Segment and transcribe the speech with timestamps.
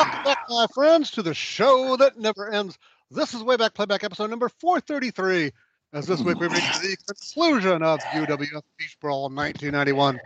[0.00, 2.78] Welcome back, my friends, to the show that never ends.
[3.10, 5.52] This is way back playback episode number 433.
[5.92, 10.18] As this week we reach the conclusion of UWF Beach Brawl 1991.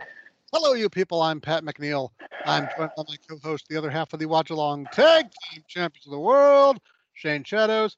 [0.53, 1.21] Hello, you people.
[1.21, 2.11] I'm Pat McNeil.
[2.45, 6.05] I'm joined by my co-host, the other half of the Watch Along Tag Team Champions
[6.05, 6.79] of the World,
[7.13, 7.97] Shane Shadows.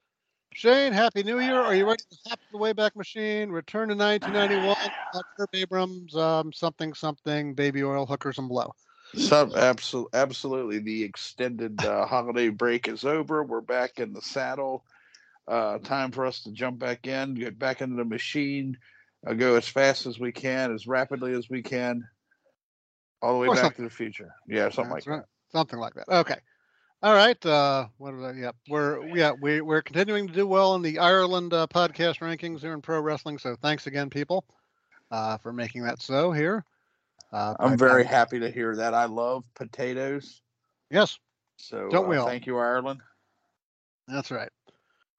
[0.56, 1.62] Shane, Happy New Year.
[1.62, 4.76] Are you ready to hop the Wayback Machine, return to 1991,
[5.38, 8.74] Herb Abrams, um, something, something, baby oil, hookers, and blow?
[9.18, 10.80] Some absolutely, absolutely.
[10.80, 13.44] The extended uh, holiday break is over.
[13.44, 14.86] We're back in the saddle.
[15.48, 18.78] Uh, time for us to jump back in, get back into the machine,
[19.26, 22.04] uh, go as fast as we can, as rapidly as we can,
[23.22, 23.86] all the way Or back something.
[23.86, 24.30] to the future.
[24.48, 25.26] Yeah, something That's like right.
[25.52, 26.10] Something like that.
[26.10, 26.38] Okay.
[27.02, 27.44] All right.
[27.46, 28.36] Uh, what is that?
[28.36, 32.60] Yeah, we're yeah we we're continuing to do well in the Ireland uh, podcast rankings
[32.60, 33.38] here in pro wrestling.
[33.38, 34.46] So thanks again, people,
[35.12, 36.66] uh, for making that so here.
[37.32, 37.56] Uh.
[37.60, 38.94] I'm very by- happy to hear that.
[38.94, 40.42] I love potatoes.
[40.90, 41.18] Yes,
[41.58, 42.28] So Don't we uh, all?
[42.28, 43.02] thank you, Ireland.
[44.08, 44.50] that's right.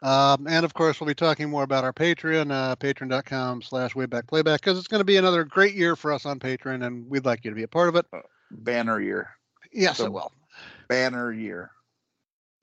[0.01, 4.29] Um, and of course, we'll be talking more about our Patreon, uh, patreon.com slash wayback
[4.29, 7.25] playback, because it's going to be another great year for us on Patreon, and we'd
[7.25, 8.07] like you to be a part of it.
[8.51, 9.31] Banner year.
[9.73, 10.33] Yes, So- it will.
[10.89, 11.71] Banner year.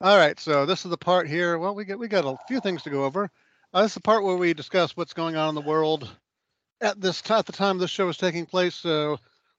[0.02, 1.58] All right, so this is the part here.
[1.58, 3.30] Well, we get we got a few things to go over.
[3.74, 6.10] Uh, this is the part where we discuss what's going on in the world
[6.82, 8.76] at this at the time this show is taking place.
[8.76, 9.18] So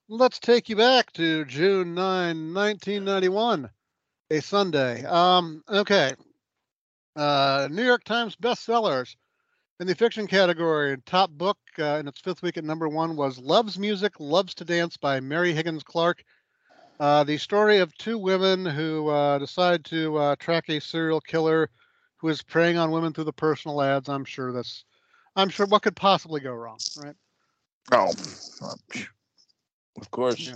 [0.08, 3.70] let's take you back to June 9, 1991,
[4.30, 5.04] a Sunday.
[5.04, 6.14] Um, okay.
[7.14, 9.16] Uh, New York Times bestsellers
[9.80, 10.92] in the fiction category.
[10.92, 14.54] And top book uh, in its fifth week at number one was "Loves Music, Loves
[14.56, 16.22] to Dance" by Mary Higgins Clark.
[16.98, 21.68] Uh, the story of two women who uh, decide to uh, track a serial killer
[22.18, 24.08] who is preying on women through the personal ads.
[24.08, 24.84] I'm sure that's,
[25.34, 27.14] I'm sure what could possibly go wrong, right?
[27.92, 28.12] Oh,
[29.96, 30.40] of course.
[30.40, 30.54] Yeah.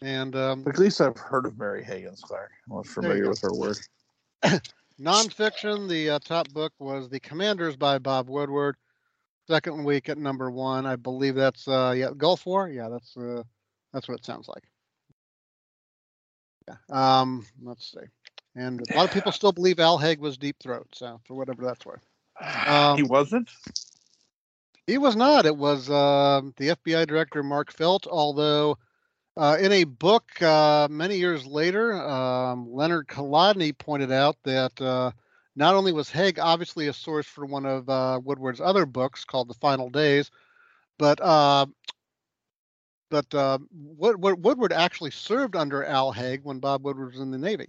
[0.00, 2.50] And um, At least I've heard of Mary Higgins Clark.
[2.68, 3.78] I'm not familiar with her work.
[5.00, 8.76] nonfiction, the uh, top book was The Commanders by Bob Woodward.
[9.48, 12.68] Second week at number one, I believe that's uh, yeah Gulf War.
[12.68, 13.42] Yeah, that's uh,
[13.94, 14.64] that's what it sounds like.
[16.68, 16.74] Yeah.
[16.90, 18.06] Um, let's see.
[18.54, 20.88] And a lot of people still believe Al Haig was Deep Throat.
[20.92, 22.04] So for whatever that's worth.
[22.66, 23.50] Um, he wasn't.
[24.88, 25.44] He was not.
[25.44, 28.06] It was um the FBI director Mark Felt.
[28.06, 28.78] Although,
[29.36, 35.10] uh, in a book uh, many years later, um, Leonard Colodny pointed out that uh,
[35.54, 39.48] not only was Haig obviously a source for one of uh, Woodward's other books called
[39.48, 40.30] The Final Days,
[40.98, 41.66] but uh,
[43.10, 47.30] but uh, Wood, Wood- Woodward actually served under Al Haig when Bob Woodward was in
[47.30, 47.68] the Navy.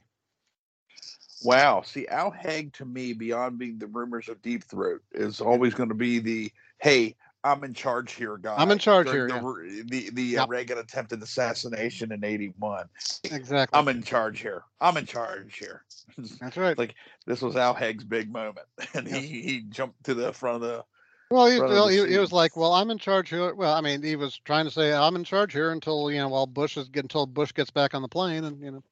[1.44, 1.81] Wow.
[1.81, 5.90] See, Al Haig to me, beyond being the rumors of Deep Throat, is always going
[5.90, 8.56] to be the hey, I'm in charge here, guy.
[8.57, 10.50] I'm in charge during here, The re- the, the Yep.
[10.50, 12.90] Reagan attempted assassination in '81.
[13.25, 13.79] Exactly.
[13.79, 14.63] I'm in charge here.
[14.81, 15.85] I'm in charge here.
[16.41, 16.78] That's right.
[16.78, 16.95] like
[17.25, 20.85] this was Al Haig's big moment, and he he jumped to the front of the.
[21.31, 24.01] Well, he, well, he, he was like, "Well, I'm in charge here." Well, I mean,
[24.01, 26.89] he was trying to say, "I'm in charge here until you know, while Bush is
[26.95, 28.84] until Bush gets back on the plane," and you know,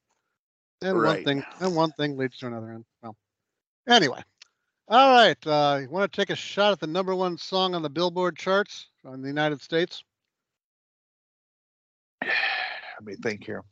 [0.82, 2.70] and one thing and one thing leads to another.
[2.70, 3.16] And well,
[3.88, 4.22] anyway,
[4.88, 5.46] all right.
[5.46, 8.36] Uh, you want to take a shot at the number one song on the Billboard
[8.36, 10.02] charts in the United States?
[12.24, 13.62] Let me think here.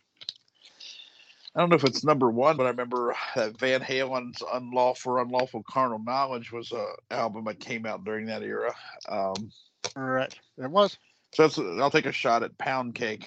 [1.54, 5.62] I don't know if it's number one, but I remember that Van Halen's "Unlawful Unlawful
[5.66, 8.74] Carnal Knowledge" was a album that came out during that era.
[9.08, 9.50] Um,
[9.96, 10.98] All right, it was.
[11.32, 11.48] so
[11.80, 13.26] I'll take a shot at "Pound Cake"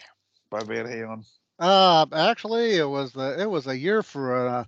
[0.52, 1.26] by Van Halen.
[1.58, 4.68] Uh, actually, it was the it was a year for a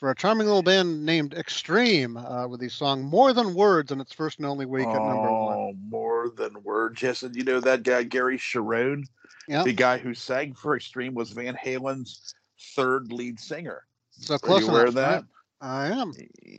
[0.00, 4.00] for a charming little band named Extreme uh, with the song "More Than Words" in
[4.00, 5.58] its first and only week at number one.
[5.58, 7.02] Oh, more than words.
[7.02, 9.04] Yes, and you know that guy Gary Cherone,
[9.46, 9.62] Yeah.
[9.62, 12.34] the guy who sang for Extreme, was Van Halen's
[12.74, 13.84] third lead singer.
[14.12, 14.88] So Are close you aware enough.
[14.88, 15.10] of that?
[15.10, 15.24] right?
[15.60, 16.14] I am.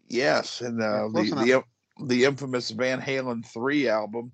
[0.08, 1.64] Yes, and uh, close the
[1.98, 4.32] the the infamous Van Halen three album,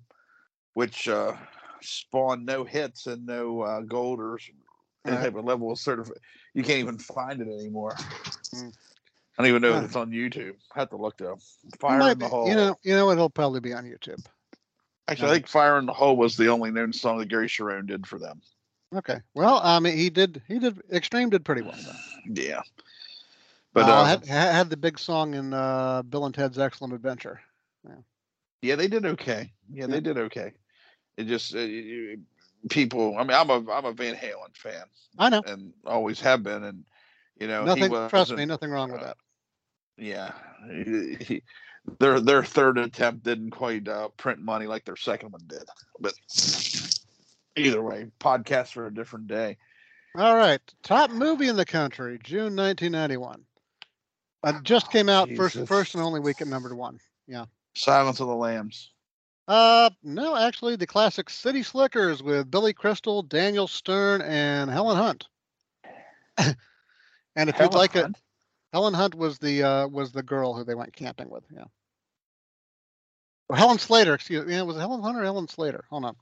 [0.74, 1.32] which uh,
[1.80, 4.38] spawned no hits and no uh, gold or
[5.06, 5.22] any Right.
[5.22, 6.10] type of level of certif
[6.52, 7.94] You can't even find it anymore.
[8.54, 8.74] Mm.
[9.38, 10.54] I don't even know if it's on YouTube.
[10.74, 11.38] I have to look though.
[11.78, 12.48] Fire might in the be- Hole.
[12.48, 14.24] You know, you know, it'll probably be on YouTube.
[15.06, 17.86] Actually, I think Fire in the Hole was the only known song that Gary Cherone
[17.86, 18.42] did for them.
[18.94, 19.20] Okay.
[19.34, 20.42] Well, I mean, he did.
[20.48, 20.82] He did.
[20.92, 21.76] Extreme did pretty well.
[21.84, 22.32] Though.
[22.42, 22.62] Yeah.
[23.72, 27.40] But uh, uh, had, had the big song in uh, Bill and Ted's Excellent Adventure.
[27.86, 27.94] yeah,
[28.62, 29.52] yeah they did okay.
[29.72, 29.86] Yeah, Yeah.
[29.86, 30.52] they did okay.
[31.16, 32.22] It just uh, you-
[32.70, 33.16] people.
[33.16, 34.84] I mean, I'm a I'm a Van Halen fan
[35.18, 35.42] I know.
[35.46, 36.84] and always have been, and
[37.38, 38.08] you know, he Nothing.
[38.08, 39.16] Trust me, nothing wrong with uh, that.
[39.98, 40.32] Yeah,
[40.70, 41.42] he, he-
[41.98, 45.64] their their third attempt didn't quite uh, print money like their second one did.
[45.98, 46.12] But
[47.56, 49.56] either way, podcast for a different day.
[50.16, 53.44] All right, top movie in the country, June 1991.
[54.42, 55.68] Uh, just came out first, Jesus.
[55.68, 56.98] first and only week at number one.
[57.26, 57.46] Yeah.
[57.74, 58.90] Silence of the Lambs.
[59.46, 65.26] Uh, no, actually, the classic City Slickers with Billy Crystal, Daniel Stern, and Helen Hunt.
[66.38, 66.56] and
[67.48, 68.18] if Helen you'd like it, Hunt?
[68.72, 71.44] Helen Hunt was the uh, was the girl who they went camping with.
[71.54, 71.64] Yeah.
[73.48, 74.14] Or Helen Slater.
[74.14, 74.54] Excuse me.
[74.54, 75.84] Yeah, was it Helen Hunt or Helen Slater?
[75.90, 76.16] Hold on.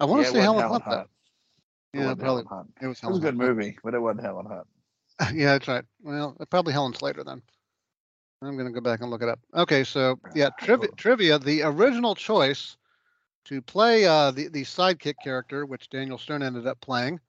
[0.00, 0.84] I want Yeah, to say wasn't Helen, Hunt.
[0.84, 1.08] Hunt.
[1.94, 2.24] Yeah, probably.
[2.24, 2.72] Helen Hunt.
[2.80, 3.38] It was It was a good Hunt.
[3.38, 4.66] movie, but it wasn't Helen Hunt.
[5.34, 5.84] yeah, that's right.
[6.02, 7.42] Well, probably Helen Slater then.
[8.42, 9.38] I'm gonna go back and look it up.
[9.54, 10.88] Okay, so yeah, trivia.
[10.96, 11.38] Trivia.
[11.38, 12.76] The original choice
[13.44, 17.20] to play uh, the the sidekick character, which Daniel Stern ended up playing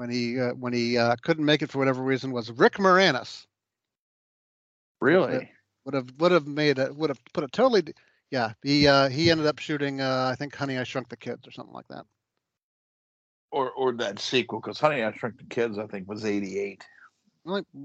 [0.00, 3.44] when he uh, when he uh, couldn't make it for whatever reason, was Rick Moranis.
[5.02, 5.50] Really?
[5.84, 7.82] Would have would have made it would have put a totally.
[8.30, 10.00] Yeah, he uh, he ended up shooting.
[10.00, 12.06] Uh, I think Honey I Shrunk the Kids or something like that.
[13.52, 16.82] Or or that sequel, because Honey I Shrunk the Kids, I think, was '88.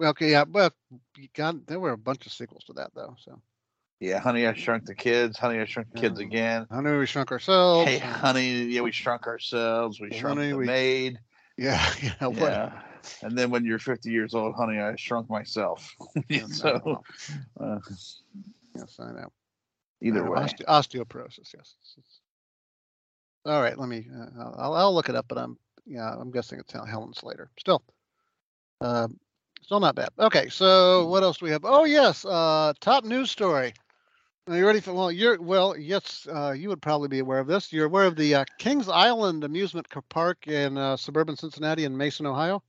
[0.02, 0.74] Okay, yeah, but
[1.18, 3.16] you got there were a bunch of sequels to that though.
[3.26, 3.42] So
[4.00, 6.26] Yeah, Honey I Shrunk the Kids, Honey I Shrunk the Kids Yeah.
[6.28, 6.68] again.
[6.72, 7.90] Honey We Shrunk Ourselves.
[7.90, 10.00] Hey, honey, yeah, we shrunk ourselves.
[10.00, 11.20] We shrunk Honey, the we- maid.
[11.58, 12.14] Yeah, yeah.
[12.28, 12.82] What, Yeah.
[13.22, 15.96] And then when you're 50 years old, honey, I shrunk myself.
[16.52, 17.02] So,
[17.60, 17.80] uh,
[18.76, 19.32] yes, I know.
[20.02, 20.40] either way.
[20.40, 21.54] oste- osteoporosis.
[21.54, 21.76] Yes.
[23.46, 24.08] All right, let me.
[24.12, 27.52] Uh, I'll- I'll, I'll look it up, but I'm yeah, I'm guessing it's Helen Slater.
[27.60, 27.84] Still,
[28.82, 29.08] uh,
[29.62, 30.10] still not bad.
[30.18, 31.64] Okay, so what else do we have?
[31.64, 33.74] Oh yes, uh, top news story.
[34.48, 34.94] Are you ready for?
[34.94, 35.76] Well, you're well.
[35.76, 37.74] Yes, uh, you would probably be aware of this.
[37.74, 42.28] You're aware of the uh, Kings Island Amusement Park in uh, suburban Cincinnati in Mason,
[42.28, 42.62] Ohio.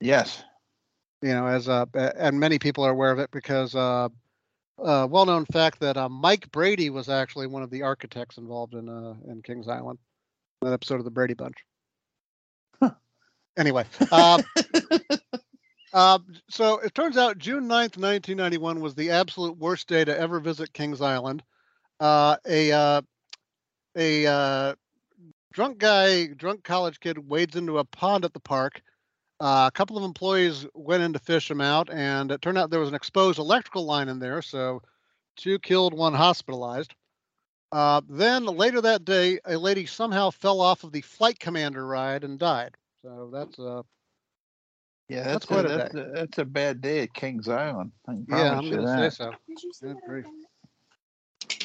[0.00, 0.44] Yes.
[1.22, 4.08] you know, as uh, a- and many people are aware of it because uh,
[4.78, 8.88] uh, well-known fact that uh, Mike Brady was actually one of the architects involved in
[8.88, 9.98] uh, in Kings Island,
[10.62, 11.56] that episode of the Brady Bunch.
[13.56, 14.42] Anyway, uh,
[15.94, 16.18] uh,
[16.50, 20.72] so it turns out June 9th, 1991 was the absolute worst day to ever visit
[20.72, 21.42] Kings Island.
[22.00, 23.02] Uh, a uh,
[23.96, 24.74] a uh,
[25.52, 28.82] drunk guy, drunk college kid, wades into a pond at the park.
[29.38, 32.70] Uh, a couple of employees went in to fish him out, and it turned out
[32.70, 34.42] there was an exposed electrical line in there.
[34.42, 34.82] So,
[35.36, 36.92] two killed, one hospitalized.
[37.70, 42.24] Uh, then later that day, a lady somehow fell off of the flight commander ride
[42.24, 42.76] and died.
[43.02, 43.82] So that's uh,
[45.08, 47.92] Yeah, That's that's, quite a, a that's, a, that's a bad day at Kings Island.
[48.08, 49.12] I yeah, I'm you gonna that.
[49.12, 49.32] say so.
[49.82, 50.24] Good grief.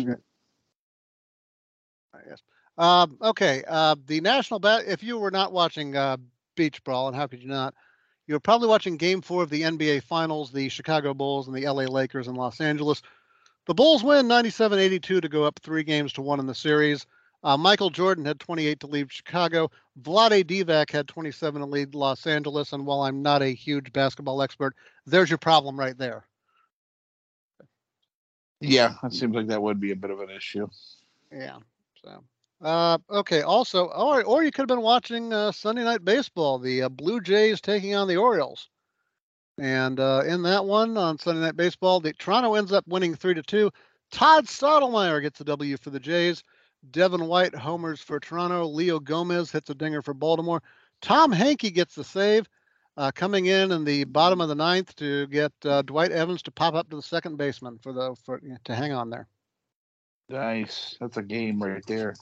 [0.02, 0.16] Okay.
[2.28, 2.42] Yes.
[2.78, 3.64] Um, okay.
[3.68, 4.84] Uh, the national bat.
[4.88, 6.18] If you were not watching uh,
[6.56, 7.74] beach brawl, and how could you not?
[8.28, 11.66] You were probably watching Game Four of the NBA Finals, the Chicago Bulls and the
[11.66, 13.02] LA Lakers in Los Angeles.
[13.66, 17.06] The Bulls win 97-82 to go up three games to one in the series.
[17.44, 19.72] Uh, Michael Jordan had 28 to lead Chicago.
[20.02, 22.74] Vlade Divac had 27 to lead Los Angeles.
[22.74, 24.76] And while I'm not a huge basketball expert,
[25.06, 26.26] there's your problem right there.
[28.62, 30.68] Yeah, it seems like that would be a bit of an issue.
[31.32, 31.60] Yeah.
[32.04, 32.24] So,
[32.62, 33.42] uh, okay.
[33.42, 37.22] Also, or or you could have been watching uh, Sunday Night Baseball, the uh, Blue
[37.22, 38.70] Jays taking on the Orioles,
[39.58, 43.34] and uh, in that one on Sunday Night Baseball, the Toronto ends up winning three
[43.34, 43.72] to two.
[44.12, 46.44] Todd Stottlemyre gets the W for the Jays.
[46.92, 48.66] Devon White homers for Toronto.
[48.66, 50.62] Leo Gomez hits a dinger for Baltimore.
[51.02, 52.48] Tom Henke gets the save.
[52.98, 56.52] Uh, coming in in the bottom of the ninth to get uh, Dwight Evans to
[56.52, 59.28] pop up to the second baseman for the for to hang on there.
[60.28, 60.98] Nice.
[61.00, 62.16] That's a game right there.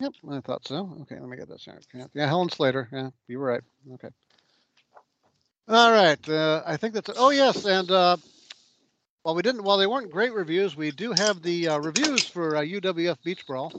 [0.00, 0.96] Yep, I thought so.
[1.02, 1.64] Okay, let me get this.
[1.64, 1.80] here.
[1.94, 2.88] Yeah, yeah, Helen Slater.
[2.90, 3.62] Yeah, you were right.
[3.94, 4.08] Okay.
[5.68, 6.28] All right.
[6.28, 7.10] Uh, I think that's.
[7.16, 8.16] Oh yes, and uh,
[9.22, 12.56] while we didn't, while they weren't great reviews, we do have the uh, reviews for
[12.56, 13.72] uh, UWF Beach Brawl.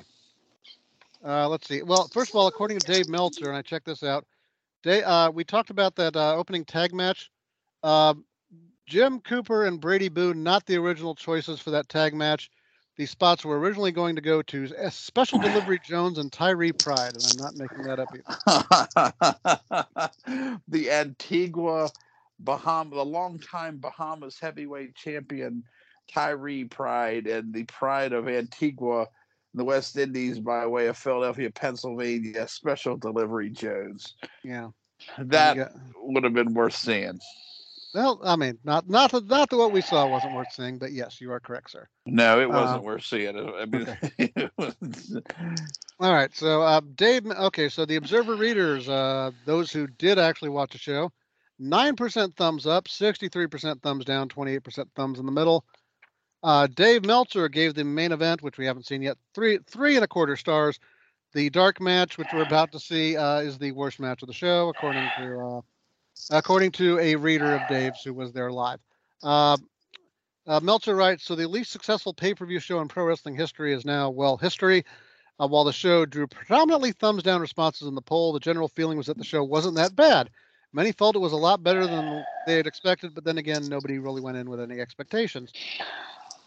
[1.26, 1.82] Uh, let's see.
[1.82, 4.26] Well, first of all, according to Dave Meltzer, and I checked this out.
[4.84, 7.30] Dave, uh, we talked about that uh, opening tag match.
[7.84, 8.16] Uh,
[8.88, 12.50] Jim Cooper and Brady Boone, not the original choices for that tag match.
[12.98, 17.24] These spots were originally going to go to Special Delivery Jones and Tyree Pride, and
[17.24, 18.24] I'm not making that up either.
[20.68, 21.90] the Antigua
[22.44, 25.64] Bahama, the longtime Bahamas heavyweight champion
[26.12, 31.52] Tyree Pride, and the Pride of Antigua in the West Indies by way of Philadelphia,
[31.52, 34.16] Pennsylvania, Special Delivery Jones.
[34.44, 34.70] Yeah.
[35.18, 35.70] That Yeah.
[35.96, 37.20] would have been worth seeing.
[37.94, 40.94] Well, I mean, not not that not that what we saw wasn't worth seeing, but
[40.94, 41.90] yes, you are correct, sir.
[42.06, 43.38] No, it wasn't Uh, worth seeing.
[43.38, 45.18] I mean, it was-
[46.00, 47.26] All right, so uh, Dave.
[47.28, 51.12] Okay, so the Observer readers, uh, those who did actually watch the show,
[51.62, 55.64] nine percent thumbs up, sixty-three percent thumbs down, twenty-eight percent thumbs in the middle.
[56.44, 60.04] Uh, Dave Meltzer gave the main event, which we haven't seen yet, three three and
[60.04, 60.80] a quarter stars.
[61.34, 64.34] the dark match, which we're about to see, uh, is the worst match of the
[64.34, 65.62] show, according to uh,
[66.32, 68.80] according to a reader of Dave's who was there live.
[69.24, 69.58] Uh,
[70.48, 74.10] uh, Meltzer writes, so the least successful pay-per-view show in pro wrestling history is now
[74.10, 74.86] well history.
[75.40, 78.98] Uh, while the show drew predominantly thumbs down responses in the poll, the general feeling
[78.98, 80.30] was that the show wasn't that bad.
[80.74, 84.00] Many felt it was a lot better than they had expected, but then again, nobody
[84.00, 85.52] really went in with any expectations.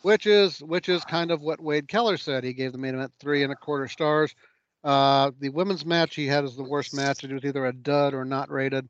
[0.02, 2.44] Which is which is kind of what Wade Keller said.
[2.44, 4.34] He gave the main event three and a quarter stars.
[4.82, 7.24] Uh, the women's match he had as the worst match.
[7.24, 8.88] It was either a dud or not rated.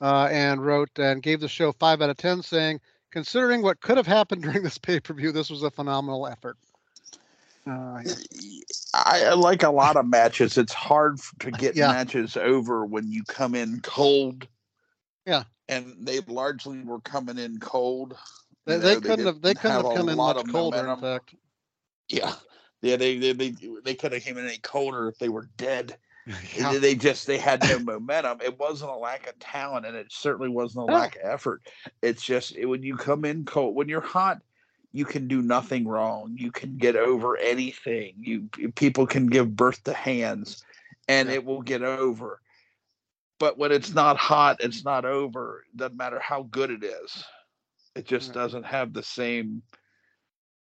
[0.00, 2.80] Uh, and wrote and gave the show five out of ten, saying,
[3.12, 6.56] considering what could have happened during this pay per view, this was a phenomenal effort.
[7.66, 8.02] Uh,
[8.94, 10.58] I like a lot of matches.
[10.58, 11.88] It's hard to get Yeah.
[11.88, 14.48] matches over when you come in cold.
[15.26, 15.44] Yeah.
[15.68, 18.16] and they largely were coming in cold.
[18.66, 19.40] They, they know, couldn't have.
[19.42, 20.86] They couldn't have a come in lot much of colder.
[20.86, 21.34] In fact,
[22.08, 22.32] Yeah,
[22.80, 25.96] yeah, they they they, they could have came in any colder if they were dead.
[26.56, 26.70] Yeah.
[26.72, 28.38] They, they just they had no momentum.
[28.44, 31.62] It wasn't a lack of talent, and it certainly wasn't a lack of effort.
[32.00, 34.40] It's just it, when you come in cold, when you're hot,
[34.92, 36.36] you can do nothing wrong.
[36.38, 38.14] You can get over anything.
[38.20, 40.62] You people can give birth to hands,
[41.08, 41.34] and Yeah.
[41.34, 42.40] it will get over.
[43.38, 45.64] But when it's not hot, it's not over.
[45.74, 47.24] Doesn't matter how good it is.
[47.96, 48.34] It just Right.
[48.34, 49.62] doesn't have the same,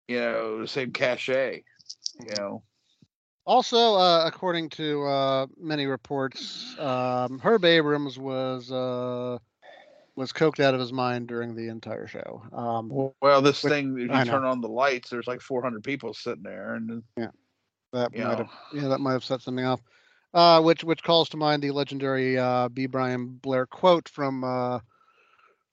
[0.08, 1.63] you know, the same cachet.
[2.20, 2.63] You know.
[3.46, 9.39] Also, uh, according to uh, many reports, um, Herb Abrams was uh,
[10.16, 12.44] was coked out of his mind during the entire show.
[12.51, 12.89] Um,
[13.22, 14.32] Well, this Which- thing, if I you know.
[14.32, 17.32] turn on the lights, there's like 400 people sitting there, and yeah,
[17.94, 19.82] that might know, have yeah, that might have set something off.
[20.33, 22.86] Uh, which which calls to mind the legendary uh, B.
[22.86, 24.79] Brian Blair quote from uh,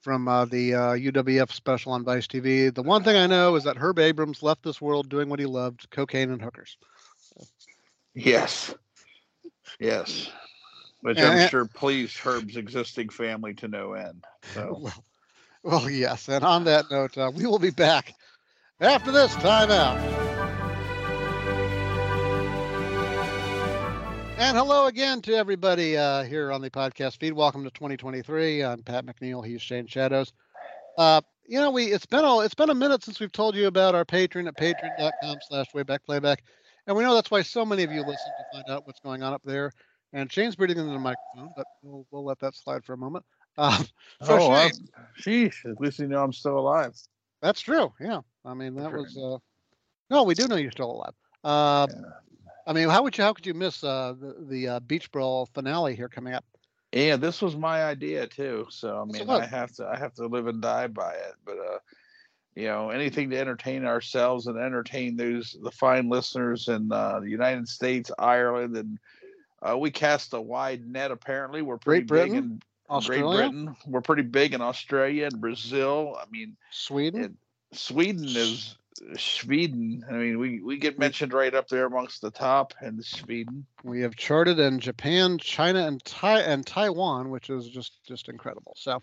[0.00, 2.74] from uh, the uh, UWF special on Vice TV.
[2.74, 5.46] The one thing I know is that Herb Abrams left this world doing what he
[5.46, 6.78] loved: cocaine and hookers.
[8.14, 8.72] yes,
[9.78, 10.30] yes,
[11.02, 14.24] which And- I'm sure pleased Herb's existing family to no end.
[14.54, 15.04] So, Well,
[15.80, 16.28] well, yes.
[16.28, 18.14] And on that note, uh, we will be back
[18.80, 20.35] after this timeout.
[24.38, 27.32] And hello again to everybody uh, here on the podcast feed.
[27.32, 28.62] Welcome to 2023.
[28.62, 29.44] I'm Pat McNeil.
[29.44, 30.32] He's Shane Shadows.
[30.98, 33.66] Uh, you know, we it's been a it's been a minute since we've told you
[33.66, 36.42] about our Patreon at patreon.com slash wayback playback.
[36.86, 39.22] And we know that's why so many of you listen to find out what's going
[39.22, 39.72] on up there.
[40.12, 43.24] And Shane's breathing into the microphone, but we'll, we'll let that slide for a moment.
[43.56, 43.82] Uh,
[44.22, 44.88] So oh, Shane-
[45.50, 46.94] sheesh, at least you know I'm still alive.
[47.42, 47.92] That's true.
[48.00, 48.20] Yeah.
[48.44, 49.16] I mean, that was.
[49.16, 49.38] Uh,
[50.10, 51.14] no, we do know you're still alive.
[51.42, 52.00] Uh, Yeah.
[52.66, 53.24] I mean, how would you?
[53.24, 56.44] How could you miss uh, the the uh, Beach Brawl finale here coming up?
[56.92, 58.66] Yeah, this was my idea too.
[58.70, 59.28] So I mean.
[59.28, 61.34] I have to I have to live and die by it.
[61.44, 61.78] But uh,
[62.54, 67.30] you know, anything to entertain ourselves and entertain those the fine listeners in uh, the
[67.30, 68.98] United States, Ireland, and
[69.62, 71.10] uh, we cast a wide net.
[71.10, 73.76] Apparently, we're pretty Great big Britain, in Australia, Great Britain.
[73.86, 76.16] We're pretty big in Australia and Brazil.
[76.20, 77.36] I mean, Sweden.
[77.72, 78.76] Sweden is
[79.16, 80.04] Sweden.
[80.08, 83.66] I mean, we we get mentioned right up there amongst the top in Sweden.
[83.82, 88.74] we have charted in Japan, China, and Tai and Taiwan, which is just just incredible.
[88.76, 89.02] So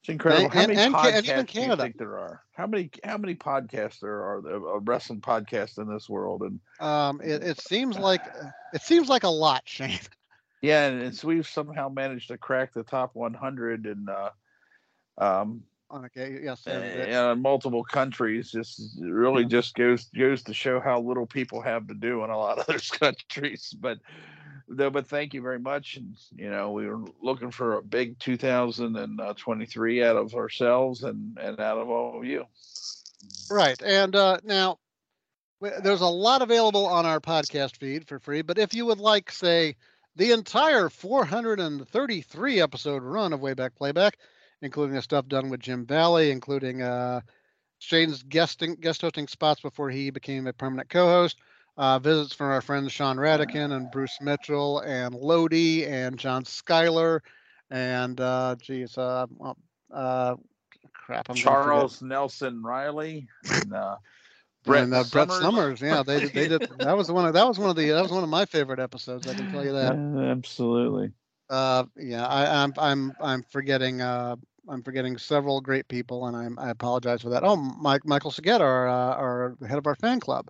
[0.00, 0.44] It's incredible.
[0.46, 2.42] And- how and- many and podcasts and do you think there are?
[2.52, 6.42] How many how many podcasts there are there are wrestling podcasts in this world?
[6.42, 8.22] And um, it, it seems like
[8.72, 9.98] it seems like a lot, Shane.
[10.62, 14.30] yeah, and it's, we've somehow managed to crack the top 100 and uh,
[15.18, 16.40] um, Okay.
[16.42, 16.66] Yes.
[16.66, 18.50] and it- in multiple countries.
[18.50, 22.38] Just really just goes goes to show how little people have to do in a
[22.38, 23.74] lot of those countries.
[23.78, 23.98] But
[24.68, 25.96] no, but thank you very much.
[25.96, 31.60] And you know, we were looking for a big 2023 out of ourselves and and
[31.60, 32.46] out of all of you.
[33.50, 33.80] Right.
[33.82, 34.78] And uh, now
[35.60, 38.42] there's a lot available on our podcast feed for free.
[38.42, 39.76] But if you would like, say,
[40.16, 44.18] the entire 433 episode run of Wayback Playback,
[44.62, 47.20] including the stuff done with Jim Valley, including uh,
[47.78, 51.38] Shane's guesting guest hosting spots before he became a permanent co-host.
[51.76, 57.22] Uh, visits from our friends Sean Radican and Bruce Mitchell and Lodi and John Schuyler
[57.72, 59.56] and uh, geez, uh, well,
[59.92, 60.36] uh,
[60.92, 61.34] crap, I'm.
[61.36, 63.96] Charles Nelson Reilly and uh,
[64.64, 65.40] Brett, and uh, Brett Somers.
[65.40, 65.80] Somers.
[65.80, 66.68] Yeah, they they did.
[66.78, 68.78] That was one of that was one of the that was one of my favorite
[68.78, 69.26] episodes.
[69.26, 69.94] I can tell you that.
[69.94, 71.12] Absolutely.
[71.48, 74.36] Uh, yeah, I, I'm I'm I'm forgetting uh,
[74.68, 77.42] I'm forgetting several great people, and I'm I apologize for that.
[77.44, 80.48] Oh, Mike Michael Saget, our uh, our head of our fan club.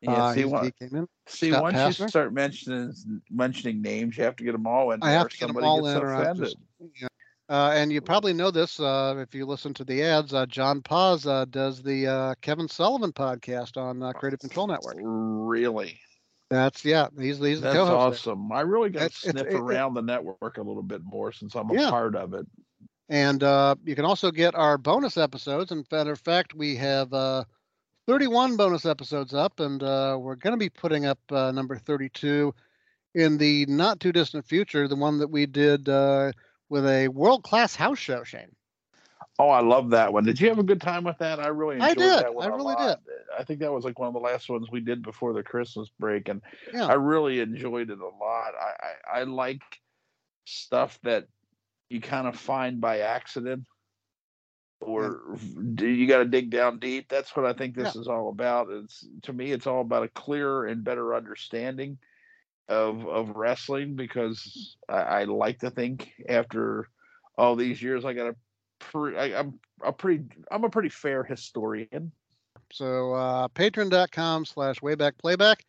[0.00, 1.08] Yeah, uh, see, he came in.
[1.26, 2.00] see once Passner?
[2.00, 2.92] you start mentioning
[3.30, 5.02] mentioning names, you have to get them all in.
[5.02, 6.56] I have to get them all in, or just.
[7.00, 7.08] Yeah.
[7.48, 10.32] Uh, and you probably know this uh, if you listen to the ads.
[10.32, 14.96] Uh, John Paz uh, does the uh, Kevin Sullivan podcast on uh, Creative Control Network.
[14.98, 16.00] Really?
[16.50, 17.08] That's yeah.
[17.18, 18.24] He's he's the That's co-host.
[18.24, 18.32] there.
[18.32, 18.50] awesome.
[18.52, 21.30] I really got to it's- sniff it- it- around the network a little bit more
[21.32, 21.90] since I'm a Yeah.
[21.90, 22.46] part of it.
[23.12, 25.70] And uh, you can also get our bonus episodes.
[25.70, 27.44] In matter of fact, we have uh,
[28.06, 32.54] 31 bonus episodes up, and uh, we're going to be putting up uh, number 32
[33.14, 34.88] in the not too distant future.
[34.88, 36.32] The one that we did uh,
[36.70, 38.56] with a world class house show, Shane.
[39.38, 40.24] Oh, I love that one.
[40.24, 41.38] Did you have a good time with that?
[41.38, 42.18] I really I enjoyed did.
[42.20, 42.46] that one.
[42.46, 43.00] I a really lot.
[43.38, 45.90] I think that was like one of the last ones we did before the Christmas
[46.00, 46.40] break, and
[46.72, 46.86] Yeah.
[46.86, 48.52] I really enjoyed it a lot.
[48.58, 49.60] I, I, I like
[50.46, 51.26] stuff that
[51.92, 53.64] you kind of find by accident,
[54.80, 55.36] or
[55.74, 57.08] do you got to dig down deep.
[57.08, 58.68] That's what I think this is all about.
[58.70, 61.98] It's to me, it's all about a clearer and better understanding
[62.68, 66.88] of of wrestling because I, I like to think after
[67.36, 68.36] all these years, I got a
[68.78, 72.12] pre, I, I'm a pretty I'm a pretty fair historian.
[72.72, 75.64] So uh, patreon.com slash wayback playback,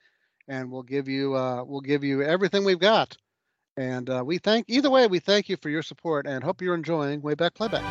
[0.48, 3.18] and we'll give you uh, we'll give you everything we've got.
[3.76, 6.76] And uh, we thank either way, we thank you for your support and hope you're
[6.76, 7.84] enjoying Wayback Playback.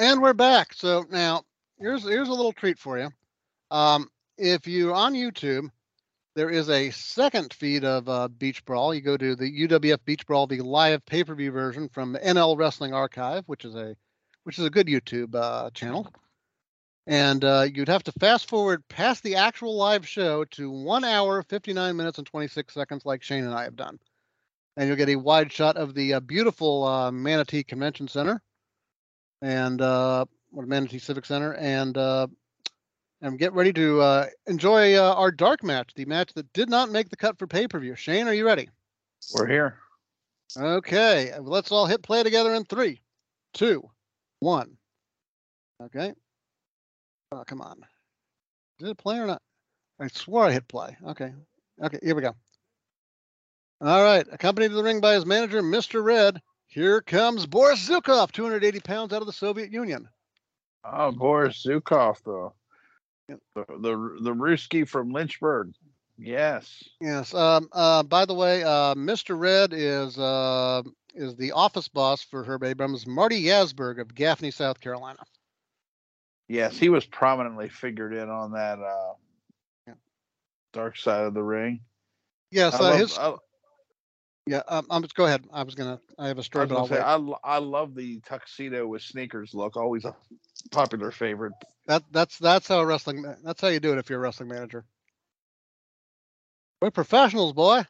[0.00, 0.74] And we're back.
[0.74, 1.42] So now
[1.78, 3.10] here's here's a little treat for you.
[3.70, 5.70] Um, if you're on YouTube,
[6.34, 8.94] there is a second feed of uh, Beach Brawl.
[8.94, 13.42] You go to the UWF Beach Brawl, the live pay-per-view version from NL Wrestling Archive,
[13.46, 13.96] which is a
[14.44, 16.10] which is a good YouTube uh, channel.
[17.08, 21.42] And uh, you'd have to fast forward past the actual live show to one hour,
[21.42, 23.98] 59 minutes, and 26 seconds, like Shane and I have done.
[24.76, 28.42] And you'll get a wide shot of the uh, beautiful uh, Manatee Convention Center
[29.40, 32.26] and uh, Manatee Civic Center, and uh,
[33.22, 36.90] and get ready to uh, enjoy uh, our dark match, the match that did not
[36.90, 37.94] make the cut for pay per view.
[37.94, 38.68] Shane, are you ready?
[39.34, 39.78] We're here.
[40.58, 43.00] Okay, let's all hit play together in three,
[43.54, 43.88] two,
[44.40, 44.76] one.
[45.82, 46.12] Okay.
[47.32, 47.84] Oh, come on.
[48.78, 49.42] Did it play or not?
[50.00, 50.96] I swore I hit play.
[51.06, 51.32] Okay.
[51.82, 52.34] Okay, here we go.
[53.80, 54.26] All right.
[54.32, 56.02] Accompanied to the ring by his manager, Mr.
[56.02, 56.40] Red.
[56.66, 60.08] Here comes Boris Zukov, 280 pounds out of the Soviet Union.
[60.84, 62.54] Oh, Boris Zukov, though.
[63.28, 63.38] Yep.
[63.54, 65.72] The, the the Ruski from Lynchburg.
[66.16, 66.82] Yes.
[67.00, 67.34] Yes.
[67.34, 69.38] Um, uh, by the way, uh, Mr.
[69.38, 70.82] Red is uh,
[71.14, 75.20] is the office boss for Herb Abrams, Marty Yasberg of Gaffney, South Carolina.
[76.48, 79.12] Yes, he was prominently figured in on that uh,
[79.86, 79.94] Yeah.
[80.72, 81.80] dark side of the ring.
[82.50, 82.74] Yes.
[82.74, 83.34] I Uh, love, his, I,
[84.46, 84.62] yeah.
[84.66, 85.44] Um, um, go ahead.
[85.52, 86.00] I was gonna.
[86.18, 87.02] I have a story, was but I'll say, wait.
[87.02, 89.76] I, I love the tuxedo with sneakers look.
[89.76, 90.16] Always a
[90.70, 91.52] popular favorite.
[91.86, 93.24] That that's that's how wrestling.
[93.44, 94.84] That's how you do it if you're a wrestling manager.
[96.80, 97.84] We're professionals, boy.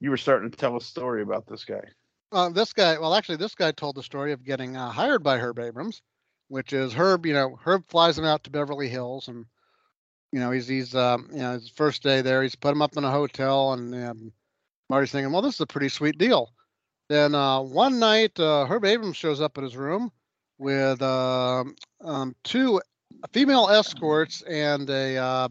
[0.00, 1.82] You were starting to tell a story about this guy.
[2.32, 5.38] Uh, this guy, well, actually, this guy told the story of getting uh, hired by
[5.38, 6.00] Herb Abrams,
[6.48, 7.26] which is Herb.
[7.26, 9.46] You know, Herb flies him out to Beverly Hills, and
[10.32, 12.42] you know he's he's um, you know his first day there.
[12.42, 14.32] He's put him up in a hotel, and um,
[14.88, 16.52] Marty's thinking, well, this is a pretty sweet deal.
[17.08, 20.12] Then uh, one night, uh, Herb Abrams shows up at his room
[20.58, 22.80] with um um, two
[23.32, 25.48] female escorts and a uh,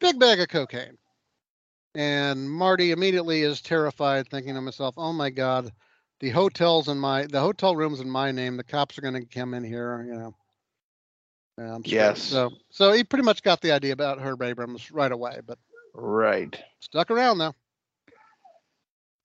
[0.00, 0.96] big bag of cocaine.
[1.94, 5.70] And Marty immediately is terrified, thinking to himself, "Oh my God,
[6.20, 8.56] the hotels in my the hotel rooms in my name.
[8.56, 10.34] The cops are going to come in here, you know."
[11.58, 11.82] Yeah, I'm.
[11.84, 12.22] Yes.
[12.22, 15.58] So so he pretty much got the idea about Herb Abrams right away, but
[15.94, 16.58] Right.
[16.80, 17.54] stuck around though.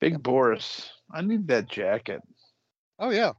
[0.01, 0.91] Big Boris.
[1.13, 2.21] I need that jacket.
[2.99, 3.34] Oh yeah,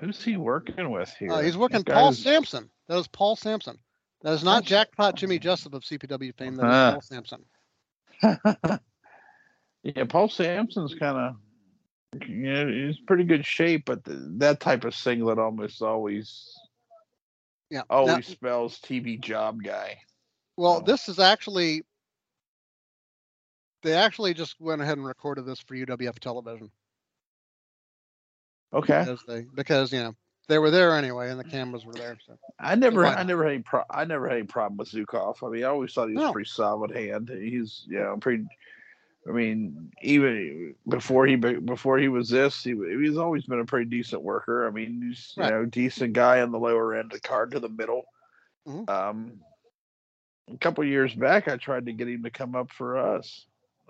[0.00, 1.30] Who's he working with here?
[1.32, 2.70] uh, he's working That Paul Sampson.
[2.88, 3.78] That is Paul Sampson.
[4.22, 6.56] That is not Jackpot Jimmy Jessup of CPW fame.
[6.56, 6.90] That is Ah.
[6.92, 7.44] Paul Sampson.
[9.82, 11.36] yeah, Paul Sampson's kind of,
[12.26, 16.52] you know, he's pretty good shape, but the, that type of singlet almost always
[17.70, 17.82] Yeah.
[17.88, 20.00] always Now- spells TV job guy.
[20.56, 20.80] well, Oh.
[20.80, 21.82] this is actually.
[23.82, 26.70] They actually just went ahead and recorded this for UWF television.
[28.74, 30.14] Okay, because they because you know
[30.48, 32.18] they were there anyway and the cameras were there.
[32.26, 35.42] So I never, I never had any pro- I never had any problem with Zukov.
[35.42, 36.28] I mean, I always thought he was No.
[36.30, 37.30] a pretty solid hand.
[37.30, 38.44] He's, you know, pretty.
[39.28, 43.88] I mean, even before he before he was this, he, he's always been a pretty
[43.90, 44.66] decent worker.
[44.66, 47.68] I mean, he's you know decent guy on the lower end, the card to the
[47.68, 48.04] middle.
[48.66, 48.88] Mhm.
[48.88, 49.40] Um,
[50.52, 53.46] a couple years back, I tried to get him to come up for us.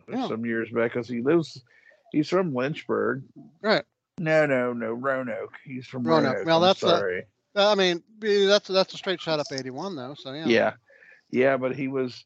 [0.08, 0.28] Yeah.
[0.28, 1.62] Some years back, because he lives,
[2.10, 3.22] he's from Lynchburg.
[3.62, 3.84] Right.
[4.18, 5.54] No, no, no, Roanoke.
[5.64, 6.32] He's from Roanoke.
[6.32, 6.46] Roanoke.
[6.46, 7.22] Well, I'm that's sorry.
[7.54, 10.14] uh, I mean that's that's a straight shot up eighty one though.
[10.18, 10.46] So yeah.
[10.46, 10.72] yeah
[11.30, 12.24] yeah but he was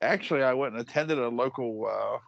[0.00, 2.18] actually i went and attended a local uh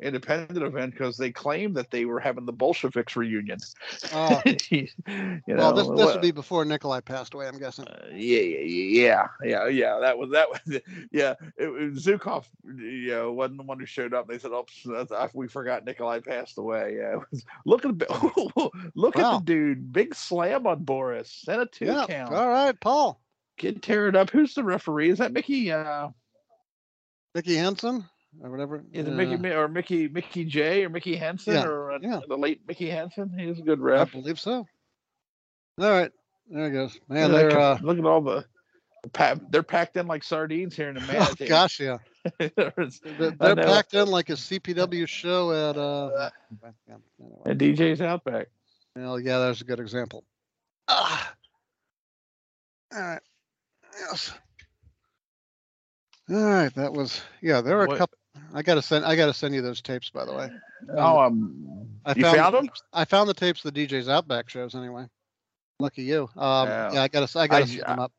[0.00, 3.58] independent event because they claimed that they were having the Bolsheviks reunion.
[4.12, 4.88] Oh, you
[5.46, 7.48] well, this this would be before Nikolai passed away.
[7.48, 7.86] I'm guessing.
[7.86, 9.98] uh, yeah, yeah, yeah, yeah, yeah.
[10.00, 10.60] That was that was
[11.12, 11.34] yeah.
[11.56, 14.28] It, it, Zukov, you know, wasn't the one who showed up.
[14.28, 14.66] They said, "Oh,
[15.34, 19.92] we forgot Nikolai passed away." Yeah, it was, look at the look at the dude,
[19.92, 22.06] big slam on Boris, sent a two Yeah.
[22.06, 23.20] count, All right, Paul.
[23.56, 24.30] kid tear it up.
[24.30, 25.10] Who's the referee?
[25.10, 25.72] Is that Mickey?
[25.72, 26.08] Uh,
[27.34, 28.04] Mickey Henson
[28.42, 28.84] or whatever.
[28.92, 32.20] is it Uh, Mickey or Mickey Mickey J or Mickey Henson Yeah, or uh, yeah.
[32.28, 33.32] the late Mickey Henson?
[33.36, 34.66] He was a good I believe so.
[35.80, 36.10] All right,
[36.48, 36.98] there it goes.
[37.08, 38.44] Man, Look they're uh, look at all the.
[39.48, 41.00] They're packed in like sardines here in the
[41.40, 41.96] oh, gosh, yeah.
[42.38, 46.28] They're, they're packed in like a CPW show at uh.
[46.86, 48.48] yeah, DJ's Outback.
[48.94, 50.24] Well, yeah, there's a good example.
[50.88, 51.34] Ah.
[52.94, 53.22] All right.
[53.98, 54.32] Yes.
[56.30, 57.60] All right, that was yeah.
[57.60, 58.16] There were a couple.
[58.54, 59.04] I gotta send.
[59.04, 60.50] I gotta send you those tapes, by the way.
[60.96, 62.68] Oh, um, I you found- found them?
[62.92, 65.06] I found the tapes of the DJ's Outback shows anyway.
[65.80, 66.28] Lucky you.
[66.36, 66.92] Um, Yeah.
[66.92, 67.38] yeah, I gotta.
[67.38, 68.12] I gotta I- set them up.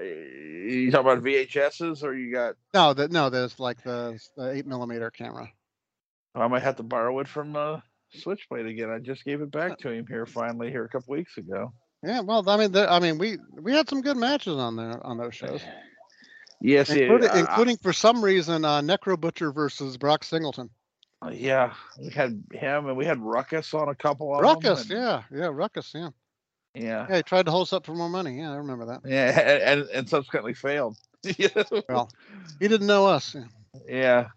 [0.00, 2.54] You talking about VHSs or you got?
[2.74, 5.48] No, that no, there's like the, the eight millimeter camera.
[6.34, 7.80] I might have to borrow it from uh,
[8.14, 8.90] Switchblade again.
[8.90, 11.72] I just gave it Uh, back to him here finally here a couple weeks ago.
[12.04, 15.04] Yeah, well, I mean, there- I mean, we we had some good matches on there
[15.04, 15.62] on those shows,
[16.60, 20.70] Yes, including, I- including for some reason uh, Necro Butcher versus Brock Singleton.
[21.22, 21.74] I- yeah.
[21.98, 24.96] We had him and we had Ruckus on a couple of Ruckus, them.
[24.98, 26.10] and- yeah, yeah, Ruckus, yeah.
[26.74, 28.38] yeah, Yeah, he tried to hold us up for more money.
[28.38, 29.00] Yeah, I remember that.
[29.04, 30.96] yeah, and, and, and subsequently failed.
[31.88, 32.10] Well,
[32.60, 33.34] He didn't know us.
[33.34, 33.44] Yeah.
[33.88, 34.28] yeah,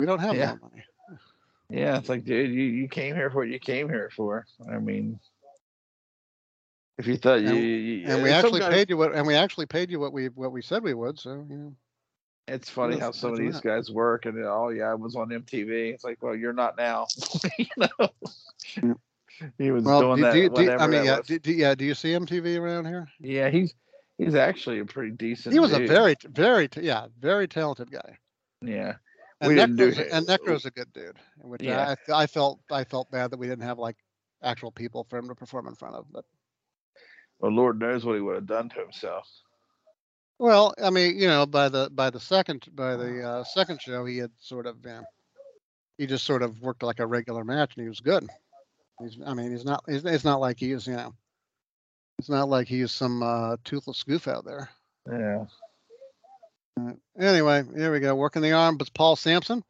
[0.00, 0.56] We don't have Yeah.
[0.60, 0.84] more money.
[1.70, 1.98] yeah.
[1.98, 4.46] It's like, dude, you, you came here for what you came here for.
[4.70, 5.18] I mean,
[6.98, 9.34] if you thought you, And- you And we actually guys- paid you what, and we
[9.34, 11.18] actually paid you what we what we said we would.
[11.18, 11.76] So you know,
[12.46, 13.62] It's funny Yes, how some of these that.
[13.64, 15.92] guys work, and oh yeah, I was on MTV.
[15.94, 17.06] It's like, well, you're not now.
[17.58, 18.92] you know,
[19.58, 20.32] he was well, doing do, that.
[20.32, 21.26] do, you- do, you- I mean, that yeah, was.
[21.26, 21.74] do, do, yeah.
[21.74, 23.08] Do you see MTV around here?
[23.20, 23.74] yeah, he's
[24.18, 25.52] he's actually a pretty decent.
[25.52, 28.18] He was a very, very, yeah, very talented guy.
[28.62, 28.94] yeah.
[29.40, 31.16] And We didn't do Necro's, and Necro's a good dude.
[31.38, 31.96] Which Yeah.
[32.08, 33.96] I, I felt I felt bad that we didn't have like
[34.42, 36.06] actual people for him to perform in front of.
[36.12, 36.24] But
[37.40, 39.28] Well, Lord knows what he would have done to himself.
[40.38, 44.04] well, I mean, you know, by the by the second by the uh, second show,
[44.04, 45.02] he had sort of, yeah,
[45.98, 48.26] he just sort of worked like a regular match, and he was good.
[49.00, 49.84] He's, I mean, he's not.
[49.88, 51.12] He's, it's not like he's, you know,
[52.18, 54.70] it's not like he's some uh, toothless goof out there.
[55.10, 55.44] Yeah.
[57.18, 58.14] Anyway, here we go.
[58.14, 59.62] Working the arm, but Paul Sampson.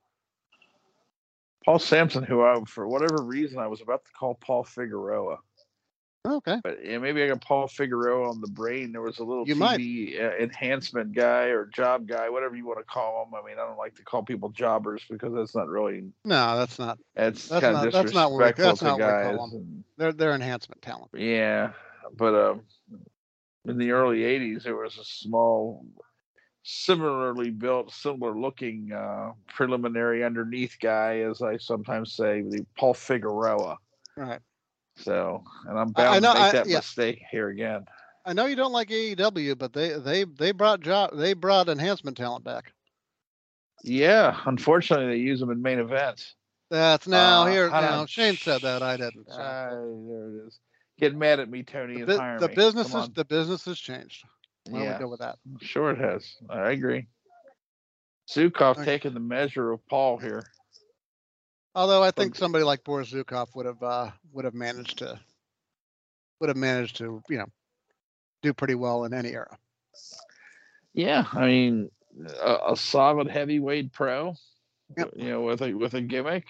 [1.64, 5.38] Paul Sampson, who I, for whatever reason, I was about to call Paul Figueroa,
[6.26, 6.58] Okay.
[6.64, 8.92] but yeah, maybe I got Paul Figueroa on the brain.
[8.92, 9.56] There was a little You.
[9.56, 13.34] TV uh, enhancement guy or job guy, whatever you want to call him.
[13.34, 16.78] I mean, I don't like to call people jobbers because that's not really No, that's
[16.78, 16.98] not.
[17.14, 19.37] It's That's kind not- of that's not what disrespectful that's to not what we guys.
[19.37, 19.56] call 'em.
[19.56, 21.10] and- They're they're enhancement talent.
[21.12, 21.72] yeah,
[22.16, 22.62] but um,
[23.66, 25.84] in the early '80s, there was a small,
[26.62, 33.76] similarly built, similar looking uh, preliminary underneath guy, as I sometimes say, the Paul Figueroa.
[34.16, 34.40] Right.
[34.96, 36.76] So, and I'm bound know- to make I- that yeah.
[36.76, 37.87] mistake here again.
[38.26, 42.16] I know you don't like AEW, but they they they brought job they brought enhancement
[42.16, 42.72] talent back.
[43.83, 46.35] Yeah, unfortunately, they use them in main events.
[46.70, 48.07] That's now Uh, here now.
[48.07, 49.26] Shane said that I didn't.
[49.30, 49.37] so.
[49.38, 50.59] Ah, there it is.
[50.98, 54.24] Get mad at me, Tony, the, hire the business is the business has changed.
[54.70, 54.98] Why Yeah.
[54.98, 55.38] go with that?
[55.61, 56.37] Sure, it has.
[56.48, 57.09] I agree.
[58.30, 58.85] Zukov Okay.
[58.87, 60.42] taking the measure of Paul here.
[61.74, 65.18] Although I think somebody like Boris Zukov would have uh, would have managed to
[66.40, 67.46] would have managed to you know
[68.42, 69.58] do pretty well in any era.
[70.92, 71.90] Yeah, I mean,
[72.40, 74.37] a, a solid heavyweight pro.
[74.96, 75.10] Yep.
[75.16, 76.44] You know, with a with a gimmick.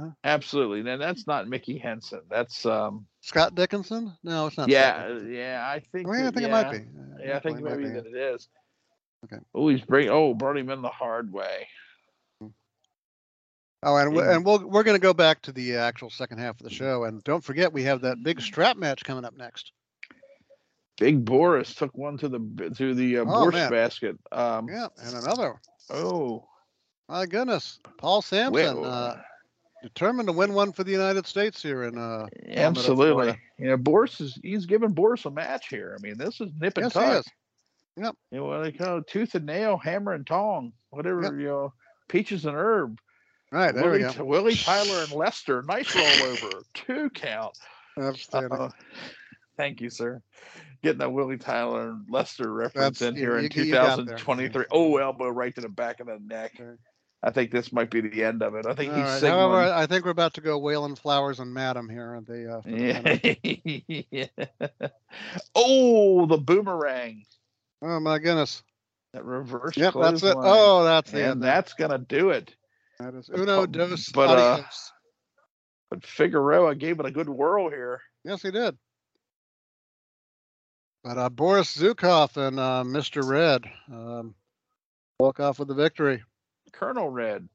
[0.00, 0.10] Huh.
[0.24, 0.82] Absolutely.
[0.82, 2.22] Now that's not Mickey Henson.
[2.30, 3.06] That's um.
[3.20, 4.16] Scott Dickinson?
[4.24, 4.70] No, it's not.
[4.70, 5.62] Yeah, yeah.
[5.66, 6.08] I think.
[6.08, 7.24] I, mean, I think yeah, it might be.
[7.26, 8.48] Yeah, I think it might maybe be, that it is.
[9.24, 9.42] Okay.
[9.54, 10.08] Oh, he's bring.
[10.08, 11.68] Oh, brought him in the hard way.
[13.82, 14.34] Oh, and Yeah.
[14.34, 17.22] and we'll we're gonna go back to the actual second half of the show, and
[17.24, 19.72] don't forget we have that big strap match coming up next.
[20.98, 24.18] Big Boris took one to the to the uh, Oh, basket.
[24.32, 24.68] Um.
[24.68, 25.60] Yeah, and another.
[25.88, 26.46] Oh.
[27.08, 29.20] My goodness, Paul Sampson, uh,
[29.82, 32.26] determined to win one for the United States here in uh.
[32.50, 33.36] Absolutely.
[33.58, 35.96] You know, Boris is he's giving Boris a match here.
[35.98, 37.20] I mean, this is nip and Yes, he tuck.
[37.20, 37.32] is.
[37.96, 39.06] You know what they call it?
[39.08, 41.32] tooth and nail, hammer and tong, whatever Yep.
[41.32, 41.72] you know,
[42.08, 42.98] peaches and herb.
[43.52, 44.24] Right there Willie, we go.
[44.24, 47.58] Willie Tyler and Lester, nice rollover, two count.
[47.98, 48.52] Outstanding.
[48.52, 48.70] Uh,
[49.56, 50.22] thank you, sir.
[50.82, 54.64] Getting that Willie Tyler and Lester reference That's- in here you- in you- you 2023.
[54.70, 56.60] Oh, elbow right to the back of the neck.
[57.22, 58.64] I think this might be the end of it.
[58.64, 59.20] I think All he's right.
[59.20, 59.50] signaling.
[59.52, 62.56] However, I think we're about to go Wayland Flowers and Madam here at the.
[62.56, 64.88] Uh, the yeah.
[65.54, 67.24] Oh, the boomerang.
[67.82, 68.62] Oh my goodness.
[69.12, 69.76] That reverse.
[69.76, 70.36] Yep, that's it.
[70.38, 71.42] Oh, that's the and end.
[71.42, 72.54] that's gonna do it.
[73.00, 74.62] That is uno But- dos but, uh.
[75.90, 78.00] But Figueroa gave it a good whirl here.
[78.24, 78.78] Yes, he did.
[81.02, 83.26] But uh, Boris Zukov and uh, Mr.
[83.28, 84.34] Red um,
[85.18, 86.22] walk off with the victory.
[86.72, 87.48] Colonel Red,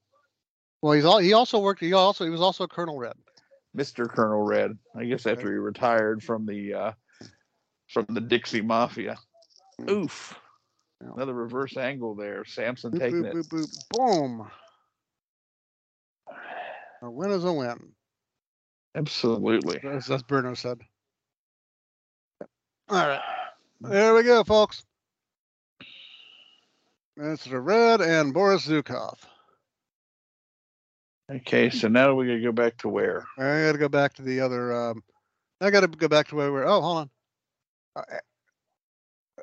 [0.82, 1.80] Well, he's all he also worked.
[1.80, 3.14] He also he was also Colonel Red.
[3.78, 4.10] Mr.
[4.10, 4.78] Colonel Red.
[4.96, 6.92] I guess after he retired from the uh,
[7.88, 9.16] from the Dixie Mafia.
[9.80, 9.90] Mm.
[9.92, 10.38] Oof.
[11.00, 12.44] Another reverse angle there.
[12.46, 13.50] Samson Boop, taking boop, it.
[13.50, 14.52] boop, boom.
[17.06, 17.92] A win is a win.
[18.96, 19.80] Absolutely.
[19.88, 20.80] As, as Bruno said.
[22.90, 23.22] All right.
[23.80, 24.84] There we go, folks.
[27.20, 27.64] Mr.
[27.64, 29.18] Red and Boris Zukov.
[31.32, 33.26] Okay, so now we gotta go back to where?
[33.38, 34.74] I got to go back to the other.
[34.74, 35.04] Um,
[35.62, 36.66] I got to go back to where we're.
[36.66, 37.10] Oh, hold on.
[37.96, 39.42] Uh, eh.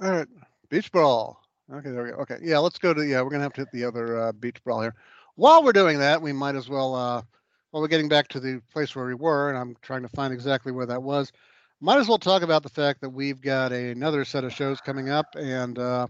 [0.00, 0.28] All right,
[0.68, 1.41] beach brawl.
[1.72, 2.16] Okay, there we go.
[2.16, 3.06] Okay, yeah, let's go to.
[3.06, 4.94] Yeah, we're gonna have to hit the other uh, beach brawl here.
[5.36, 6.94] While we're doing that, we might as well.
[6.94, 7.22] Uh,
[7.70, 10.34] while we're getting back to the place where we were, and I'm trying to find
[10.34, 11.32] exactly where that was.
[11.80, 15.08] Might as well talk about the fact that we've got another set of shows coming
[15.08, 16.06] up, and uh,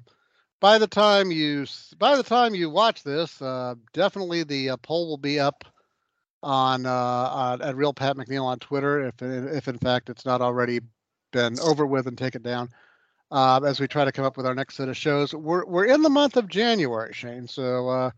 [0.61, 1.67] by the time you
[1.99, 5.65] by the time you watch this, uh, definitely the uh, poll will be up
[6.43, 10.41] on, uh, on at Real Pat McNeil on Twitter if if in fact it's not
[10.41, 10.81] already
[11.33, 12.69] been over with and taken down.
[13.33, 15.87] Uh, as we try to come up with our next set of shows, we're we're
[15.87, 17.49] in the month of January, Shane.
[17.49, 18.11] So uh,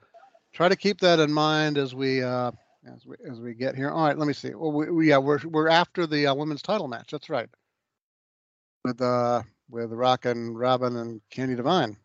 [0.52, 2.50] try to keep that in mind as we uh,
[2.92, 3.90] as we as we get here.
[3.90, 4.54] All right, let me see.
[4.54, 7.12] Well, we, we yeah we're we're after the uh, women's title match.
[7.12, 7.48] That's right.
[8.84, 11.96] With uh with Rock and Robin and Candy Divine.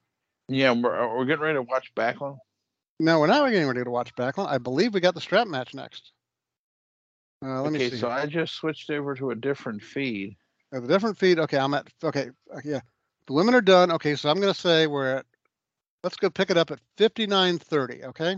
[0.47, 2.37] Yeah, we're, we're getting ready to watch Backlund.
[2.99, 4.49] No, we're not getting ready to watch Backlund.
[4.49, 6.11] I believe we got the strap match next.
[7.43, 7.97] Uh, let me Okay, see.
[7.97, 8.09] so.
[8.09, 10.35] I just switched over to a different feed.
[10.73, 11.39] Uh, the different feed.
[11.39, 11.87] Okay, I'm at.
[12.03, 12.81] Okay, uh, yeah.
[13.29, 13.91] The women are done.
[13.91, 15.25] Okay, so I'm gonna say we're at.
[16.03, 18.05] Let's go pick it up at 59:30.
[18.05, 18.37] Okay.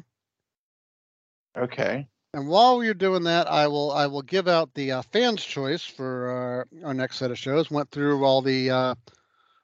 [1.57, 2.07] Okay.
[2.33, 5.85] And while you're doing that, I will I will give out the uh, fans choice
[5.85, 7.71] for uh, our next set of shows.
[7.71, 8.95] Went through all the uh,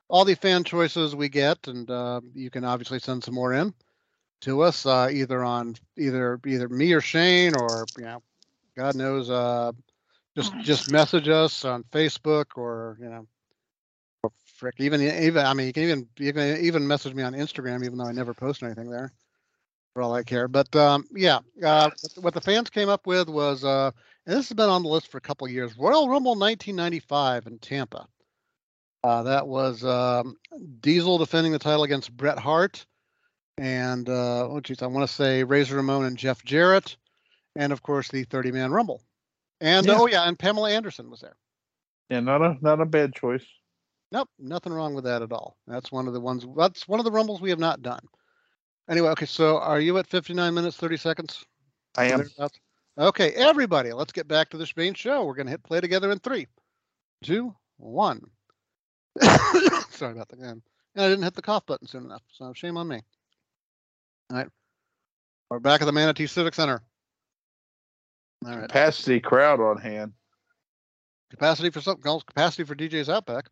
[0.08, 3.74] all the fan choices we get, and uh, you can obviously send some more in
[4.42, 8.24] to us uh, either on either either me or Shane or you know,
[8.78, 9.74] God knows, uh,
[10.38, 13.28] just just message us on Facebook or you know,
[14.58, 17.86] frick, even even I mean you can even you can even message me on Instagram,
[17.86, 19.14] even though I never post anything there
[19.94, 20.48] for all I care.
[20.48, 23.92] But um, yeah, uh, what- the fans came up with was, uh,
[24.26, 27.48] and this has been on the list for a couple of years, Royal Rumble 1995
[27.48, 28.08] in Tampa.
[29.04, 30.36] Uh, that was um,
[30.82, 32.86] Diesel defending the title against Bret Hart,
[33.58, 36.98] and uh, oh geez, I want to say Razor Ramon and Jeff Jarrett,
[37.56, 39.02] and of course the 30-man Rumble.
[39.62, 39.98] And Yeah.
[40.00, 41.36] oh yeah, and Pamela Anderson was there.
[42.10, 43.46] Yeah, not a not a bad choice.
[44.12, 45.58] Nope, nothing wrong with that at all.
[45.68, 46.46] That's one of the ones.
[46.56, 48.00] That's one of the rumbles we have not done.
[48.90, 51.46] Anyway, okay, so are you at 59 minutes 30 seconds?
[51.98, 52.24] I am.
[52.98, 55.26] Okay, everybody, let's get back to the main show.
[55.26, 56.48] We're going to hit play together in three,
[57.22, 58.22] two, one.
[59.90, 60.40] Sorry about that.
[60.40, 60.62] And
[60.96, 63.02] I didn't hit the cough button soon enough, so shame on me.
[64.32, 64.48] All right,
[65.50, 66.82] we're back at the Manatee Civic Center.
[68.46, 70.14] All right, Capacity crowd on hand.
[71.30, 72.24] capacity for something else.
[72.24, 73.50] Capacity for DJ's Outback.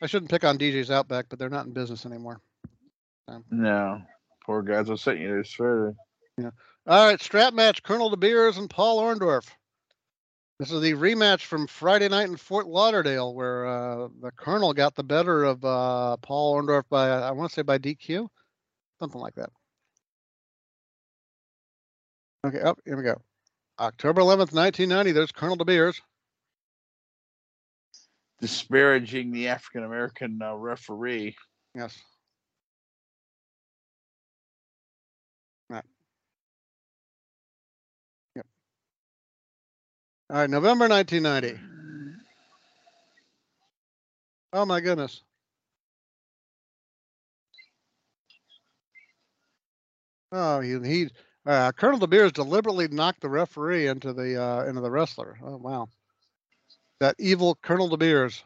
[0.00, 2.40] I shouldn't pick on DJ's Outback, but they're not in business anymore.
[3.50, 4.02] No.
[4.44, 4.88] Poor guys.
[4.90, 5.94] I sent you this further.
[6.86, 9.48] All right, strap match: Colonel De Beers and Paul Orndorff.
[10.58, 14.94] This is the rematch from Friday night in Fort Lauderdale, where uh, the Colonel got
[14.94, 18.28] the better of uh, Paul Orndorff by I want to say by DQ,
[18.98, 19.50] something like that.
[22.46, 23.20] Okay, up here we go.
[23.78, 25.12] October 11th, 1990.
[25.12, 26.00] There's Colonel De Beers.
[28.40, 31.36] Disparaging the African American uh, referee.
[31.74, 31.96] Yes.
[40.30, 41.58] All right, November 1990.
[44.52, 45.22] Oh my goodness.
[50.30, 51.10] Oh, he, he
[51.46, 55.38] uh, Colonel De Beers deliberately knocked the referee into the uh, into the wrestler.
[55.42, 55.88] Oh wow,
[57.00, 58.44] that evil Colonel De Beers.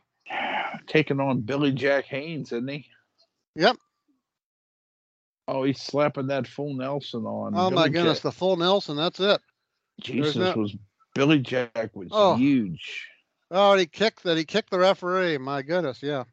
[0.87, 2.87] Taking on Billy Jack Haynes, isn't he?
[3.57, 3.77] Yep.
[5.49, 7.53] Oh, he's slapping that full Nelson on.
[7.55, 8.97] Oh my goodness, Jack- the full Nelson.
[8.97, 9.41] That's it.
[10.01, 10.75] Jesus no- was
[11.15, 12.37] Billy Jack was Oh.
[12.37, 13.09] huge.
[13.51, 14.39] Oh, and he kicked that.
[14.39, 15.37] He kicked the referee.
[15.39, 16.25] My goodness, yeah.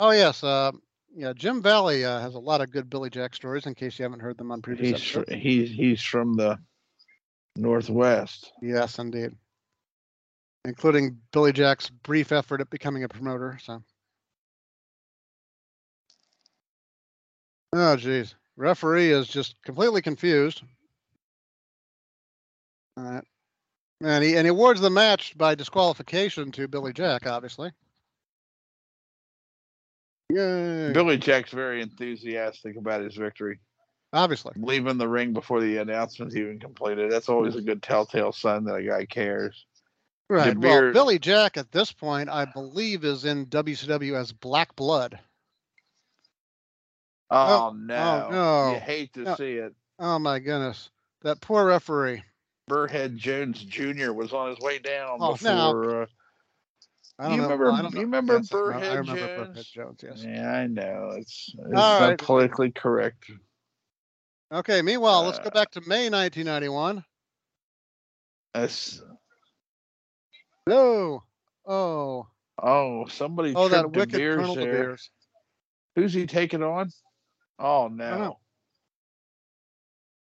[0.00, 0.42] Oh yes.
[0.42, 0.72] Uh,
[1.14, 3.66] yeah, Jim Valley uh, has a lot of good Billy Jack stories.
[3.66, 5.42] In case you haven't heard them on previous He's episodes.
[5.42, 6.58] he's he's from the
[7.56, 8.52] northwest.
[8.62, 9.32] Yes, indeed.
[10.64, 13.58] Including Billy Jack's brief effort at becoming a promoter.
[13.62, 13.82] So.
[17.72, 18.34] Oh, geez.
[18.56, 20.62] Referee is just completely confused.
[22.96, 23.24] All right.
[24.00, 27.72] And he and he awards the match by disqualification to Billy Jack, obviously.
[30.30, 30.92] Yay.
[30.92, 33.58] Billy Jack's very enthusiastic about his victory,
[34.12, 34.52] Obviously.
[34.56, 37.10] leaving the ring before the announcement's even completed.
[37.10, 39.66] That's always a good telltale sign that a guy cares.
[40.30, 40.56] Right.
[40.58, 45.18] Well, Billy Jack at this point, I believe, is in WCW as Black Blood.
[47.30, 48.28] Oh, no.
[48.30, 48.72] no.
[48.74, 49.34] You hate to No.
[49.36, 49.74] see it.
[49.98, 50.90] Oh my goodness.
[51.22, 52.22] That poor referee.
[52.70, 54.12] Burrhead Jones Jr.
[54.12, 56.02] was on his way down Oh, before.
[56.02, 56.06] Uh,
[57.18, 57.42] I don't You know.
[57.44, 58.48] remember- I don't you remember Yes.
[58.48, 59.58] Burrhead I remember Jones?
[59.58, 60.22] Burrhead Jones, yes.
[60.24, 62.18] yeah, I know it's it's not right.
[62.18, 63.30] politically correct.
[64.52, 67.04] Okay, meanwhile, let's go Uh, back to May 1991.
[68.54, 69.02] That's,
[70.68, 71.22] No.
[71.66, 72.26] Oh.
[72.62, 74.72] oh, somebody Oh, that De wicked Beers Colonel De there.
[74.72, 75.10] Beers.
[75.96, 76.90] Who's he taking on?
[77.58, 78.38] Oh no.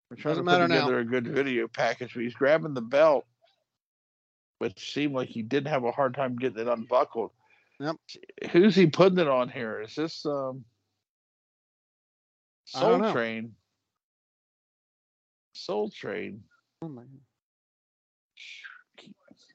[0.09, 0.75] We're trying Doesn't to put matter now.
[0.81, 3.25] together a good video package, but he's grabbing the belt,
[4.57, 7.31] which seemed like he did have a hard time getting it unbuckled.
[7.79, 7.95] Yep.
[8.51, 9.81] Who's he putting it on here?
[9.81, 10.65] Is this um
[12.65, 13.11] Soul.
[13.11, 13.53] Train?
[15.53, 16.43] Soul Train.
[16.81, 17.03] Oh my.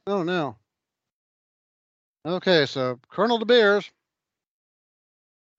[0.07, 0.57] Oh no.
[2.29, 3.91] Okay, so Colonel De Beers.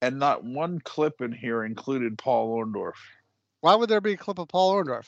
[0.02, 2.94] And not one clip in here included Paul Orndorff.
[3.62, 5.08] Why would there be a clip of Paul Orndorff?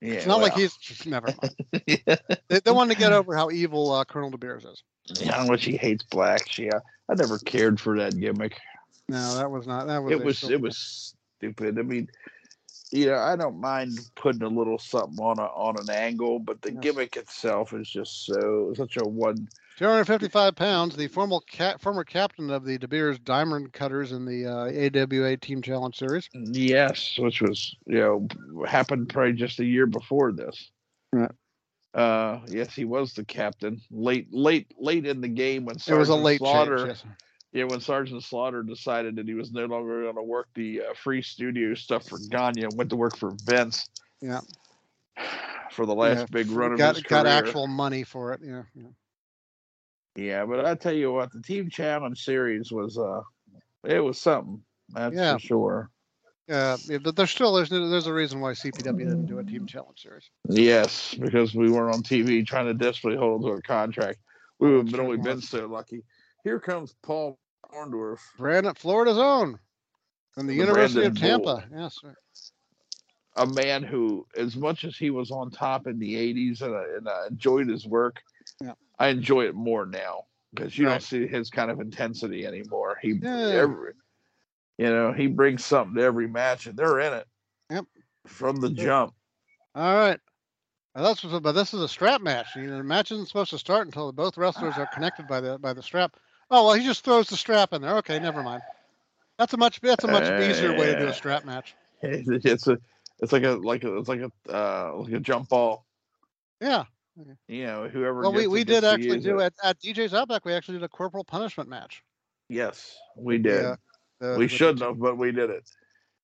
[0.00, 0.78] Yeah, It's not like he's.
[1.04, 1.54] Never mind.
[2.48, 4.82] They, they wanted to get over how evil uh, Colonel De Beers is.
[5.18, 6.58] Yeah, how much he hates blacks.
[6.58, 8.60] Yeah, I never cared for that gimmick.
[9.08, 9.86] No, that was not.
[9.86, 10.12] That was.
[10.12, 11.78] It was it was stupid.
[11.78, 12.08] I mean,
[12.90, 16.60] you know, I don't mind putting a little something on a on an angle, but
[16.60, 16.82] the Yes.
[16.82, 19.48] gimmick itself is just so such a one.
[19.76, 24.46] 255 pounds, the former ca- former captain of the De Beers Diamond Cutters in the
[24.46, 26.28] uh, AWA Team Challenge Series.
[26.32, 30.70] Yes, which was you know happened probably just a year before this.
[31.12, 31.30] Right.
[31.92, 33.80] Uh, yes, he was the captain.
[33.90, 36.76] Late, late, late in the game when it was a late Slaughter.
[36.78, 36.88] change.
[36.88, 37.04] Yes.
[37.52, 40.94] Yeah, when Sergeant Slaughter decided that he was no longer going to work the uh,
[40.94, 43.88] free studio stuff for Gagne and went to work for Vince.
[44.20, 44.40] Yeah.
[45.70, 48.40] For the last Yeah, big run of got his got actual money for it.
[48.44, 48.62] Yeah.
[48.76, 48.86] yeah.
[50.16, 53.20] Yeah, but I tell you what, the Team Challenge series was uh,
[53.84, 54.62] it was something.
[54.90, 55.34] That's Yeah.
[55.34, 55.90] for sure.
[56.48, 59.66] Uh, yeah, but there's still there's there's a reason why CPW didn't do a Team
[59.66, 60.28] Challenge Series.
[60.50, 64.18] Yes, because we weren't on TV trying to desperately hold to a contract.
[64.58, 66.04] We would have been only been so lucky.
[66.44, 67.38] Here comes Paul
[67.74, 69.58] Orndorff, Brandon, Florida's own,
[70.32, 71.58] from the, The University of Brandon Bull.
[71.60, 71.76] Tampa.
[71.76, 71.98] Yes.
[72.00, 72.14] sir.
[73.36, 76.82] a man who, as much as he was on top in the '80s and I,
[76.98, 78.20] and I enjoyed his work,
[78.60, 78.74] Yeah.
[78.98, 80.92] I enjoy it more now because you Right.
[80.92, 82.98] don't see his kind of intensity anymore.
[83.02, 83.28] He, Yeah.
[83.28, 83.92] every,
[84.78, 87.26] you know, he brings something to every match, and they're in it.
[87.70, 87.86] Yep.
[88.26, 89.14] From the jump.
[89.74, 90.20] All right.
[90.94, 92.54] Now that's but this is a strap match.
[92.54, 95.58] You know, the match isn't supposed to start until both wrestlers are connected by the
[95.58, 96.16] by the strap.
[96.50, 97.96] Oh well, he just throws the strap in there.
[97.96, 98.62] Okay, never mind.
[99.38, 101.74] That's a much that's a much easier way to do Uh, a strap match.
[102.02, 102.78] It's a,
[103.20, 105.86] it's like a, like a, it's like a, uh, like a jump ball.
[106.60, 106.84] Yeah.
[107.48, 108.22] You know, whoever.
[108.22, 109.54] Well, we, it we did actually do it.
[109.62, 110.44] at, at DJ's Outback.
[110.44, 112.02] We actually did a corporal punishment match.
[112.48, 113.62] Yes, we did.
[113.62, 113.76] Yeah.
[114.20, 115.68] The- we shouldn't have, but we did it.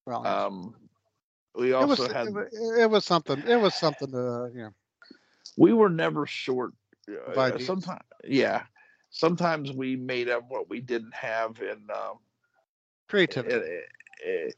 [0.06, 0.26] Well.
[0.26, 0.74] Um,
[1.54, 2.28] we it was also had.
[2.28, 3.42] it, it was something.
[3.46, 4.70] It was something to you know.
[5.56, 6.72] we were never short.
[7.08, 8.62] Of Uh, sometimes, yeah.
[9.10, 12.18] Sometimes we made up what we didn't have in um,
[13.08, 13.56] creativity.
[13.56, 14.50] uh, uh,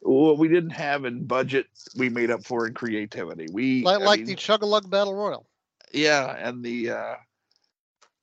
[0.00, 1.66] what we didn't have in budget.
[1.96, 3.48] We made up for in creativity.
[3.52, 5.47] We like I like mean, the Chug a Lug Battle Royal.
[5.92, 7.14] Yeah, and the uh,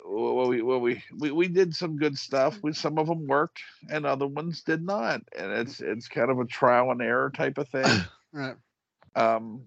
[0.07, 2.59] well, we well we, we we did some good stuff.
[2.61, 5.21] We some of them worked, and other ones did not.
[5.37, 8.01] And it's it's kind of a trial and error type of thing.
[8.33, 8.57] Right.
[9.15, 9.61] um,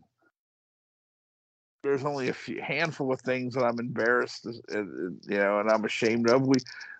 [1.82, 5.86] there's only a few handful of things that I'm embarrassed, uh, you know, and I'm
[5.86, 6.46] ashamed of.
[6.46, 6.56] We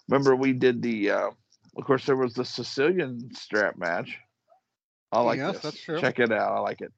[0.09, 1.31] remember we did the, uh,
[1.77, 4.19] of course, there was the Sicilian strap match.
[5.13, 5.63] I like Yes, this.
[5.63, 6.01] that's true.
[6.01, 6.53] Check it out.
[6.53, 6.93] I like it.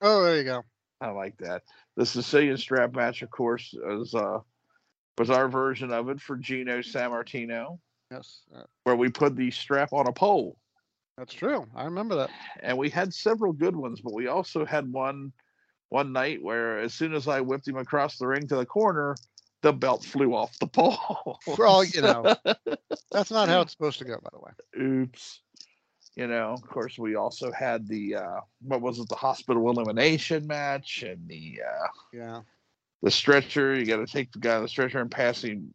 [0.00, 0.62] Oh, there you go.
[1.00, 1.62] I like that.
[1.96, 4.40] The Sicilian strap match, of course, was uh,
[5.18, 7.78] was our version of it for Gino Sammartino,
[8.10, 10.58] Yes, uh, where we put the strap on a pole.
[11.16, 11.66] that's true.
[11.74, 12.30] I remember that.
[12.60, 15.32] and we had several good ones, but we also had one
[15.90, 19.14] one night where as soon as I whipped him across the ring to the corner,
[19.62, 21.38] the belt flew off the pole.
[21.54, 22.34] For all you know,
[23.12, 24.18] that's not how it's supposed to go.
[24.20, 24.50] By the way.
[24.84, 25.40] Oops.
[26.16, 30.46] You know, of course, we also had the uh, what was it, the hospital elimination
[30.46, 32.40] match and the uh, Yeah.
[33.02, 33.74] the stretcher.
[33.74, 35.72] You got to take the guy on the stretcher and passing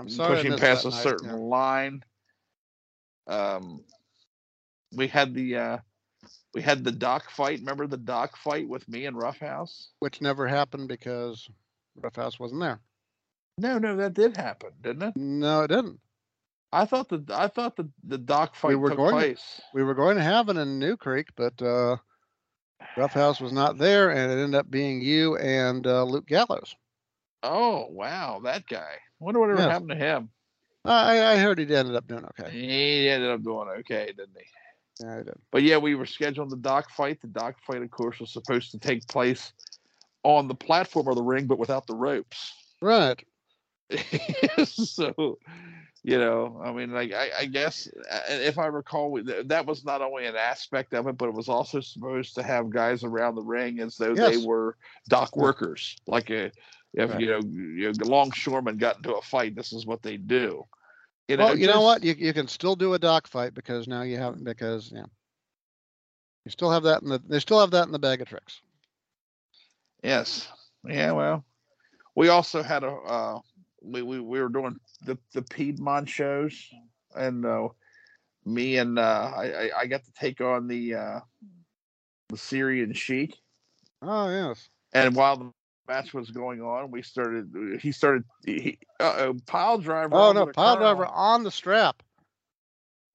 [0.00, 0.32] I'm sorry.
[0.32, 1.34] I push him missed past a night, certain yeah.
[1.34, 2.02] line.
[3.26, 3.84] Um,
[4.92, 5.78] we had the uh,
[6.54, 7.58] we had the dock fight.
[7.58, 9.90] Remember the dock fight with me and Roughhouse?
[9.98, 11.48] Which never happened because
[11.96, 12.80] Roughhouse wasn't there.
[13.58, 15.16] No, no, that did happen, didn't it?
[15.16, 16.00] No, it didn't.
[16.72, 19.60] I thought the I thought the the dock fight were took going place.
[19.74, 21.96] We were going to have it in New Creek, but uh,
[22.96, 26.76] Roughhouse was not there, and it ended up being you and uh, Luke Gallows.
[27.42, 28.98] Oh wow, that guy.
[29.18, 29.70] Wonder whatever Yes.
[29.70, 30.30] happened to him.
[30.84, 32.50] I, I heard he ended up doing okay.
[32.50, 35.04] He ended up doing okay, didn't he?
[35.04, 35.34] Yeah, he did.
[35.50, 37.20] But yeah, we were scheduling the dock fight.
[37.20, 39.52] The dock fight, of course, was supposed to take place
[40.22, 42.54] on the platform of the ring, but without the ropes.
[42.80, 43.22] Right.
[44.64, 45.38] so,
[46.02, 49.84] you know, I mean, like, I, I guess uh, if I recall, we- that was
[49.84, 53.34] not only an aspect of it, but it was also supposed to have guys around
[53.34, 54.76] the ring as though they were
[55.08, 55.96] dock workers.
[56.06, 56.50] Like, a,
[56.94, 57.20] if Right.
[57.20, 60.64] you know, you know, longshoremen got into a fight, this is what they do.
[61.28, 62.02] You know, well, you know what?
[62.02, 65.04] You, you can still do a dock fight because now you haven't because yeah,
[66.44, 68.60] you still have that in the they still have that in the bag of tricks.
[70.02, 70.48] Yes.
[70.84, 71.12] Yeah.
[71.12, 71.44] Well,
[72.16, 73.38] we also had a uh,
[73.82, 76.68] we, we we were doing the the Piedmont shows,
[77.14, 77.68] and uh,
[78.44, 81.20] me and uh, I I- got to take on the uh,
[82.28, 83.36] the Syrian Sheik,
[84.02, 84.68] Oh yes.
[84.92, 85.50] and while the
[85.88, 87.78] match was going on, we started.
[87.80, 88.24] He started.
[88.44, 90.14] He, uh, pile driver.
[90.14, 92.02] Oh no, pile driver on the strap.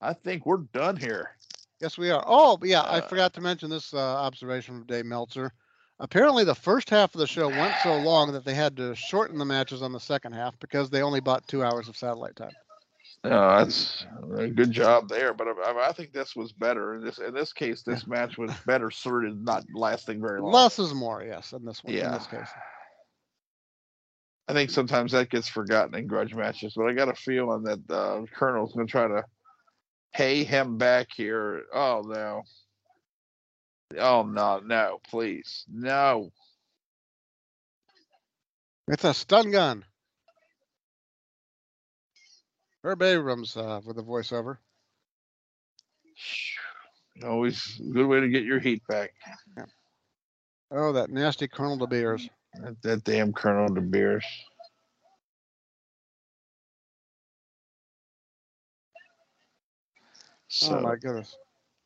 [0.02, 1.38] I think we're done here.
[1.82, 2.24] Yes, we are.
[2.26, 5.52] Oh, yeah, I Uh, forgot to mention this uh, observation from Dave Meltzer.
[6.00, 9.38] Apparently, the first half of the show went so long that they had to shorten
[9.38, 12.52] the matches on the second half because they only bought two hours of satellite time.
[13.24, 14.06] No, that's
[14.38, 15.34] a good job there.
[15.34, 16.96] But I, I think this was better.
[16.96, 20.52] In this in this case, this match was better suited, not lasting very long.
[20.52, 21.94] Less is more, yes, in this one.
[21.94, 22.12] In Yeah.
[22.12, 22.50] this case.
[24.48, 27.80] I think sometimes that gets forgotten in grudge matches, but I got a feeling that
[27.90, 29.24] uh, Colonel's going to try to
[30.14, 31.64] pay him back here.
[31.74, 32.44] Oh no!
[34.00, 34.60] Oh no!
[34.60, 36.32] No, please, no!
[38.88, 39.86] It's a stun gun.
[42.84, 44.58] Herb Abrams uh, with the voiceover.
[47.24, 49.12] Always a good way to get your heat back.
[50.72, 52.30] Oh, that nasty Colonel De Beers.
[52.62, 54.26] That, that damn Colonel De Beers.
[60.48, 61.36] So oh my goodness.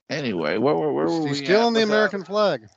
[0.10, 1.30] Anyway, where, where, where were we?
[1.32, 1.84] At stealing the that?
[1.84, 2.68] American flag.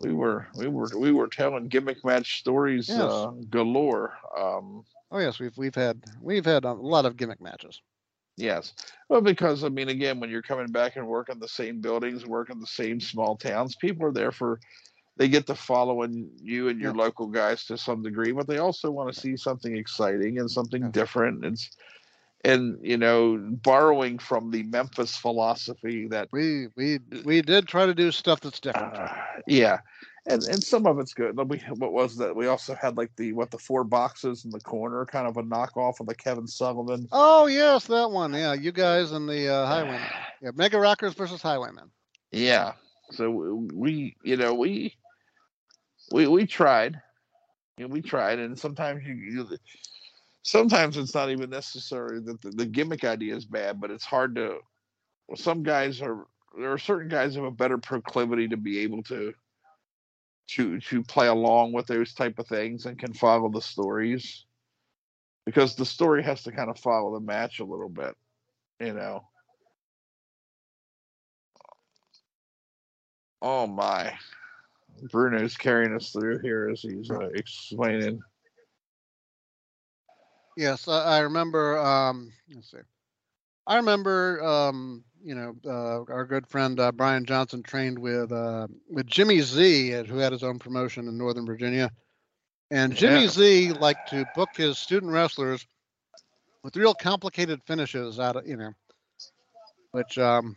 [0.00, 2.98] we were we were we were telling gimmick match stories Yes.
[2.98, 4.18] uh, galore.
[4.36, 7.80] Um, Oh yes, we've we've had we've had a lot of gimmick matches.
[8.36, 8.74] yes,
[9.08, 12.60] well, because I mean, again, when you're coming back and working the same buildings, working
[12.60, 14.60] the same small towns, people are there for.
[15.16, 17.02] They get to following you and your Yeah.
[17.04, 20.82] local guys to some degree, but they also want to see something exciting and something
[20.82, 20.88] Yeah.
[20.90, 21.44] different.
[21.44, 21.70] It's
[22.44, 27.94] and you know, borrowing from the Memphis philosophy that We we we did try to
[27.94, 28.94] do stuff that's different.
[28.94, 29.08] Uh,
[29.46, 29.78] yeah,
[30.26, 31.36] and and some of it's good.
[31.48, 32.36] We what was that?
[32.36, 35.42] We also had like the what the four boxes in the corner, kind of a
[35.42, 37.08] knockoff of the Kevin Sullivan.
[37.12, 38.34] Oh yes, that one.
[38.34, 40.00] Yeah, you guys and the uh, Highwaymen.
[40.42, 41.90] Yeah, Mega Rockers versus Highwaymen.
[42.30, 42.72] Yeah,
[43.10, 43.30] so
[43.72, 44.94] we you know we
[46.12, 47.00] we we tried,
[47.78, 49.48] And we tried, and sometimes you, you
[50.44, 54.36] sometimes it's not even necessary that the, the gimmick idea is bad, but it's hard
[54.36, 54.58] to.
[55.26, 56.26] Well, Some guys are
[56.56, 59.32] there are certain guys have a better proclivity to be able to
[60.46, 64.44] to to play along with those type of things and can follow the stories
[65.46, 68.14] because the story has to kind of follow the match a little bit,
[68.80, 69.24] you know.
[73.40, 74.14] Oh my.
[75.10, 78.20] Bruno's carrying us through here as he's uh, explaining.
[80.56, 81.78] Yes, I, I remember.
[81.78, 82.78] Um, let's see.
[83.66, 84.42] I remember.
[84.44, 89.40] Um, you know, uh, our good friend uh, Brian Johnson trained with uh, with Jimmy
[89.40, 91.90] Z, who had his own promotion in Northern Virginia,
[92.70, 93.28] and Jimmy Yeah.
[93.28, 95.66] Z liked to book his student wrestlers
[96.62, 98.72] with real complicated finishes out of you know,
[99.92, 100.56] which um,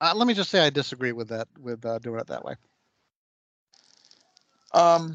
[0.00, 2.54] uh, let me just say I disagree with that with uh, doing it that way.
[4.72, 5.14] Um,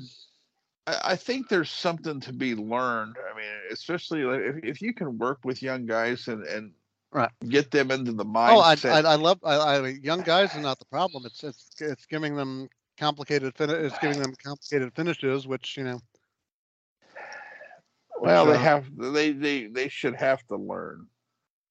[1.03, 3.15] I, think there's something to be learned.
[3.31, 6.71] I mean, especially if, if you can work with young guys and, and
[7.11, 7.31] Right.
[7.47, 8.85] get them into the mindset.
[8.85, 8.99] Oh, I.
[8.99, 11.25] I, I love I, I, young guys are not the problem.
[11.25, 12.69] It's it's it's giving them
[12.99, 15.99] complicated fin- It's giving them complicated finishes, which you know.
[18.19, 21.07] well, which, they uh, have they, they they should have to learn.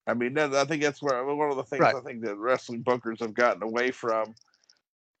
[0.07, 1.95] I mean, I think that's where one of the things Right.
[1.95, 4.33] I think that wrestling bookers have gotten away from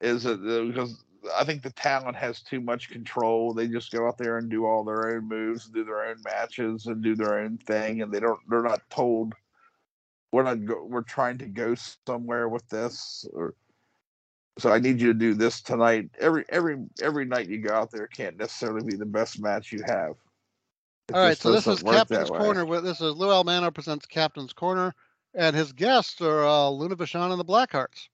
[0.01, 1.03] is that uh, because
[1.35, 3.53] I think the talent has too much control.
[3.53, 6.85] They just go out there and do all their own moves, do their own matches,
[6.85, 8.39] and do their own thing, and they don't.
[8.49, 9.33] They're not told
[10.31, 10.65] we're not.
[10.65, 13.55] Go, we're trying to go somewhere with this, or
[14.57, 16.09] so I need you to do this tonight.
[16.19, 19.81] Every every every night you go out there can't necessarily be the best match you
[19.85, 20.15] have.
[21.07, 22.29] It All right, so this is doesn't work that Captain's.
[22.29, 22.65] Corner.
[22.65, 24.93] With this is Lou Albano presents Captain's Corner,
[25.33, 28.09] and his guests are uh, Luna Vachon and the Blackhearts.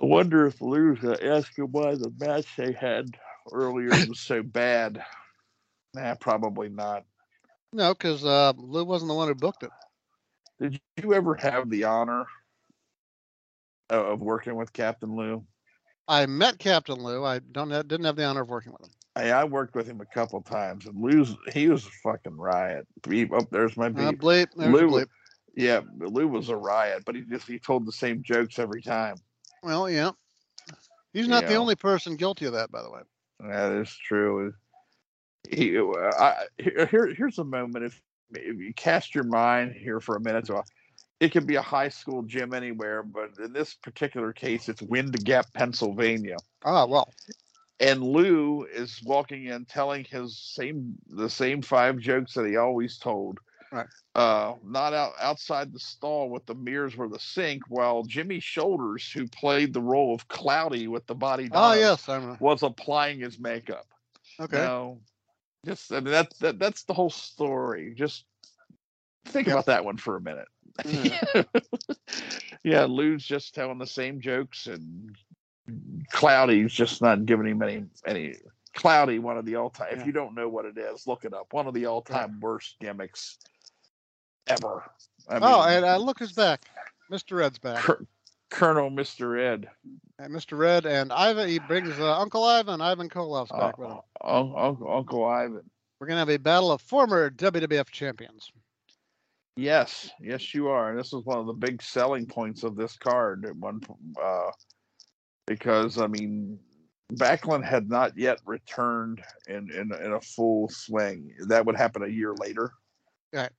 [0.00, 3.06] I wonder if Lou's gonna ask him why the match they had
[3.52, 5.02] earlier was so bad.
[5.94, 7.04] Nah, probably not.
[7.72, 9.70] No, because uh, Lou wasn't the one who booked it.
[10.60, 12.26] Did you ever have the honor
[13.90, 15.44] of working with Captain Lou?
[16.06, 17.24] I met Captain Lou.
[17.24, 18.94] I don't have, didn't have the honor of working with him.
[19.14, 22.86] I, I worked with him a couple times, and Lou's he was a fucking riot.
[23.06, 25.08] Beep, oh, there's my Uh, bleep, there's Lou- bleep.
[25.54, 29.16] Yeah, Lou was a riot, but he just he told the same jokes every time.
[29.62, 30.12] Well, yeah.
[31.12, 31.58] He's not the Yeah.
[31.58, 33.00] only person guilty of that, by the way.
[33.40, 34.52] That is true.
[35.48, 37.84] He, uh, I, here, here- here's a moment.
[37.84, 38.00] If,
[38.34, 40.62] if you cast your mind here for a minute, so
[41.20, 45.24] it could be a high school gym anywhere, but in this particular case, it's Wind
[45.24, 46.36] Gap, Pennsylvania.
[46.64, 47.12] Ah, well.
[47.80, 52.98] And Lou is walking in, telling his same the same five jokes that he always
[52.98, 53.38] told.
[53.70, 53.86] Right.
[54.14, 59.10] Uh, not out outside the stall with the mirrors were the sink, while Jimmy Shoulders,
[59.12, 62.08] who played the role of Cloudy with the body, Oh, yes.
[62.08, 63.86] I'm, was applying his makeup.
[64.40, 64.94] okay.
[65.66, 67.92] Just I mean that, that that's the whole story.
[67.94, 68.24] Just
[69.26, 69.54] think Yep.
[69.54, 70.48] about that one for a minute.
[70.86, 71.42] Yeah.
[72.62, 75.14] yeah, Lou's just telling the same jokes, and
[76.12, 78.36] Cloudy's just not giving him any any.
[78.74, 79.88] Cloudy, one of the all time.
[79.92, 80.00] Yeah.
[80.00, 81.52] If you don't know what it is, look it up.
[81.52, 83.38] One of the all time worst gimmicks
[84.48, 84.84] ever.
[85.28, 86.66] I oh, and uh, look who's back.
[87.10, 87.38] Mr.
[87.38, 87.82] Red's back.
[87.82, 88.06] Col-
[88.50, 89.68] Colonel Mister Ed,
[90.18, 90.56] And Mr.
[90.56, 93.98] Red and Ivan, he brings uh, Uncle Ivan, Ivan Koloff's uh, back with him.
[94.22, 95.70] Un- Uncle Uncle Ivan.
[96.00, 98.50] We're going to have a battle of former WWF champions.
[99.56, 100.90] Yes, yes, you are.
[100.90, 103.80] And this is one of the big selling points of this card at one,
[104.22, 104.50] uh,
[105.46, 106.58] because I mean,
[107.14, 111.34] Backlund had not yet returned in, in in a full swing.
[111.48, 112.72] That would happen a year later.
[113.32, 113.50] Right.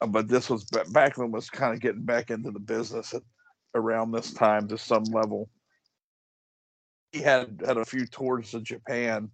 [0.00, 3.22] Uh, but this was Ba- Backlund was kind of getting back into the business at
[3.74, 5.48] around this time to some level.
[7.12, 9.30] He had had a few tours to Japan.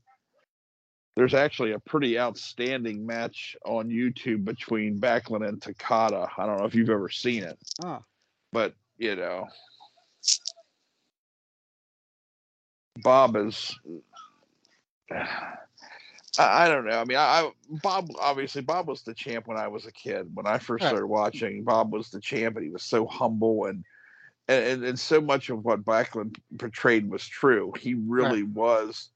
[1.16, 6.28] There's actually a pretty outstanding match on YouTube between Backlund and Takada.
[6.36, 8.02] I don't know if you've ever seen it, Ah,
[8.52, 9.46] but you know,
[13.02, 13.76] Bob is.
[16.38, 16.98] I, I don't know.
[17.00, 17.50] I mean, I, I
[17.82, 20.34] Bob obviously Bob was the champ when I was a kid.
[20.34, 20.90] When I first Right.
[20.90, 23.84] started watching, Bob was the champ, and he was so humble and
[24.48, 27.72] and and so much of what Backlund portrayed was true.
[27.78, 29.10] He really was,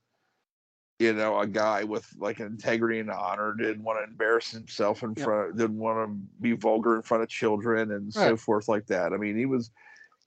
[0.98, 3.54] you know, a guy with like an integrity and honor.
[3.54, 5.24] Didn't want to embarrass himself in Yep.
[5.24, 5.56] front.
[5.56, 9.12] Didn't want to be vulgar in front of children and so forth like that.
[9.12, 9.70] I mean, he was,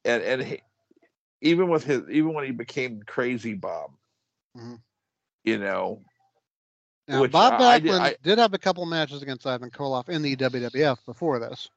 [0.05, 0.61] and and he,
[1.41, 3.91] even with his even when he became crazy Bob,
[4.55, 4.81] Mhm.
[5.43, 6.03] you know,
[7.07, 9.69] Now, Which Bob I- I did- Backlund I- did have a couple matches against Ivan
[9.71, 11.69] Koloff in the WWF before this.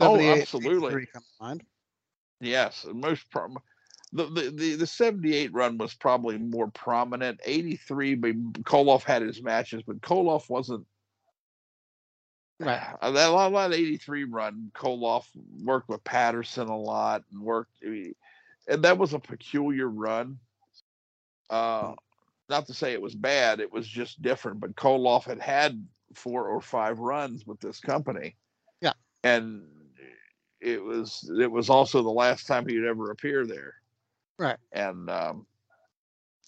[0.00, 0.88] Oh, absolutely.
[0.88, 1.64] 83 come to mind.
[2.40, 3.58] Yes, most prom-
[4.12, 7.40] the, the the the seventy eight run was probably more prominent.
[7.44, 8.34] Eighty three, but
[8.64, 10.86] Koloff had his matches, but Koloff wasn't.
[12.58, 12.80] Right.
[13.00, 15.26] Uh, That a lot, a lot of eighty three run, Koloff
[15.62, 18.14] worked with Patterson a lot and worked, I mean,
[18.68, 20.38] and that was a peculiar run.
[21.48, 21.94] Uh,
[22.50, 24.60] not to say it was bad, it was just different.
[24.60, 28.36] But Koloff had had four or five runs with this company.
[28.80, 28.92] Yeah.
[29.22, 29.62] and
[30.60, 33.74] it was it was also the last time he'd ever appear there.
[34.38, 34.58] Right.
[34.72, 35.46] And um,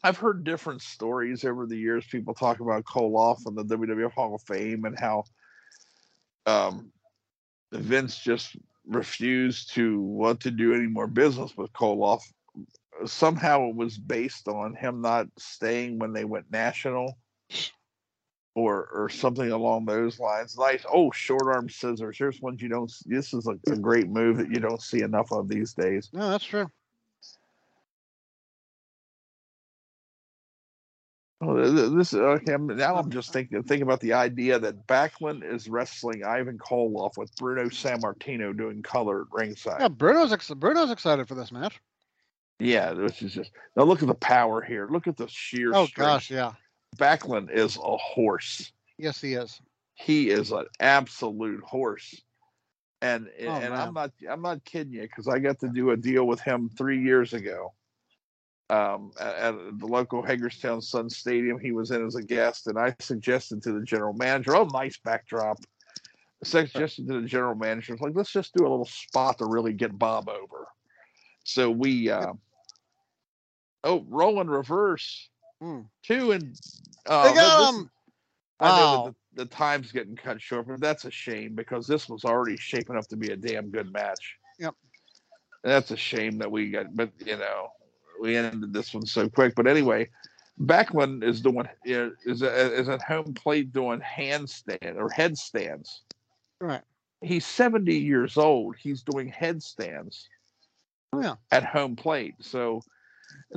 [0.03, 2.05] I've heard different stories over the years.
[2.07, 5.25] People talk about Koloff and the WWF Hall of Fame and how
[6.47, 6.91] um,
[7.73, 12.23] Vince just refused to want to do any more business with Koloff.
[13.07, 17.19] Somehow it was based on him not staying when they went national.
[18.55, 20.59] Or, or something along those lines.
[20.59, 20.85] Nice.
[20.93, 22.19] Oh, short arm scissors.
[22.19, 22.93] Here's ones you don't.
[23.07, 26.11] This is a, a great move that you don't see enough of these days.
[26.13, 26.67] No, that's true.
[31.41, 32.53] Oh, th- th- this okay.
[32.53, 37.17] I'm, now I'm just thinking thinking about the idea that Backlund is wrestling Ivan Koloff
[37.17, 39.81] with Bruno Sammartino doing color at ringside.
[39.81, 41.81] Yeah, Bruno's ex- Bruno's excited for this match.
[42.59, 43.85] Yeah, this is just now.
[43.85, 44.87] Look at the power here.
[44.91, 45.75] Look at the sheer.
[45.75, 46.09] Oh strength.
[46.09, 46.53] gosh, yeah.
[46.97, 48.73] Backlund is a horse.
[48.99, 49.61] Yes, he is.
[49.95, 52.21] He is an absolute horse.
[53.01, 55.97] and Oh, and I'm not I'm not kidding you because I got to do a
[55.97, 57.73] deal with him three years ago.
[58.71, 62.79] Um, at, at the local Hagerstown Sun Stadium, he was in as a guest, and
[62.79, 65.59] I suggested to the general manager, "Oh, nice backdrop."
[66.45, 69.97] Suggested to the general manager, like, let's just do a little spot to really get
[69.97, 70.67] Bob over.
[71.45, 72.33] So we, uh,
[73.85, 75.29] oh, rolling reverse
[75.61, 75.83] Hmm.
[76.03, 76.61] two and
[77.07, 77.91] uh, They got this- him.
[78.59, 82.09] I know that the, the time's getting cut short, but that's a shame because this
[82.09, 84.37] was already shaping up to be a damn good match.
[84.59, 84.75] Yep.
[85.65, 87.69] And that's a shame that we got, but you know,
[88.21, 89.55] we ended this one so quick.
[89.57, 90.11] But anyway,
[90.61, 96.03] Backlund is doing is a, is at home plate doing handstand or headstands.
[96.61, 96.83] Right.
[97.21, 98.77] He's seventy years old.
[98.77, 100.42] He's doing headstands Oh
[101.13, 101.35] Oh, yeah.
[101.51, 102.35] at home plate.
[102.41, 102.83] So,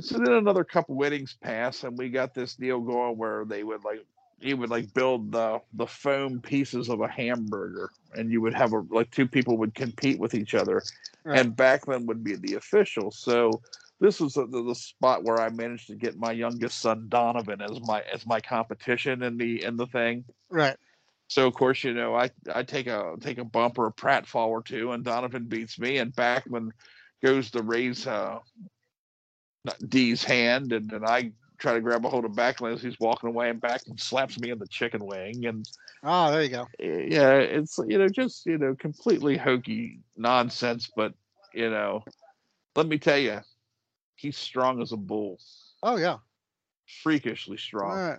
[0.00, 3.84] so then another couple weddings pass, and we got this deal going where they would
[3.84, 4.04] like
[4.38, 8.72] you would like build the the foam pieces of a hamburger, and you would have
[8.72, 10.82] a like two people would compete with each other,
[11.24, 11.40] Right.
[11.40, 13.10] and Backlund would be the official.
[13.10, 13.62] So.
[13.98, 17.80] This was the, the spot where I managed to get my youngest son Donovan as
[17.80, 20.22] my as my competition in the in the thing.
[20.50, 20.76] Right.
[21.28, 24.48] So of course, you know, I I take a take a bump or a pratfall
[24.48, 26.72] or two, and Donovan beats me, and Backlund
[27.22, 28.38] goes to raise uh,
[29.88, 33.28] D's hand, and then I try to grab a hold of Backlund as he's walking
[33.28, 35.66] away, and Backlund slaps me in the chicken wing, and
[36.02, 36.68] Oh, there you go.
[36.78, 41.14] eh, yeah, it's you know just you know completely hokey nonsense, but
[41.54, 42.04] you know,
[42.76, 43.40] let me tell you,
[44.14, 45.38] he's strong as a bull,
[45.82, 46.18] Oh yeah.
[47.02, 47.96] freakishly strong.
[47.96, 48.18] right.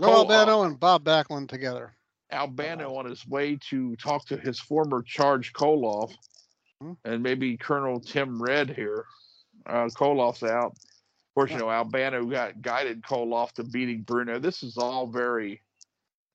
[0.00, 1.96] Cole, uh, Albano and Bob Backlund together.
[2.32, 6.12] Albano on his way to talk to his former charge Koloff.
[7.04, 9.06] And maybe Colonel Tim Red here.
[9.66, 10.72] Uh, Koloff's out.
[10.72, 14.38] Of course, you know, Albano got guided Koloff to beating Bruno.
[14.38, 15.62] This is all very,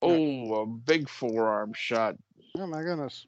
[0.01, 2.15] oh, a big forearm shot.
[2.57, 3.25] Oh my goodness.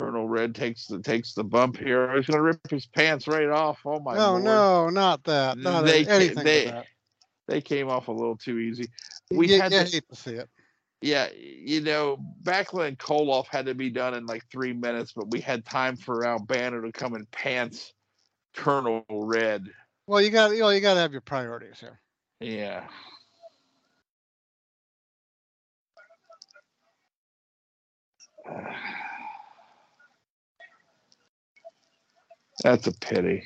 [0.00, 2.14] Colonel Red takes the takes the bump here.
[2.16, 3.80] He's gonna rip his pants right off.
[3.84, 4.44] Oh my oh lord.
[4.44, 5.58] no, not that.
[5.58, 6.86] Not They anything they- but that.
[7.48, 8.88] They came off a little too easy.
[9.30, 10.48] We you, had you to- hate to see it.
[11.00, 15.30] Yeah, you know, Backlund and Koloff had to be done in like three minutes, but
[15.30, 17.92] we had time for our banner to come and pants
[18.54, 19.68] Colonel Red.
[20.08, 22.00] Well, you got you know you got to have your priorities here.
[22.40, 22.88] Yeah.
[32.64, 33.44] That's a pity.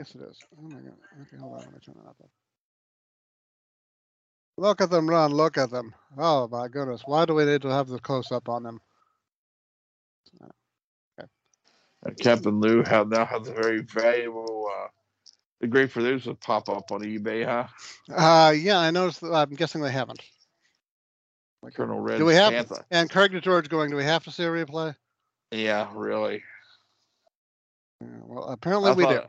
[0.00, 0.38] Yes, it is.
[0.58, 0.96] Oh my god.
[1.22, 1.60] Okay, hold on.
[1.60, 2.16] Let me turn that up.
[4.56, 5.32] Look at them run.
[5.32, 5.94] Look at them.
[6.16, 7.02] Oh my goodness.
[7.04, 8.80] Why do we need to have the close up on them?
[11.20, 14.70] Uh, Captain Lou have now has a very valuable.
[14.70, 14.88] Uh,
[15.60, 17.66] the great for those would pop up on eBay, huh?
[18.14, 19.22] Uh, yeah, I noticed.
[19.22, 20.20] That, I'm guessing they haven't.
[21.74, 22.18] Colonel Red.
[22.18, 22.70] Do we have-.
[22.90, 23.90] And Craig DeGeorge going.
[23.90, 24.94] Do we have to see a replay?
[25.50, 26.42] Yeah, really.
[28.02, 29.28] Yeah, well, apparently I we thought, do.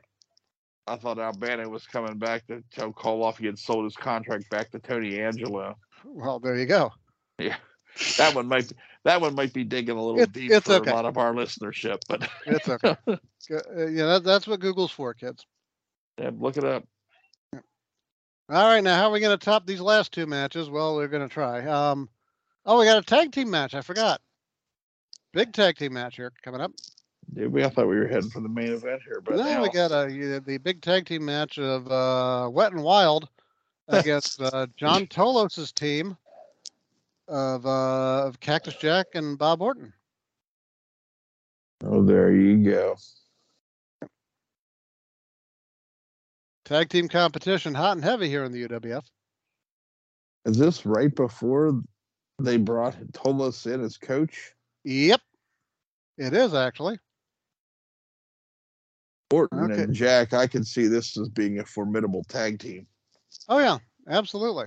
[0.87, 4.69] I thought Albano was coming back to tell Koloff he had sold his contract back
[4.71, 5.75] to Tony Angelo.
[6.03, 6.91] Well, there you go.
[7.39, 7.55] Yeah,
[8.17, 8.71] that one might
[9.03, 10.91] that one might be digging a little It's- deep it's for okay.
[10.91, 12.95] a lot of our listenership, but It's okay.
[13.51, 15.45] Uh, yeah, that, that's what Google's for, kids.
[16.19, 16.83] yeah, look it up.
[17.53, 17.59] All
[18.67, 20.67] right, now how are we going to top these last two matches?
[20.67, 21.63] Well, we're going to try.
[21.65, 22.09] Um,
[22.65, 23.75] oh, we got a tag team match.
[23.75, 24.19] I forgot.
[25.33, 26.71] Big tag team match here coming up.
[27.33, 29.61] Dude, we I thought we were heading for the main event here, but no, now,
[29.61, 30.07] we got a
[30.45, 33.27] the big tag team match of uh, Wet and Wild
[33.87, 36.17] against uh, John Tolos's team
[37.27, 39.93] of uh, of Cactus Jack and Bob Orton.
[41.83, 42.95] oh, there you go.
[46.63, 49.03] Tag team competition, hot and heavy here in the UWF.
[50.45, 51.81] Is this right before
[52.39, 54.53] they brought Tolos in as coach?
[54.83, 55.21] Yep,
[56.17, 56.97] it is actually.
[59.31, 59.83] Orton Okay.
[59.83, 62.87] and Jack, I can see this as being a formidable tag team.
[63.49, 64.65] Oh yeah, absolutely.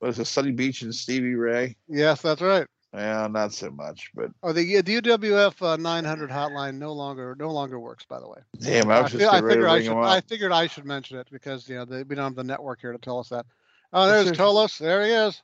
[0.00, 1.76] But it's a Sunny Beach and Stevie Ray.
[1.88, 2.66] Yes, that's right.
[2.92, 7.50] Yeah, not so much, but Oh, the the UWF uh, 900 hotline no longer no
[7.50, 8.04] longer works.
[8.04, 10.20] By the way, damn, I I, was just I ready to figured I should I
[10.20, 12.92] figured I should mention it because you know they, we don't have the network here
[12.92, 13.46] to tell us that.
[13.92, 14.78] Oh, there's there- Tolos.
[14.78, 15.42] There he is.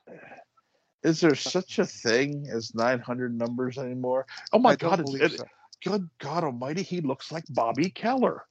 [1.03, 4.27] Is there such a thing as 900 numbers anymore?
[4.53, 5.01] Oh my I God!
[5.09, 5.45] It, so.
[5.83, 8.43] Good God Almighty, he looks like Bobby Keller.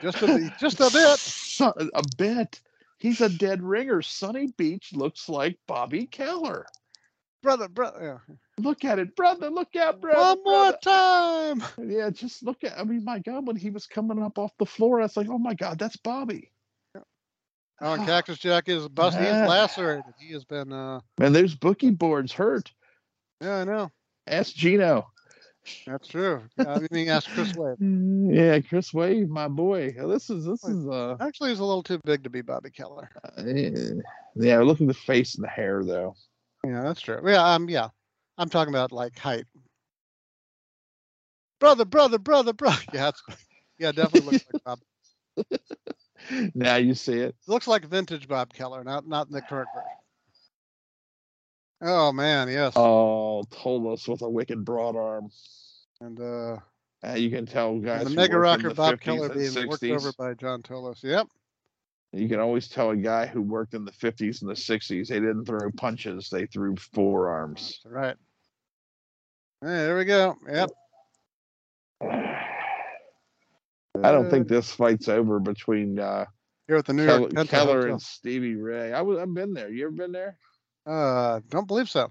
[0.00, 1.18] Just a bit- just a bit.
[1.58, 2.60] So- a bit.
[2.98, 4.00] He's a dead ringer.
[4.02, 6.66] Sunny Beach looks like Bobby Keller.
[7.42, 8.20] brother, brother.
[8.28, 8.34] Yeah.
[8.58, 9.50] Look at it, brother.
[9.50, 10.20] Look out, brother.
[10.20, 10.78] One more brother.
[10.82, 11.64] time.
[11.88, 12.78] Yeah, just look at.
[12.78, 15.28] I mean, my God, when he was coming up off the floor, I was like,
[15.28, 16.50] oh my God, that's Bobby.
[17.80, 19.16] Oh, and Cactus Jack is bust.
[19.18, 19.44] He Yeah.
[19.44, 20.04] is lacerated.
[20.20, 20.72] He has been.
[20.72, 22.72] uh Man, those boogie boards hurt.
[23.40, 23.90] Yeah, I know.
[24.28, 25.06] Ask Gino.
[25.86, 26.42] That's true.
[26.58, 27.76] Uh, you mean ask Chris Wade.
[28.34, 29.94] Yeah, Chris Wade, my boy.
[30.00, 32.70] Uh, This is this is uh, Actually, he's a little too big to be Bobby
[32.70, 33.10] Keller.
[33.38, 33.70] eh,
[34.36, 34.58] yeah.
[34.60, 36.14] Look at the face and the hair though.
[36.64, 37.20] Yeah, that's true.
[37.24, 37.88] Yeah, um, yeah.
[38.38, 39.44] I'm talking about like height.
[41.60, 42.80] Brother, brother, brother, brother.
[42.92, 43.22] Yeah, that's,
[43.78, 44.78] yeah, definitely looks like Bob.
[46.54, 47.36] Now you see it.
[47.46, 49.97] Looks like vintage Bob Keller, not not in the current version.
[51.80, 52.72] Oh man, yes.
[52.76, 55.30] Oh, Tolos with a wicked broad arm.
[56.00, 56.56] and uh,
[57.06, 58.04] Uh, you can tell guys.
[58.04, 61.02] the mega rocker the Bob 50s Keller being worked over by John Tolos.
[61.04, 61.28] Yep.
[62.12, 65.08] You can always tell a guy who worked in the 50s and the 60s.
[65.08, 67.80] They didn't throw punches; they threw forearms.
[67.84, 68.16] That's right.
[69.60, 70.36] Hey, there we go.
[70.50, 70.70] Yep.
[74.04, 76.24] I don't think this fight's over between uh,
[76.66, 77.92] here at the New Keller, York Penta Keller Hotel.
[77.92, 78.92] and Stevie Ray.
[78.92, 79.68] I was I've been there.
[79.70, 80.38] You ever been there?
[80.88, 82.10] Uh, don't believe so.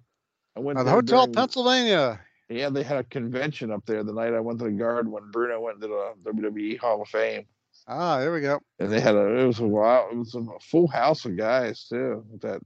[0.55, 2.19] I went Uh, the Hotel during- Pennsylvania.
[2.49, 5.31] Yeah, they had a convention up there the night I went to the Guard when
[5.31, 7.45] Bruno went to the WWE Hall of Fame,
[7.87, 8.59] Ah, there we go.
[8.79, 11.87] and they had a it was a wow it was a full house of guys
[11.89, 12.23] too.
[12.41, 12.61] That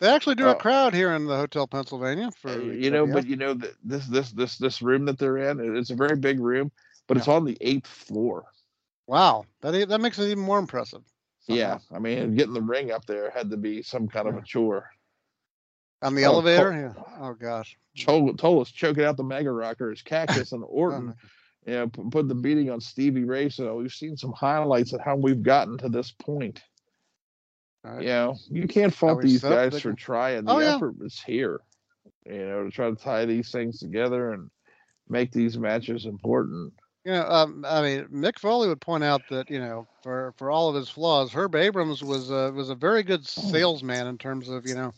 [0.00, 0.58] They actually do a Oh.
[0.58, 4.06] crowd here in the Hotel Pennsylvania for Uh, you know, but you know that this
[4.08, 6.70] this this this room that they're in, it's a very big room,
[7.06, 8.44] but it's on the eighth floor.
[9.06, 11.02] wow, that that makes it even more impressive.
[11.46, 11.78] Yeah.
[11.92, 14.90] I mean, getting the ring up there had to be some kind of a chore.
[16.02, 16.72] On the Oh, elevator.
[16.96, 17.02] Yeah.
[17.20, 17.76] Oh gosh.
[17.96, 21.14] Tolos choking out the mega rockers, Cactus and Oh, Orton.
[21.66, 23.48] you know, p- put the beating on Stevie Ray.
[23.48, 26.62] So we've seen some highlights of how we've gotten to this point.
[27.84, 28.02] right.
[28.02, 30.44] You know, you can't fault these guys for trying.
[30.44, 30.76] The Oh, yeah.
[30.76, 31.60] effort was here.
[32.26, 34.50] You know, to try to tie these things together and
[35.08, 36.72] make these matches important.
[37.04, 40.50] You know, um, I mean, Mick Foley would point out that you know, for for
[40.50, 43.24] all of his flaws, Herb Abrams was a was a very good Oh.
[43.50, 44.92] salesman in terms of you know,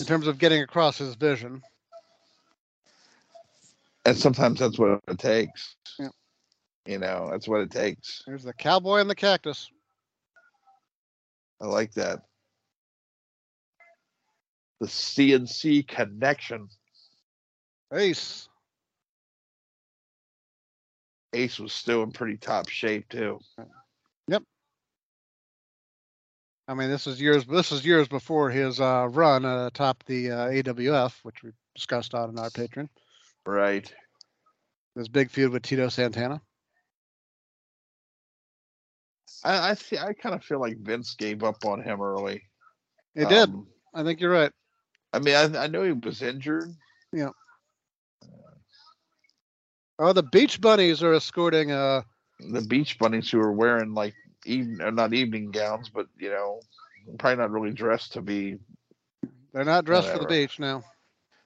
[0.00, 1.62] in terms of getting across his vision.
[4.04, 5.76] And sometimes that's what it takes.
[5.98, 6.08] Yeah.
[6.86, 8.22] You know, that's what it takes.
[8.26, 9.70] There's the cowboy and the cactus.
[11.60, 12.22] I like that.
[14.80, 16.68] The CNC connection.
[17.92, 18.48] Ace.
[21.32, 23.40] Ace was still in pretty top shape too.
[26.66, 27.44] I mean, this is years.
[27.44, 32.14] This is years before his uh, run uh, atop the uh, AWF, which we discussed
[32.14, 32.88] on in our Patreon.
[33.44, 33.92] Right.
[34.96, 36.40] This big feud with Tito Santana.
[39.44, 42.42] I I, fe- I kind of feel like Vince gave up on him early.
[43.14, 43.50] He did.
[43.50, 44.52] Um, I think you're right.
[45.12, 46.70] I mean, I, I know he was injured.
[47.12, 47.30] Yeah.
[49.98, 51.70] Oh, the Beach Bunnies are escorting.
[51.70, 52.02] Uh,
[52.40, 54.14] The Beach Bunnies who are wearing like
[54.44, 56.60] even or not evening gowns, but you know,
[57.18, 58.58] probably not really dressed to be.
[59.52, 60.82] they're not dressed for the beach now.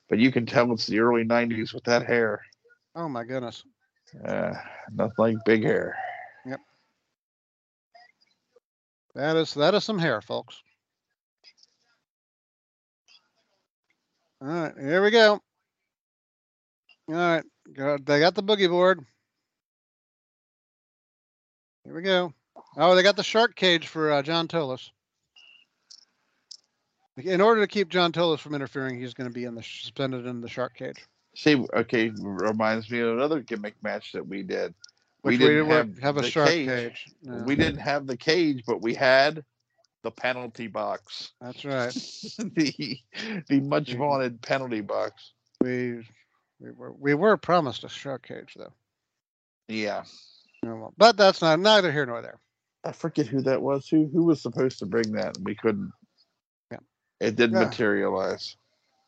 [0.08, 2.40] But you can tell it's the early '90s with that hair.
[2.94, 3.64] Oh my goodness.
[4.24, 4.54] Uh,
[4.92, 5.96] nothing like big hair.
[6.46, 6.60] Yep.
[9.14, 10.62] That is that is some hair, folks.
[14.40, 15.40] All right, here we go.
[17.08, 17.44] All right,
[17.74, 19.04] they got the boogie board.
[21.84, 22.32] Here we go.
[22.80, 24.90] Oh, they got the shark cage for uh, John Tolos.
[27.16, 30.26] In order to keep John Tolos from interfering, he's going to be in the suspended
[30.26, 31.04] in the shark cage,
[31.34, 34.74] See, okay, reminds me of another gimmick match that we did.
[35.24, 36.68] We which we, didn't were- have have, a shark cage.
[36.68, 37.06] cage.
[37.22, 39.44] Yeah, We didn't have the cage, but we had
[40.04, 41.32] the penalty box.
[41.40, 41.92] That's right.
[42.38, 42.98] the
[43.48, 45.32] the much vaunted penalty box.
[45.60, 46.04] We
[46.60, 48.72] we were we were promised a shark cage though.
[49.66, 50.04] Yeah.
[50.64, 52.38] Oh, But that's not neither here nor there.
[52.84, 53.88] I forget who that was.
[53.88, 55.36] Who who was supposed to bring that?
[55.36, 55.92] and We couldn't.
[56.70, 56.78] Yeah.
[57.20, 57.64] It didn't Yeah.
[57.66, 58.56] materialize.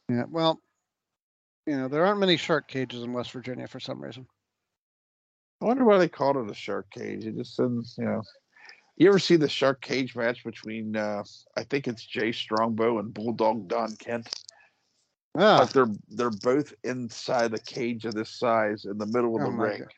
[0.09, 0.61] Yeah, well,
[1.67, 4.27] you know, there aren't many shark cages in West Virginia for some reason.
[5.63, 7.25] I wonder why they called it a shark cage.
[7.27, 8.23] It just didn't, you know.
[8.97, 11.23] You ever see the shark cage match between uh
[11.57, 14.29] I think it's Jay Strongbow and Bulldog Don Kent?
[15.39, 19.43] Ah, But they're they're both inside the cage of this size in the middle of
[19.43, 19.81] Oh the ring.
[19.81, 19.95] God.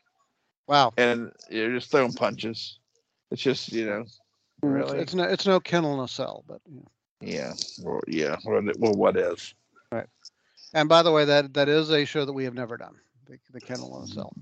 [0.67, 0.93] wow.
[0.95, 2.79] And you're just throwing punches.
[3.33, 4.05] It's just, you know,
[4.61, 4.99] really?
[4.99, 6.91] It's, no it's no kennel no cell, but you know.
[7.19, 7.53] yeah.
[7.81, 8.35] Well, yeah.
[8.45, 9.55] Well, well, what is?
[9.91, 10.05] Right?
[10.75, 12.93] And by the way, that that is a show that we have never done.
[13.27, 14.35] The, the kennel no cell.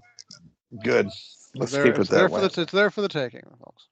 [0.83, 1.09] Good.
[1.55, 2.47] Let's there, keep it that for way.
[2.47, 3.87] the it's there for the taking, folks.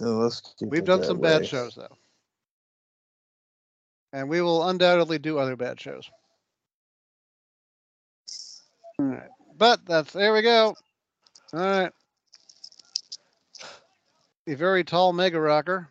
[0.00, 1.96] Yeah, let's keep We've done some bad shows though.
[4.12, 6.08] And we will undoubtedly do other bad shows.
[9.00, 9.30] All right.
[9.56, 10.76] But that's there we go.
[11.52, 11.92] All right.
[14.50, 15.88] A very tall mega rocker.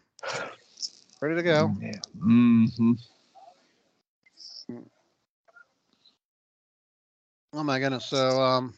[1.21, 1.73] Ready to go.
[1.81, 1.91] Yeah.
[2.21, 2.91] Mm-hmm.
[7.53, 8.05] Oh my goodness.
[8.05, 8.73] So um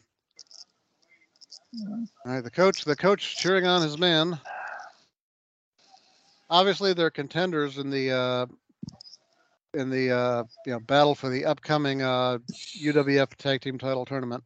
[1.83, 4.39] all right, the coach the coach cheering on his men.
[6.51, 8.45] Obviously they're contenders in the uh
[9.73, 14.43] in the uh you know battle for the upcoming uh UWF tag team title tournament.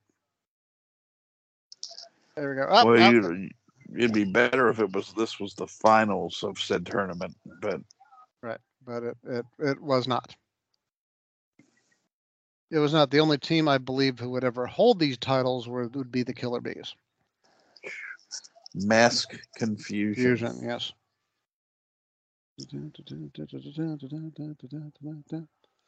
[2.38, 2.62] There we go.
[2.62, 3.14] Up, well, up.
[3.14, 3.50] you,
[3.94, 7.82] it'd be better if it was this was the finals of said tournament, but
[8.42, 10.36] right, but it, it, it was not.
[12.72, 15.88] It was not the only team I believe who would ever hold these titles were
[15.90, 16.96] would be the Killer Bees.
[18.74, 20.14] mask confusion.
[20.16, 20.92] Fusion, yes.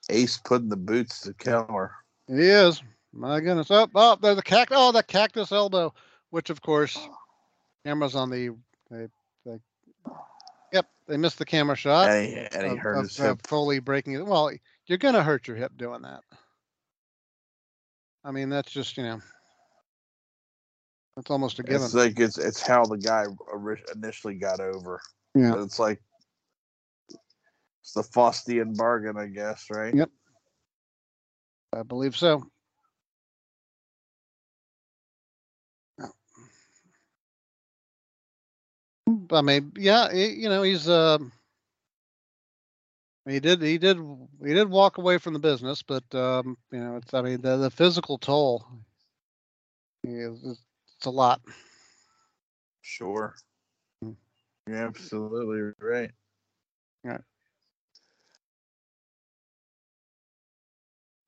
[0.10, 1.92] Ace putting the boots to Keller.
[2.28, 2.82] He is.
[3.14, 3.72] My goodness.
[3.72, 4.72] Oh, oh there's a cact.
[4.76, 5.94] Oh, the cactus elbow,
[6.30, 6.98] which of course,
[7.88, 8.50] cameras on the.
[8.92, 9.08] They,
[9.46, 9.58] they,
[10.74, 12.10] yep, they missed the camera shot.
[12.10, 13.46] And he, and he of- hurt of, his hip.
[13.48, 14.26] Foley breaking it.
[14.26, 14.52] Well,
[14.86, 16.22] you're gonna hurt your hip doing that.
[18.24, 19.22] I mean, that's just you know,
[21.16, 21.84] that's almost a given.
[21.84, 23.26] It's like it's it's how the guy
[23.96, 25.00] initially got over.
[25.36, 25.62] Yeah.
[25.64, 26.02] It's like
[27.82, 29.96] it's the Faustian bargain, I guess, right?
[29.96, 30.10] Yep.
[31.74, 32.44] I believe so.
[39.32, 41.32] I mean, yeah, he, you know, he's um
[43.28, 43.98] he did he did
[44.44, 47.58] he did walk away from the business, but um, you know, it's I mean the
[47.58, 48.66] the physical toll
[50.04, 50.62] is it's,
[50.98, 51.42] it's a lot.
[52.82, 53.36] Sure.
[54.04, 54.16] Mm.
[54.68, 56.12] You're absolutely right.
[57.04, 57.18] Yeah.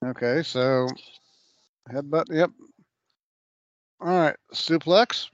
[0.06, 0.88] Okay, so
[1.92, 2.52] headbutt, yep.
[4.00, 5.30] All right, suplex.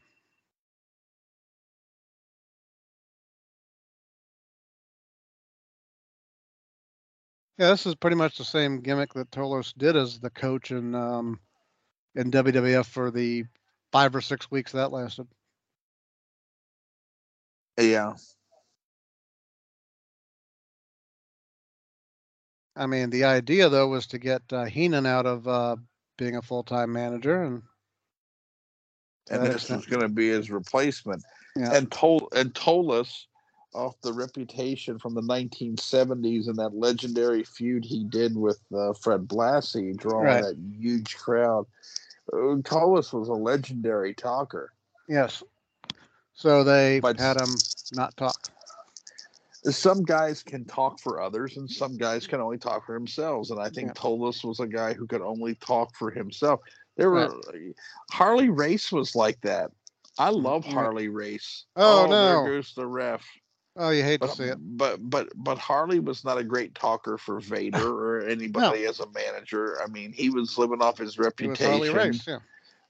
[7.57, 10.93] Yeah, this is pretty much the same gimmick that Tolos did as the coach in
[10.93, 11.39] um,
[12.15, 13.45] in WWF for the
[13.91, 15.27] five or six weeks that lasted.
[17.79, 18.13] Yeah.
[22.75, 25.77] I mean, the idea though was to get uh, Heenan out of uh,
[26.17, 27.61] being a full time manager, and
[29.29, 29.77] And this extent.
[29.79, 31.23] was going to be his replacement.
[31.55, 33.27] yeah, And told and told us
[33.75, 39.27] off the reputation from the 1970s and that legendary feud he did with uh, Fred
[39.27, 40.41] Blassie, drawing Right.
[40.43, 41.65] that huge crowd.
[42.33, 44.71] Uh, was a legendary talker.
[45.07, 45.43] yes.
[46.33, 47.49] So they But- had him
[47.93, 48.35] not talk.
[49.63, 53.49] Some guys can talk for others, and some guys can only talk for themselves.
[53.51, 53.93] And I think Yeah.
[53.93, 56.59] Tolos was a guy who could only talk for himself.
[56.97, 57.33] There were
[58.11, 59.71] Harley Race was like that.
[60.19, 61.65] I love Harley Race.
[61.75, 62.45] Oh, there no.
[62.45, 63.25] goes the ref.
[63.77, 64.57] Oh, you hate to But, see it.
[64.59, 69.07] but but but Harley was not a great talker for Vader or anybody as a
[69.09, 69.77] manager.
[69.83, 71.71] I mean, he was living off his reputation.
[71.71, 72.25] Harley Race.
[72.27, 72.39] Yeah.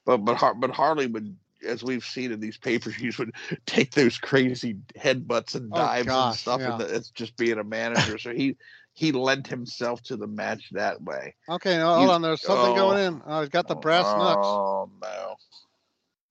[0.04, 3.32] But but Har- but Harley would, as we've seen in these papers, he would
[3.66, 6.74] take those crazy headbutts and Oh, dives and stuff, yeah.
[6.74, 8.16] and it's just being a manager.
[8.18, 8.56] so he
[8.92, 11.34] he lent himself to the match that way.
[11.48, 12.22] Okay, now, hold You- on.
[12.22, 12.76] There's something oh.
[12.76, 13.22] going in.
[13.26, 14.46] Oh, he's got the brass knucks.
[14.46, 15.34] Oh no!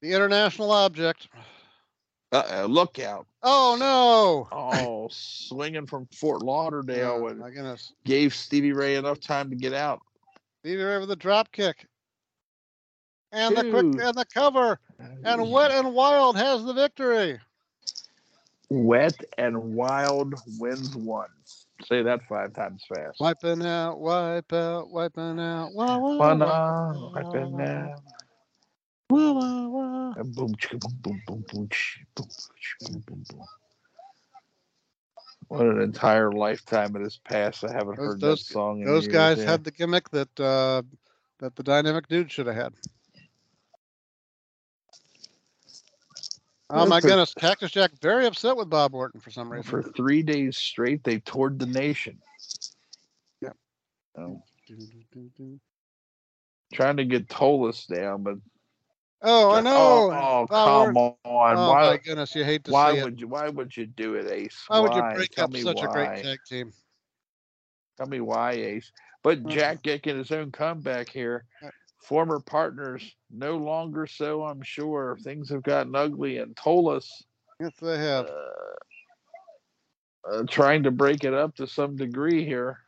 [0.01, 1.27] The international object.
[2.35, 2.65] Uh oh!
[2.65, 3.27] Look out!
[3.43, 4.49] Oh no!
[4.51, 7.93] Oh, swinging from Fort Lauderdale Oh, and my goodness.
[8.03, 10.01] gave Stevie Ray enough time to get out.
[10.59, 11.87] Stevie Ray with the drop kick.
[13.31, 14.79] And the quick and the cover.
[15.23, 17.39] And Wet and Wild has the victory.
[18.69, 21.29] Wet and Wild wins one.
[21.85, 23.19] Say that five times fast.
[23.21, 25.69] Wiping out, wipe out, wiping out.
[25.73, 28.01] Wah, wah, One wah, on, wiping out.
[29.09, 30.13] Wah, wah, wah.
[30.23, 31.69] Boom, chicka, boom, boom, boom, boom,
[32.15, 32.27] boom,
[32.81, 33.45] boom, boom, boom.
[35.47, 37.63] What an entire lifetime it has passed.
[37.63, 38.81] I haven't Those- heard those- that song.
[38.81, 39.45] In Those years, guys yeah.
[39.45, 40.81] had the gimmick that uh,
[41.39, 42.73] that the dynamic dude should have had.
[46.71, 49.69] Oh my goodness, Cactus Jack very upset with Bob Orton for some reason.
[49.69, 51.03] for three days straight.
[51.03, 52.19] They toured the nation.
[53.41, 53.55] Yep.
[54.17, 54.43] Oh,
[56.73, 58.37] trying to get Tolos down, but
[59.27, 59.71] Oh, I know.
[59.75, 61.13] Oh, oh, come on!
[61.25, 61.89] Oh why?
[61.91, 63.03] my goodness, you hate to Why see it.
[63.03, 63.27] would you?
[63.27, 64.63] Why would you do it, Ace?
[64.67, 66.71] Why would you break Tell up such a great tag team?
[67.97, 68.91] Tell me why, Ace.
[69.23, 69.51] But Mhm.
[69.51, 71.45] Jack getting his own comeback here.
[71.63, 71.69] Uh,
[72.03, 74.43] Former partners, no longer so.
[74.43, 77.07] I'm sure things have gotten ugly, and Tolos
[77.59, 78.27] Yes, they have.
[78.27, 78.51] uh,
[80.29, 82.79] uh, trying to break it up to some degree here.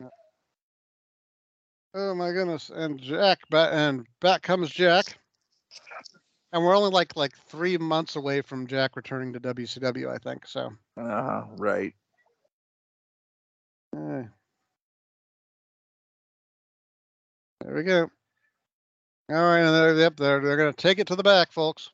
[1.94, 2.70] Oh my goodness!
[2.70, 5.18] And Jack, back and back comes Jack.
[6.52, 10.46] And we're only like like three months away from Jack returning to WCW, I think.
[10.46, 11.94] So, Uh, right.
[13.94, 14.22] eh.
[17.60, 18.10] there we go.
[19.30, 21.90] All right, and they're, yep, they're, they're going to take it to the back, folks.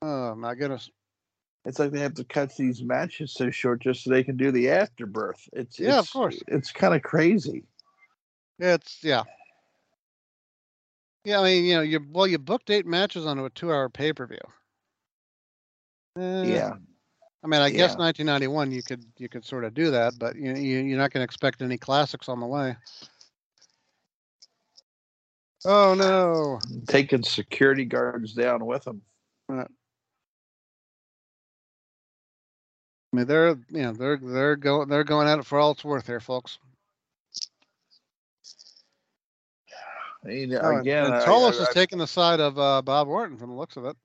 [0.00, 0.90] Oh, my goodness.
[1.66, 4.50] It's like they have to cut these matches so short just so they can do
[4.50, 5.46] the afterbirth.
[5.52, 6.42] It's Yeah, of course.
[6.48, 7.64] It's kind of crazy.
[8.58, 9.24] It's, yeah.
[11.24, 14.38] Yeah, I mean, you know, you well, you booked eight matches onto a two-hour pay-per-view.
[16.18, 16.74] Eh, Yeah,
[17.42, 20.54] I mean, I guess 1991 you could you could sort of do that, but you,
[20.54, 22.76] you you're not going to expect any classics on the way.
[25.64, 26.60] Oh no!
[26.86, 29.00] taking security guards down with them.
[29.48, 29.64] I
[33.12, 36.06] mean, they're you know they're they're going they're going at it for all it's worth
[36.06, 36.58] here, folks.
[40.24, 43.08] I mean, and- again, and I- Tolos I- is taking the side of uh, Bob
[43.08, 43.96] Orton from the looks of it.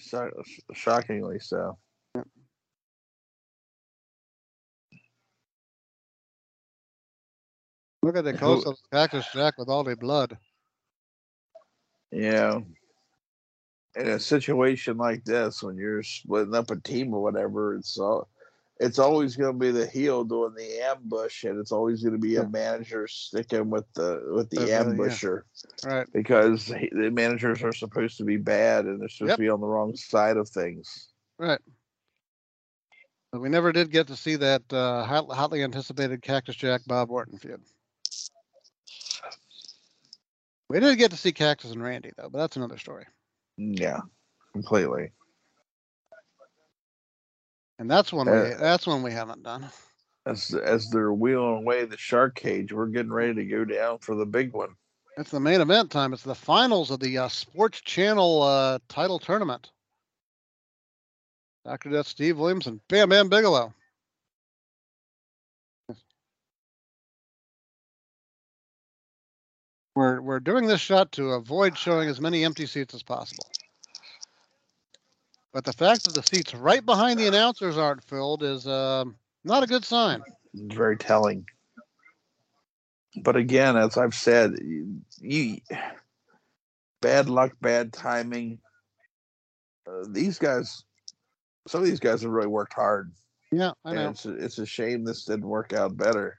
[0.00, 0.30] so-
[0.72, 1.78] shockingly so.
[8.02, 10.38] Look at the Who- close-up of Cactus Jack with all the blood.
[12.12, 12.60] Yeah.
[13.96, 18.28] In a situation like this, when you're splitting up a team or whatever, it's all,
[18.78, 22.18] it's always going to be the heel doing the ambush, and it's always going to
[22.20, 22.40] be Yeah.
[22.42, 24.84] a manager sticking with the with the Uh, uh, yeah.
[24.84, 25.42] ambusher
[25.84, 26.06] Right.
[26.12, 29.36] because he- the managers are supposed to be bad and they're supposed Yep.
[29.36, 31.08] to be on the wrong side of things.
[31.38, 31.60] Right.
[33.32, 37.10] But we never did get to see that uh, hot, hotly anticipated Cactus Jack Bob
[37.10, 37.60] Orton feud.
[40.68, 43.06] We did get to see Cactus and Randy though, but that's another story.
[43.56, 44.00] Yeah,
[44.52, 45.12] completely.
[47.78, 49.68] And that's one we Uh, that's one we haven't done.
[50.24, 54.14] As as they're wheeling away the shark cage, we're getting ready to go down for
[54.14, 54.74] the big one.
[55.16, 56.12] It's the main event time.
[56.12, 59.70] It's the finals of the uh, Sports Channel uh, title tournament.
[61.64, 61.90] Dr.
[61.90, 63.72] Death Steve Williams and Bam Bam Bigelow.
[69.94, 73.46] We're we're doing this shot to avoid showing as many empty seats as possible.
[75.56, 79.62] But the fact that the seats right behind the announcers aren't filled is um, not
[79.62, 80.20] a good sign.
[80.52, 81.46] It's very telling.
[83.22, 85.56] But again, as I've said, you, you
[87.00, 88.58] bad luck, bad timing.
[89.88, 90.84] Uh, these guys,
[91.66, 93.10] some of these guys have really worked hard,
[93.50, 96.38] Yeah, I know it's a, it's a shame this didn't work out better.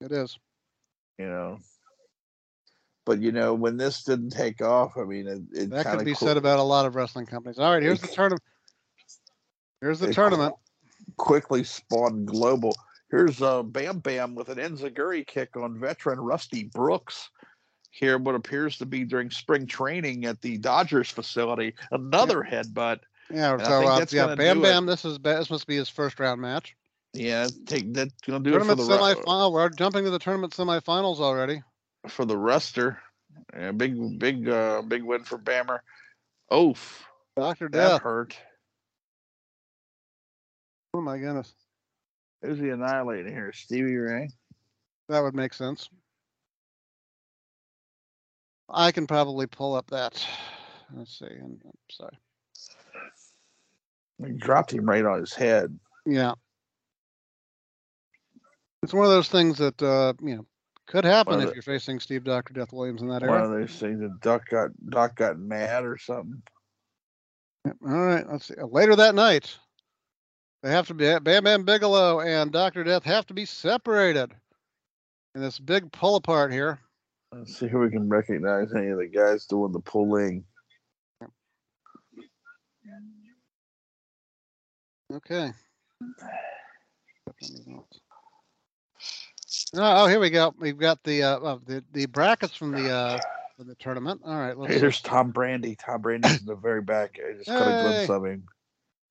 [0.00, 0.36] it is.
[1.16, 1.58] You know.
[3.04, 6.14] But you know, when this didn't take off, I mean, it, it That could be
[6.14, 7.58] said about a lot of wrestling companies.
[7.58, 8.42] All right, here's the tournament.
[9.80, 10.54] Here's the tournament.
[11.16, 12.74] quickly spawned global.
[13.10, 17.28] Here's uh, Bam Bam with an Enziguri kick on veteran Rusty Brooks.
[17.90, 23.00] Here, what appears to be during spring training at the Dodgers facility, another headbutt.
[23.30, 24.62] Yeah, And I so think uh, that's yeah, Bam it.
[24.62, 24.86] Bam.
[24.86, 26.74] This is this must be his first round match.
[27.12, 28.08] Yeah, take that.
[28.26, 29.52] gonna do it for the semifinal.
[29.52, 31.62] We're jumping to the tournament semifinals already.
[32.08, 32.96] For the Ruster.
[33.54, 35.80] Yeah, big big uh big win for Bammer.
[36.52, 37.04] Oof,
[37.36, 38.02] Doctor that Death.
[38.02, 38.36] hurt.
[40.94, 41.52] Oh my goodness,
[42.42, 43.52] Who's the annihilator here?
[43.54, 44.28] Stevie Ray.
[45.08, 45.88] that would make sense.
[48.68, 50.24] I can probably pull up that.
[50.94, 51.26] Let's see.
[51.26, 52.18] I'm, I'm sorry.
[54.26, 55.78] He dropped him right on his head.
[56.06, 56.34] Yeah.
[58.82, 60.46] It's one of those things that uh, you know
[60.86, 63.34] could happen if the- you're facing Steve Doctor Death Williams in that area.
[63.34, 66.42] One of those things that Doc got Doc got mad or something.
[67.66, 68.54] All right, let's see.
[68.54, 69.56] Later that night,
[70.62, 74.34] they have to be Bam Bam Bigelow and Doctor Death have to be separated
[75.34, 76.80] in this big pull apart here.
[77.32, 80.44] Let's see if we can recognize any of the guys doing the pulling.
[85.10, 85.52] Okay.
[89.74, 90.54] Oh, oh, here we go.
[90.58, 93.18] We've got the uh, uh, the the brackets from the uh,
[93.56, 94.20] from the tournament.
[94.24, 94.80] All right, let's Hey, see.
[94.82, 95.76] there's Tom Brandi.
[95.78, 97.18] Tom Brandi's in the very back.
[97.26, 98.44] I just caught a glimpse of him.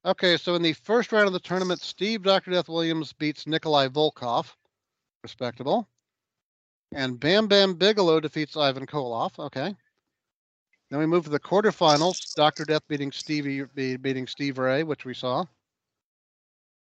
[0.06, 2.52] Okay, so in the first round of the tournament, Steve Dr.
[2.52, 4.52] Death Williams beats Nikolai Volkov,
[5.24, 5.88] respectable.
[6.94, 9.40] And Bam Bam Bigelow defeats Ivan Koloff.
[9.40, 9.76] Okay.
[10.90, 12.36] Then we move to the quarterfinals.
[12.36, 12.66] Dr.
[12.66, 15.46] Death beating Stevie be- beating Steve Ray, which we saw.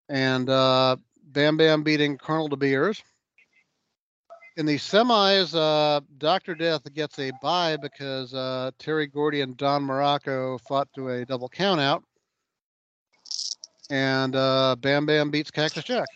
[0.09, 3.01] And uh, Bam Bam beating Colonel De Beers.
[4.57, 6.55] In the semis, uh, Dr.
[6.55, 11.47] Death gets a bye because uh, Terry Gordy and Don Muraco fought to a double
[11.49, 12.03] countout
[13.91, 16.07] and uh, Bam Bam beats Cactus Jack.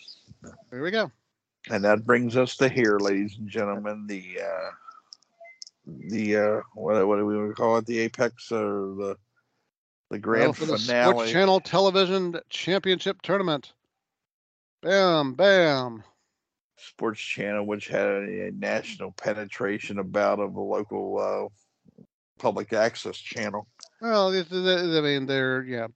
[0.71, 1.11] There we go.
[1.69, 4.05] And that brings us to here, ladies and gentlemen.
[4.07, 4.71] The uh
[5.85, 7.85] the uh what what do we call it?
[7.85, 9.17] The apex or the
[10.09, 11.31] the Well, grand for the Sports finale.
[11.31, 13.73] Channel Television Championship Tournament.
[14.81, 16.03] Bam, bam.
[16.77, 22.03] Sports Channel, which had a, national penetration about of a local uh,
[22.39, 23.67] public access channel.
[24.01, 25.87] Well, it- it- I mean, their yeah,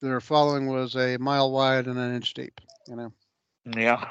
[0.00, 2.60] their following was a mile wide and an inch deep.
[2.88, 3.12] You know.
[3.76, 4.08] Yeah.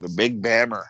[0.00, 0.84] The Big Bammer.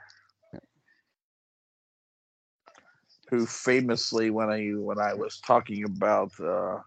[3.30, 6.78] Who famously, when I when I was talking about uh,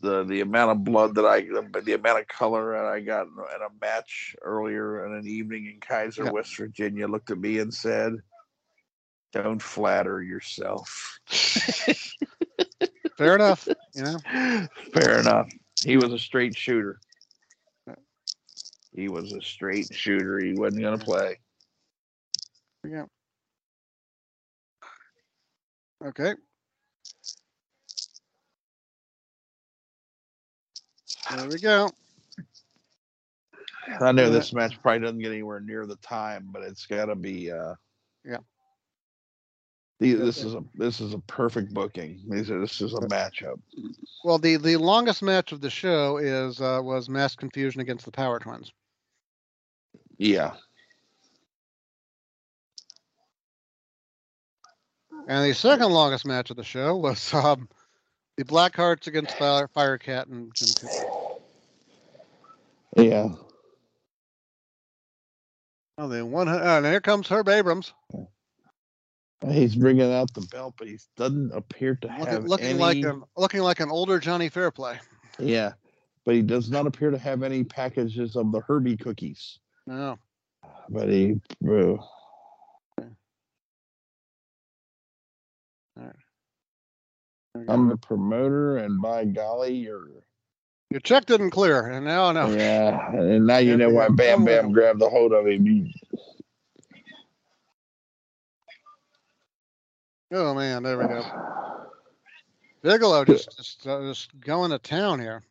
[0.00, 3.26] the the amount of blood that I the, the amount of color that I got
[3.54, 6.32] at a- match earlier in an evening in Kaiser, Yeah.
[6.32, 8.14] West Virginia, looked at me and said,
[9.32, 11.20] "Don't flatter yourself."
[13.16, 13.68] Fair enough.
[13.94, 14.18] You know.
[14.92, 15.48] Fair enough.
[15.84, 17.00] He was a straight shooter.
[18.94, 20.38] He was a straight shooter.
[20.40, 21.38] He wasn't going to play.
[22.84, 23.04] Yeah.
[26.04, 26.34] Okay.
[31.36, 31.90] There we go.
[34.00, 37.14] I know this match probably doesn't get anywhere near the time, but it's got to
[37.14, 37.50] be.
[37.50, 37.74] Uh,
[38.24, 38.38] Yeah.
[39.98, 42.22] the- This is a this is a perfect booking.
[42.28, 43.60] These are, this is a matchup.
[44.24, 48.12] Well, the the longest match of the show is uh, was Mass Confusion against the
[48.12, 48.72] Power Twins.
[50.18, 50.54] Yeah,
[55.28, 57.68] And the second longest match of the show was um,
[58.38, 61.06] the Black Hearts against Fire, Firecat and Jim Cooper.
[62.96, 63.28] yeah.
[65.98, 67.92] Oh, the one, uh, and here comes Herb Abrams,
[69.50, 72.78] He's bringing out the belt, but he doesn't appear to have looking, looking any.
[72.78, 74.98] like an looking like an older Johnny Fairplay.
[75.38, 75.72] yeah,
[76.24, 79.58] but he does not appear to have any packages of the Herbie cookies.
[79.86, 80.18] No,
[80.88, 81.32] But he.
[81.32, 82.04] uh, we go.
[87.68, 90.08] I'm the promoter, and by golly, you're
[90.90, 92.48] your check didn't clear, and now no.
[92.48, 93.10] yeah.
[93.12, 95.92] And now you know why Bam Bam grabbed a hold of him.
[100.32, 101.22] Oh man, there we go.
[102.82, 105.42] Bigelow just just, uh, just going to town here.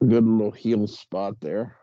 [0.00, 1.76] Good little heel spot there.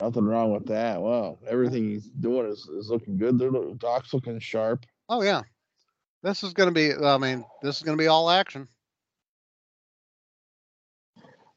[0.00, 1.02] Nothing wrong with that.
[1.02, 3.36] Well, everything he's doing is, is looking good.
[3.36, 4.86] Their little Doc's looking sharp.
[5.08, 5.42] Oh yeah,
[6.22, 6.92] this is going to be.
[6.94, 8.68] I mean, this is going to be all action.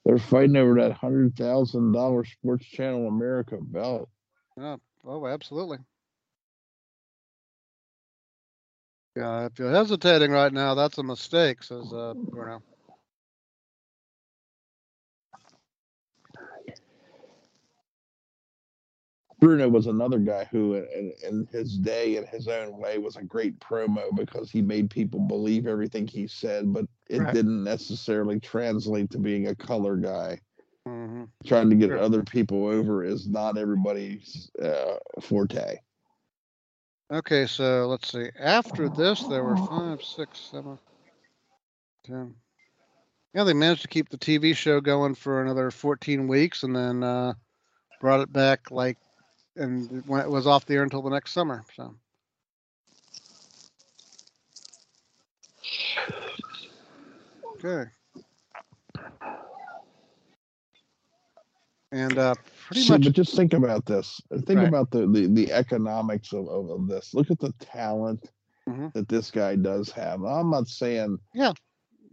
[0.05, 4.09] They're fighting over that hundred thousand dollar Sports Channel America belt.
[4.59, 5.77] Oh, oh, absolutely.
[9.15, 12.63] Yeah, if you're hesitating right now, that's a mistake, says uh, Bruno.
[19.41, 23.23] Bruno was another guy who, in, in his day, in his own way, was a
[23.23, 27.33] great promo because he made people believe everything he said, but it Right.
[27.33, 30.39] didn't necessarily translate to being a color guy.
[30.87, 31.23] Mm-hmm.
[31.43, 31.97] Trying to get Sure.
[31.97, 35.79] other people over is not everybody's uh, forte.
[37.11, 38.29] Okay, so let's see.
[38.39, 40.77] After this, there were five, six, seven,
[42.03, 42.35] ten.
[43.33, 47.03] Yeah, they managed to keep the TV show going for another 14 weeks, and then
[47.03, 47.33] uh,
[47.99, 48.97] brought it back like,
[49.55, 51.63] and when it was off the air until the next summer.
[51.75, 51.95] So.
[57.63, 57.89] Okay.
[61.93, 62.35] And uh,
[62.67, 64.21] pretty See, much, but just think about this.
[64.45, 64.67] Think Right.
[64.67, 67.13] about the, the, the economics of, of, of this.
[67.13, 68.31] Look at the talent
[68.67, 68.93] Mhm.
[68.93, 70.23] that this guy does have.
[70.23, 71.51] I'm not saying, Yeah,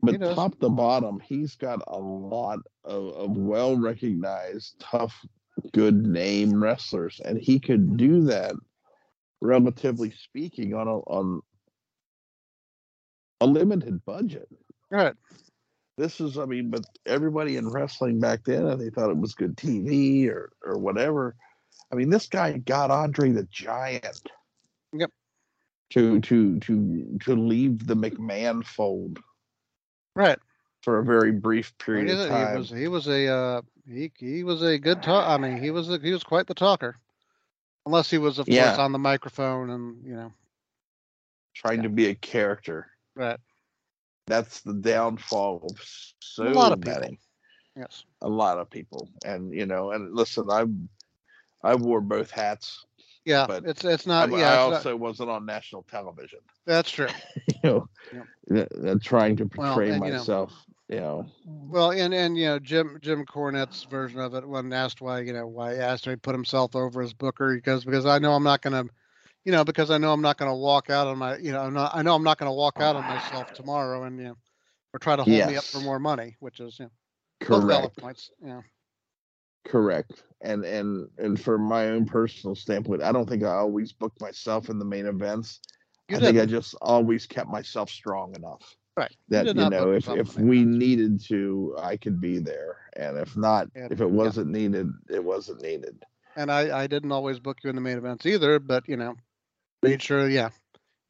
[0.02, 5.14] but top to bottom, he's got a lot of, of well recognized, tough,
[5.72, 8.54] good name wrestlers, and he could do that,
[9.40, 11.42] relatively speaking, on a on
[13.40, 14.48] a limited budget.
[14.90, 15.14] right.
[15.96, 19.56] This is, I mean, but everybody in wrestling back then, they thought it was good
[19.56, 21.34] TV or or whatever.
[21.92, 24.30] I mean, this guy got Andre the Giant.
[24.92, 25.10] Yep.
[25.90, 29.18] To to to to leave the McMahon fold
[30.18, 30.38] Right.
[30.82, 32.52] For a very brief period of time.
[32.52, 35.28] He was he was a uh, he he was a good talk.
[35.28, 36.96] I mean, he was a, he was quite the talker,
[37.86, 38.68] unless he was of Yeah.
[38.68, 40.32] course on the microphone and you know
[41.54, 42.86] trying to be a character.
[43.14, 43.38] right.
[44.26, 45.80] That's the downfall of
[46.20, 47.00] so lot of people.
[47.00, 47.18] many,
[47.74, 48.04] Yes.
[48.20, 49.08] a lot of people.
[49.24, 50.66] And you know, and listen, I
[51.62, 52.84] I wore both hats.
[53.28, 53.46] Yeah.
[53.46, 54.32] But it's it's not.
[54.32, 54.64] I Yeah.
[54.64, 56.40] it's not- also wasn't on national television.
[56.66, 57.08] that's true.
[57.46, 57.88] you know,
[58.50, 58.68] Yep.
[58.86, 60.52] uh, trying to Well, portray and, you know- myself.
[60.90, 65.02] You know, Well, and and you know Jim Jim Cornette's version of it when asked
[65.02, 68.06] why you know why he asked him to put himself over as Booker because because
[68.06, 68.84] I know I'm not gonna.
[69.44, 71.60] You know, because I know I'm not going to walk out on my, you know,
[71.60, 74.24] I'm not, I know I'm not going to walk out on myself tomorrow and, you
[74.24, 74.36] know,
[74.92, 76.90] or try to hold me up for more money, which is, you know,
[77.48, 78.30] both valid correct, points.
[78.44, 78.60] Yeah.
[79.64, 80.22] Correct.
[80.40, 84.68] And and and from my own personal standpoint, I don't think I always booked myself
[84.68, 85.60] in the main events.
[86.08, 88.76] You I think I just always kept myself strong enough.
[88.96, 89.14] Right.
[89.28, 92.76] That did you, know, if if we needed to, I could be there.
[92.96, 96.04] And if not, And- if it wasn't needed, it wasn't needed.
[96.36, 99.16] And I, I didn't always book you in the main events either, but you know,
[99.82, 100.50] made sure, yeah,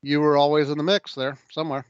[0.03, 1.85] you were always in the mix there somewhere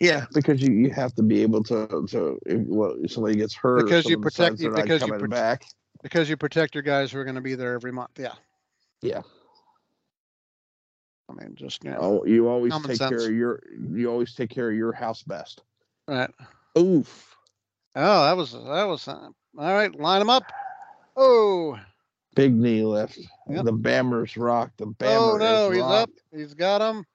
[0.00, 3.54] Yeah, because you, you have to be able to to if well, if somebody gets
[3.54, 5.64] hurt Because you protect- you- because you coming prote- back.
[6.04, 8.10] Because you protect your guys who are going to be there every month.
[8.18, 8.34] Yeah.
[9.02, 9.22] Yeah.
[11.28, 13.10] I mean, just, you know, Oh, you always take sense.
[13.10, 13.60] care of your
[13.90, 15.62] you always take care of your house best.
[16.06, 16.30] right.
[16.78, 17.34] Oof.
[17.96, 19.12] Oh, that was, that was, uh,
[19.58, 19.94] all right.
[19.98, 20.44] Line them up.
[21.16, 21.78] Oh,
[22.34, 23.18] Big knee lift.
[23.48, 23.64] Yep.
[23.64, 24.72] The Bammers rock.
[24.76, 26.10] The Bammer oh no, is he's up.
[26.34, 27.06] He's got him.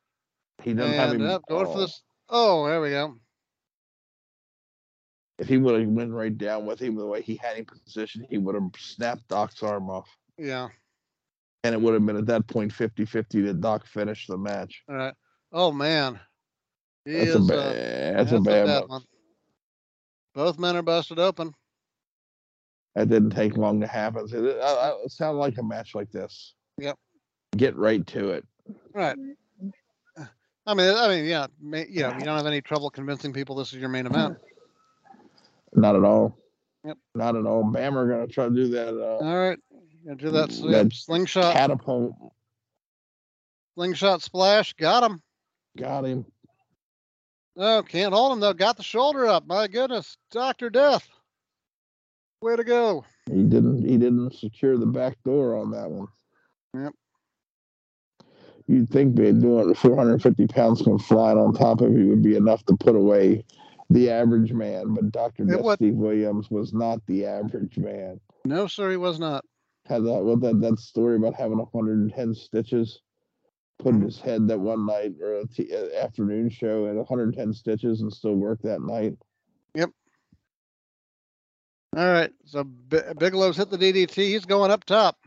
[0.64, 1.30] He doesn't have And him.
[1.30, 1.80] up, going for oh.
[1.82, 2.02] this.
[2.30, 3.16] Oh, there we go.
[5.40, 8.28] If he would have went right down with him the way he had him positioned,
[8.30, 10.10] he would have snapped Doc's arm off.
[10.38, 10.68] Yeah.
[11.64, 14.84] And it would have been at that point 50 50 that Doc finished the match.
[14.90, 15.14] All right.
[15.52, 16.20] Oh man.
[17.06, 19.02] He That's is, a uh, bad, that's a bad one.
[20.36, 21.54] Both men are busted open.
[22.96, 24.26] That didn't take long to happen.
[24.26, 26.54] It, it, uh, it sounded like a match like this.
[26.78, 26.98] Yep.
[27.56, 28.46] Get right to it.
[28.94, 29.16] Right.
[30.66, 33.74] I mean, I mean, yeah, you know, you don't have any trouble convincing people this
[33.74, 34.38] is your main event.
[35.74, 36.38] Not at all.
[36.84, 36.98] Yep.
[37.16, 37.64] Not at all.
[37.64, 39.60] Bammer gonna try to do that uh, All right,
[40.06, 42.14] gonna do that, s- That slingshot, catapult.
[43.76, 44.74] slingshot splash.
[44.74, 45.22] Got him.
[45.78, 46.26] Got him.
[47.58, 48.54] Oh, can't hold him though.
[48.54, 49.46] Got the shoulder up.
[49.46, 51.08] My goodness, Doctor Death.
[52.42, 53.04] Way to go.
[53.30, 53.84] He didn't.
[53.88, 56.08] He didn't secure the back door on that one.
[56.74, 56.94] Yep.
[58.68, 62.64] You'd think being doing 450 pounds come flying on top of you would be enough
[62.68, 63.44] to put away
[63.90, 65.44] the average man, but Dr.
[65.44, 68.20] It Death wa- Steve Williams was not the average man.
[68.46, 69.44] No, sir, he was not.
[69.86, 73.02] Had that what that that story about having 110 stitches
[73.80, 74.06] put in Mhm.
[74.06, 78.36] his head that one night or a t- afternoon show at 110 stitches and still
[78.36, 79.18] work that night.
[79.74, 79.90] Yep.
[81.98, 84.16] All right, so B- Bigelow's hit the DDT.
[84.28, 85.18] He's going up top.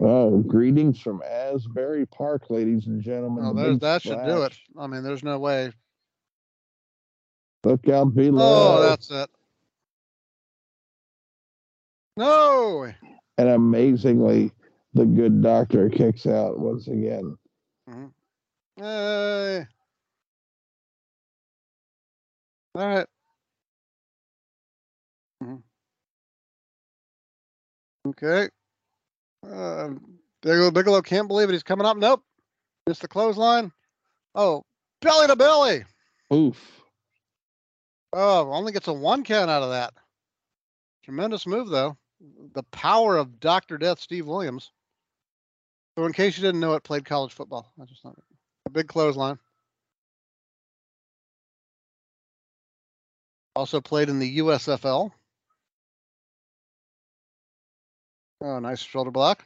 [0.00, 3.44] Oh, greetings from Asbury Park, ladies and gentlemen.
[3.44, 4.56] Oh, The there's, big that should do it.
[4.76, 5.70] I mean, there's no way.
[7.64, 8.78] Look out below.
[8.78, 9.30] Oh, that's it.
[12.16, 12.92] No.
[13.38, 14.52] and amazingly,
[14.92, 17.36] the good doctor kicks out once again.
[18.76, 19.66] Hey.
[22.76, 23.06] All right.
[25.42, 25.62] Mhm.
[28.08, 28.48] Okay.
[29.44, 31.52] Um, Bigelow, Bigelow can't believe it.
[31.52, 31.96] He's coming up.
[31.96, 32.22] Nope.
[32.86, 33.72] Missed the clothesline.
[34.34, 34.64] Oh,
[35.00, 35.84] belly to belly.
[36.32, 36.83] Oof.
[38.16, 39.92] Oh, only gets a one count out of that.
[41.02, 41.96] Tremendous move, though.
[42.54, 43.76] The power of Dr.
[43.76, 44.70] Death, Steve Williams.
[45.98, 47.72] So, in case you didn't know it, played college football.
[47.80, 48.16] I just thought
[48.66, 49.38] a big clothesline.
[53.56, 55.10] Also played in the USFL.
[58.40, 59.44] Oh, nice shoulder block.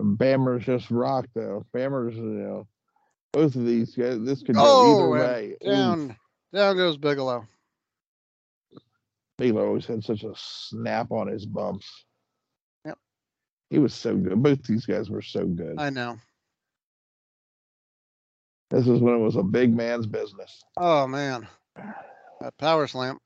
[0.00, 1.64] Bammer's just rocked though.
[1.72, 2.66] Bammer's, you know,
[3.32, 4.18] both of these guys.
[4.20, 5.56] This could go Oh, either way.
[5.62, 5.72] Oof.
[5.72, 6.16] Down,
[6.52, 7.46] down goes Bigelow.
[9.38, 12.04] Baylor always had such a snap on his bumps.
[12.84, 12.98] Yep.
[13.70, 14.42] He was so good.
[14.42, 15.76] Both these guys were so good.
[15.78, 16.16] I know.
[18.70, 20.62] this is when it was a big man's business.
[20.76, 21.46] Oh man,
[21.76, 23.18] A power slam.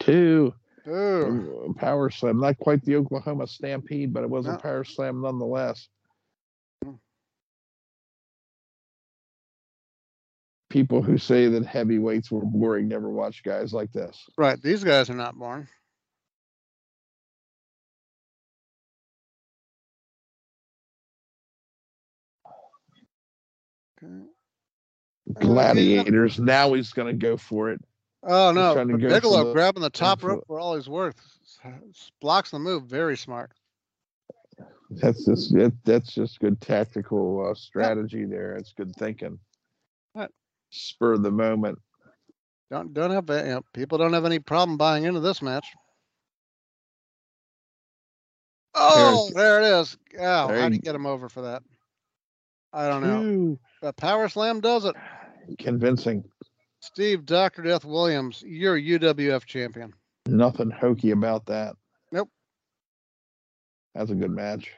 [0.00, 0.54] Two
[0.86, 1.68] Ooh.
[1.68, 4.54] uh, power slam, not quite the Oklahoma Stampede, but it was No.
[4.54, 5.88] a power slam nonetheless.
[10.70, 14.26] People who say that heavyweights were boring never watch guys like this.
[14.36, 15.66] Right, these guys are not born.
[24.02, 24.12] Okay.
[25.36, 26.38] Uh, Gladiators.
[26.38, 27.80] Now he's going to go for it.
[28.24, 30.74] Oh no, trying to but go for Bigelow the- grabbing the top rope for all
[30.74, 31.16] he's worth.
[32.20, 33.52] Blocks the move, very smart.
[34.90, 35.54] That's just
[35.84, 38.56] that's just good tactical uh, strategy there.
[38.56, 39.38] It's good thinking.
[40.70, 41.78] Spur of the moment.
[42.70, 45.66] Don't don't have you know, people don't have any problem buying into this match.
[48.74, 49.96] Oh, there it is.
[50.18, 51.62] Oh, how do you- you get him over for that?
[52.72, 53.22] I don't know.
[53.22, 53.58] Two.
[53.80, 54.94] But Power Slam does it.
[55.58, 56.22] Convincing.
[56.80, 57.62] Steve Dr.
[57.62, 59.94] Death Williams, you're UWF champion.
[60.26, 61.74] Nothing hokey about that.
[62.12, 62.30] Nope.
[63.94, 64.70] That's a good match.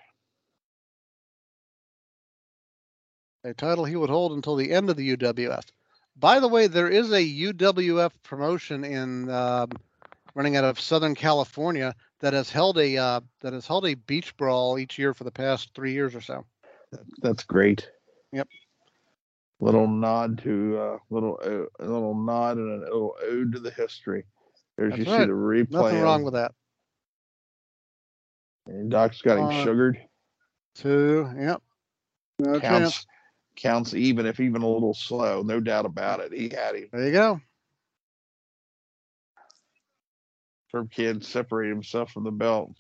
[3.45, 5.65] A title he would hold until the end of the UWF.
[6.21, 9.71] By the way, there is a UWF promotion in um,
[10.35, 14.37] running out of Southern California that has held a uh, that has held a beach
[14.37, 16.45] brawl each year for the past three years or so.
[17.23, 17.89] That's great.
[18.33, 18.49] Yep.
[19.61, 21.39] Little nod to uh, little
[21.81, 24.25] a little nod and a little ode to the history.
[24.77, 25.21] There's That's you right.
[25.21, 25.71] see the replay.
[25.71, 26.53] Nothing wrong with that.
[28.67, 29.99] and Doc's got him Uh, sugared.
[30.75, 31.31] Two.
[31.37, 31.63] Yep.
[32.41, 33.07] No chance.
[33.57, 35.43] Counts even if even a little slow.
[35.43, 36.33] No doubt about it.
[36.33, 36.89] He had him.
[36.93, 37.41] There you go.
[40.73, 42.73] Herb Kid separated himself from the belt.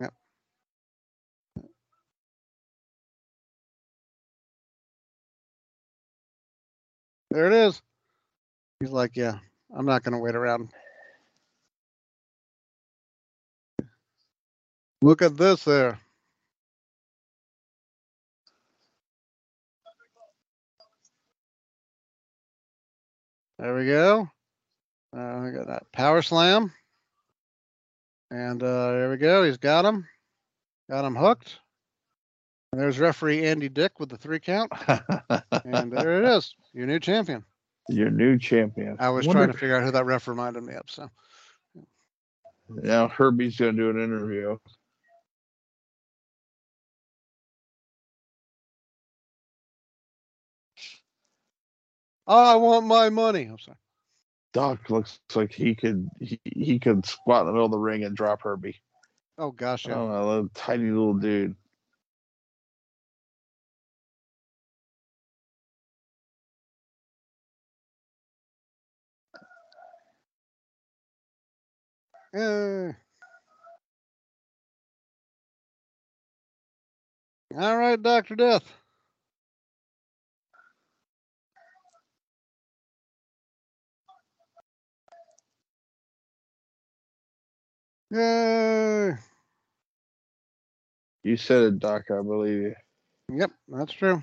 [0.00, 0.14] Yep.
[7.30, 7.82] There it is.
[8.80, 9.38] He's like, yeah,
[9.74, 10.70] I'm not gonna wait around.
[15.02, 16.00] Look at this there.
[23.58, 24.28] There we go.
[25.16, 26.72] Uh, we got that power slam.
[28.30, 29.44] And uh, there we go.
[29.44, 30.06] He's got him.
[30.90, 31.58] Got him hooked.
[32.72, 34.72] And there's referee Andy Dick with the three count.
[35.64, 36.54] And there it is.
[36.74, 37.42] Your new champion.
[37.88, 38.96] Your new champion.
[38.98, 40.82] I was Wonder- trying to figure out who that ref reminded me of.
[40.88, 41.08] So
[42.68, 44.58] Now Herbie's gonna do an interview.
[52.26, 53.44] Oh, I want my money.
[53.44, 53.76] I'm sorry.
[54.52, 58.04] Doc looks like he could he, he could squat in the middle of the ring
[58.04, 58.80] and drop Herbie.
[59.36, 59.94] Oh gosh, yeah.
[59.96, 61.56] Oh, a little tiny little dude.
[72.32, 72.92] Eh.
[77.56, 78.64] All right, Doctor Death.
[88.14, 89.14] Yay!
[91.24, 92.04] You said it, Doc.
[92.10, 92.74] I believe you.
[93.32, 94.22] Yep, that's true.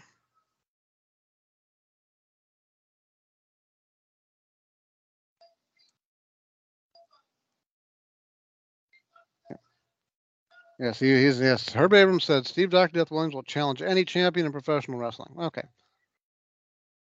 [10.80, 11.70] Yes, he, he's yes.
[11.74, 12.94] Herb Abrams said Steve Dr.
[12.94, 15.34] Death Williams will challenge any champion in professional wrestling.
[15.40, 15.64] Okay.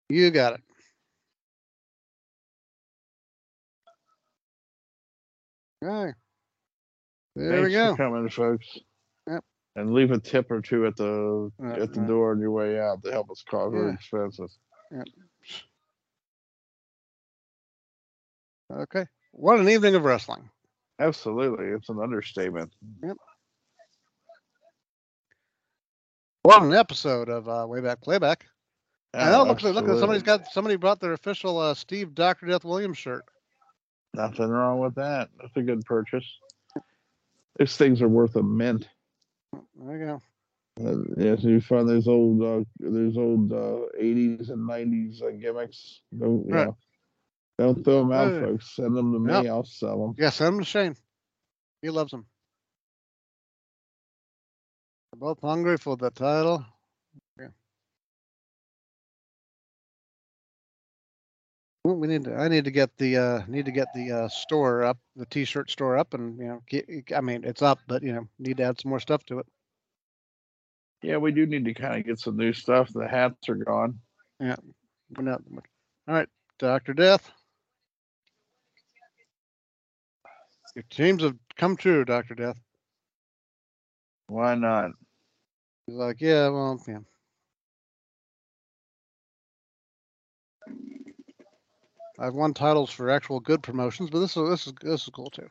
[0.09, 0.61] You got it.
[5.85, 6.13] Okay.
[7.39, 7.95] There Thanks we go.
[7.95, 8.77] for coming, folks.
[9.27, 9.43] Yep.
[9.77, 13.01] And leave a tip or two at the at the door on your way out
[13.03, 13.93] to help us cover Yeah.
[13.93, 14.57] expenses.
[18.71, 19.05] Okay.
[19.31, 20.49] What an evening of wrestling.
[20.99, 22.73] Absolutely, it's an understatement.
[23.03, 23.17] Yep.
[26.43, 28.45] What an episode of uh, Way Back Playback.
[29.13, 32.47] And Yeah, oh, look, look, somebody's got somebody brought their official uh, Steve Dr.
[32.47, 33.23] Death Williams shirt.
[34.13, 35.29] nothing wrong with that.
[35.39, 36.25] That's a good purchase.
[37.59, 38.87] These things are worth a mint.
[39.75, 40.21] There you go.
[40.83, 46.01] Uh, yes, you find those old, uh, those old uh, '80s and '90s uh, gimmicks.
[46.17, 46.67] Don't, you Right.
[46.67, 46.77] know,
[47.57, 48.75] don't throw them out, folks.
[48.75, 49.33] Send them to me.
[49.33, 49.45] Yep.
[49.47, 50.15] I'll sell them.
[50.17, 50.95] Yeah, send them to Shane.
[51.81, 52.25] He loves them.
[55.11, 56.65] They're both hungry for the title.
[61.83, 62.35] We need to.
[62.35, 63.17] I need to get the.
[63.17, 66.61] Uh, need to get the uh, store up, the T-shirt store up, and you know,
[66.67, 69.39] get, I mean, it's up, but you know, need to add some more stuff to
[69.39, 69.45] it.
[71.01, 72.91] Yeah, we do need to kind of get some new stuff.
[72.93, 73.99] The hats are gone.
[75.17, 75.41] Not.
[76.07, 76.29] All right,
[76.59, 77.31] Doctor Death.
[80.75, 82.57] Your dreams have come true, Doctor Death.
[84.27, 84.91] Why not?
[85.87, 86.99] He's like, yeah, well, yeah.
[92.19, 95.29] I've won titles for actual good promotions, but this is this is this is cool
[95.29, 95.47] too.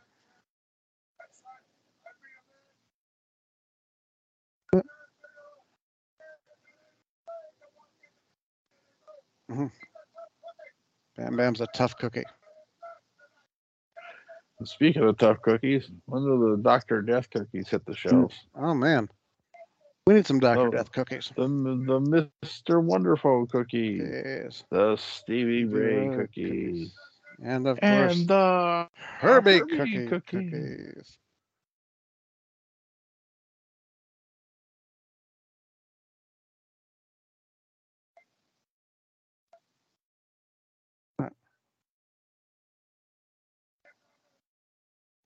[9.50, 9.72] Mhm.
[11.16, 12.24] Bam Bam's a tough cookie.
[14.64, 18.34] Speaking of tough cookies, when do the Doctor Death cookies hit the shelves?
[18.54, 19.08] Oh man,
[20.08, 20.70] we need some Doctor Oh.
[20.70, 21.30] Death cookies.
[21.36, 26.92] The the Mister Wonderful cookies, Yes, the Stevie Ray Ray cookies,
[27.44, 28.88] and of course and the
[29.20, 30.50] Herbie, Herbie cookie, cookie.
[30.50, 31.18] cookies.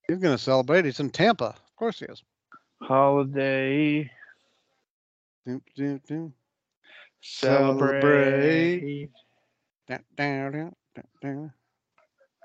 [0.08, 0.84] He's gonna celebrate.
[0.84, 1.44] He's in Tampa.
[1.46, 2.22] Of course he is.
[2.82, 4.10] holiday
[5.46, 6.34] Doom, doom, doom.
[7.20, 9.08] celebrate.
[9.88, 10.74] Down, down, down,
[11.20, 11.52] down.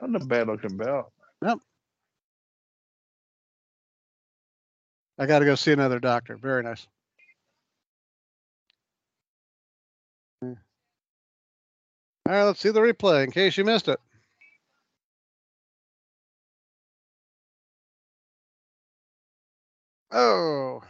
[0.01, 1.11] Not a bad looking belt.
[5.19, 6.37] I got to go see another doctor.
[6.37, 6.87] Very nice.
[10.43, 10.55] All
[12.25, 13.99] right, let's see the replay in case you missed it.
[20.11, 20.81] Oh.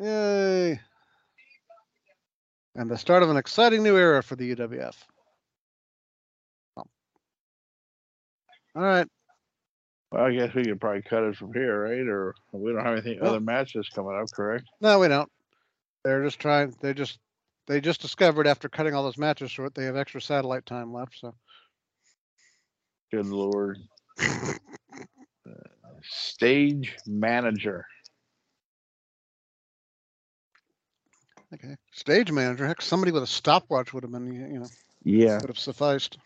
[0.00, 0.80] Yay.
[2.74, 4.94] And the start of an exciting new era for the UWF.
[6.76, 6.84] Oh.
[8.74, 9.06] All right.
[10.10, 12.08] Well, I guess we could probably cut it from here, right?
[12.08, 14.64] Or we don't have anything other matches coming up, correct?
[14.80, 15.30] No, we don't.
[16.02, 16.74] They're just trying.
[16.80, 17.18] They just
[17.66, 21.18] they just discovered after cutting all those matches short, they have extra satellite time left.
[21.20, 21.34] So
[23.12, 23.78] Good lord.
[25.48, 25.52] Uh,
[26.02, 27.86] stage manager.
[31.54, 32.66] Okay, stage manager.
[32.66, 34.66] Heck, somebody with a stopwatch would have been you know
[35.04, 36.18] Yeah, would have sufficed.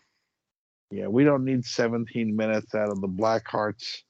[0.91, 1.07] yeah.
[1.07, 4.03] We don't need 17 minutes out of the Black Hearts.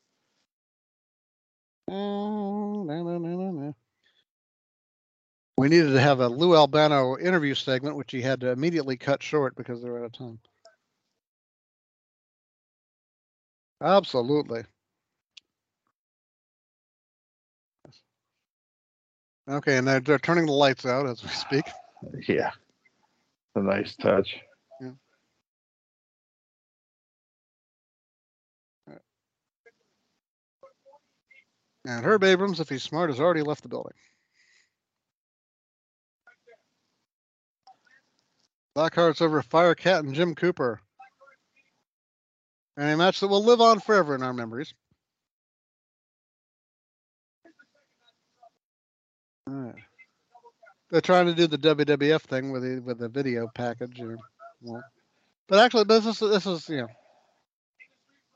[1.87, 3.75] No, no, no, no, no.
[5.57, 9.23] We needed to have a Lou Albano interview segment, which he had to immediately cut
[9.23, 10.39] short because they were out of time.
[13.81, 14.63] Absolutely.
[19.47, 21.65] Okay, and they're, they're turning the lights out as we speak.
[22.27, 22.51] Yeah,
[23.55, 24.35] a nice touch.
[31.87, 33.93] And Herb Abrams, if he's smart, has already left the building.
[38.73, 40.81] Blackheart's over Firecat and Jim Cooper.
[42.75, 44.73] And a match that will live on forever in our memories.
[49.47, 49.75] All right.
[50.89, 54.17] They're trying to do the WWF thing with the with the video package, or,
[54.61, 54.83] well,
[55.47, 56.87] but actually, this is this is you know,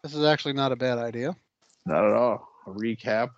[0.04, 1.36] this is actually not a bad idea.
[1.86, 2.48] Not at all.
[2.68, 3.30] A recap.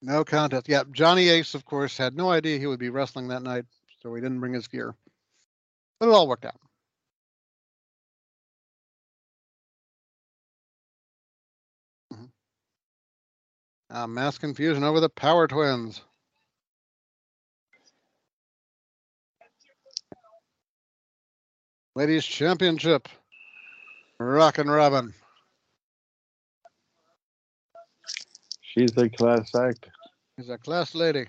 [0.00, 0.68] No contest.
[0.68, 3.64] Yeah, Johnny Ace, of course, had no idea he would be wrestling that night,
[4.00, 4.94] so he didn't bring his gear.
[5.98, 6.54] But it all worked out.
[13.90, 16.02] Uh, mass confusion over the Power Twins.
[21.94, 23.08] Ladies Championship.
[24.20, 25.14] Rockin' Robin.
[28.60, 29.88] She's a class act.
[30.38, 31.26] She's a class lady.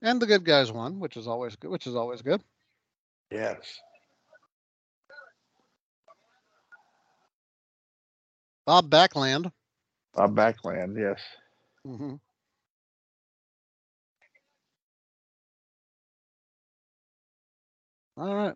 [0.00, 1.70] And the good guys won, which is always good.
[1.70, 2.42] Which is always good.
[3.30, 3.80] Yes.
[8.66, 9.52] Bob Backlund.
[10.14, 10.98] Bob backlund.
[10.98, 11.20] Yes.
[11.86, 12.14] hmm
[18.16, 18.54] All right.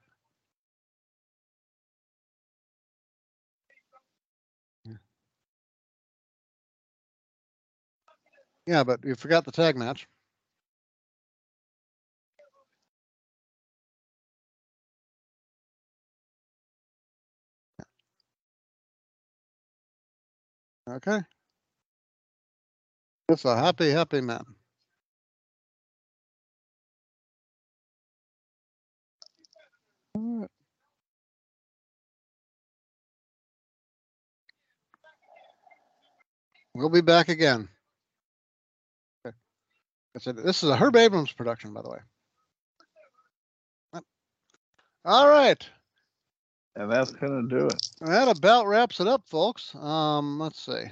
[8.67, 10.09] Yeah, but you forgot the tag match.
[20.89, 21.21] Okay.
[23.29, 24.45] It's a happy, happy man.
[36.75, 37.69] We'll be back again.
[39.27, 39.37] Okay.
[40.15, 41.99] This is a Herb Abrams production, by the way.
[45.05, 45.69] All right.
[46.77, 47.89] And that's gonna do it.
[48.01, 49.75] That about wraps it up, folks.
[49.75, 50.85] Um, let's see.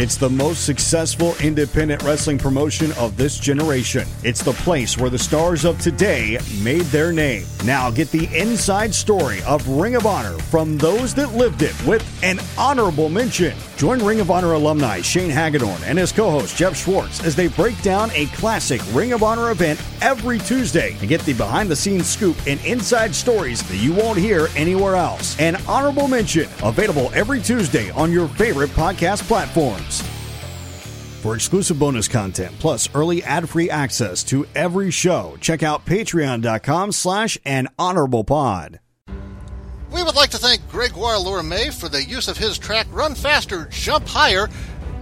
[0.00, 4.08] It's the most successful independent wrestling promotion of this generation.
[4.24, 7.44] It's the place where the stars of today made their name.
[7.66, 12.02] Now get the inside story of Ring of Honor from those that lived it with
[12.24, 13.54] an honorable mention.
[13.76, 17.80] Join Ring of Honor alumni Shane Hagedorn and his co-host Jeff Schwartz as they break
[17.82, 22.58] down a classic Ring of Honor event every Tuesday and get the behind-the-scenes scoop and
[22.64, 25.38] inside stories that you won't hear anywhere else.
[25.38, 29.28] An honorable mention available every Tuesday on your favorite podcast
[29.98, 37.36] For exclusive bonus content plus early ad-free access to every show, check out patreon.com slash
[37.44, 38.80] an honorable pod.
[39.92, 43.66] We would like to thank Gregoire Lourmet for the use of his track Run Faster,
[43.66, 44.48] Jump Higher.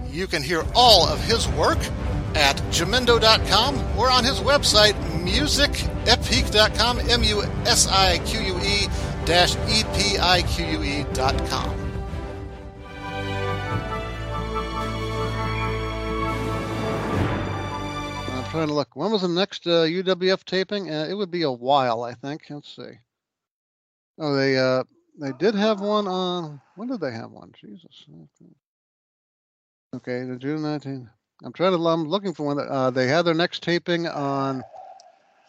[0.09, 1.77] You can hear all of his work
[2.35, 4.93] at jamendo.com or on his website,
[5.23, 8.87] musicepique.com, M U S I Q U E
[9.25, 11.88] dash E P I Q U E dot com.
[18.49, 18.95] Trying to look.
[18.95, 20.89] When was the next uh, UWF taping?
[20.89, 22.43] Uh, it would be a while, I think.
[22.49, 22.99] Let's see.
[24.17, 24.83] Oh, they uh,
[25.19, 26.59] they did have one on.
[26.75, 27.51] When did they have one?
[27.59, 28.05] Jesus.
[29.95, 31.09] Okay, the June 19th.
[31.43, 31.87] I'm trying to.
[31.87, 32.57] I'm looking for one.
[32.57, 34.63] That, uh, they had their next taping on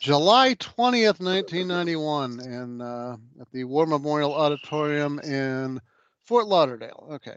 [0.01, 5.81] July 20th, 1991, in uh, at the War Memorial Auditorium in
[6.25, 7.09] Fort Lauderdale.
[7.13, 7.37] Okay.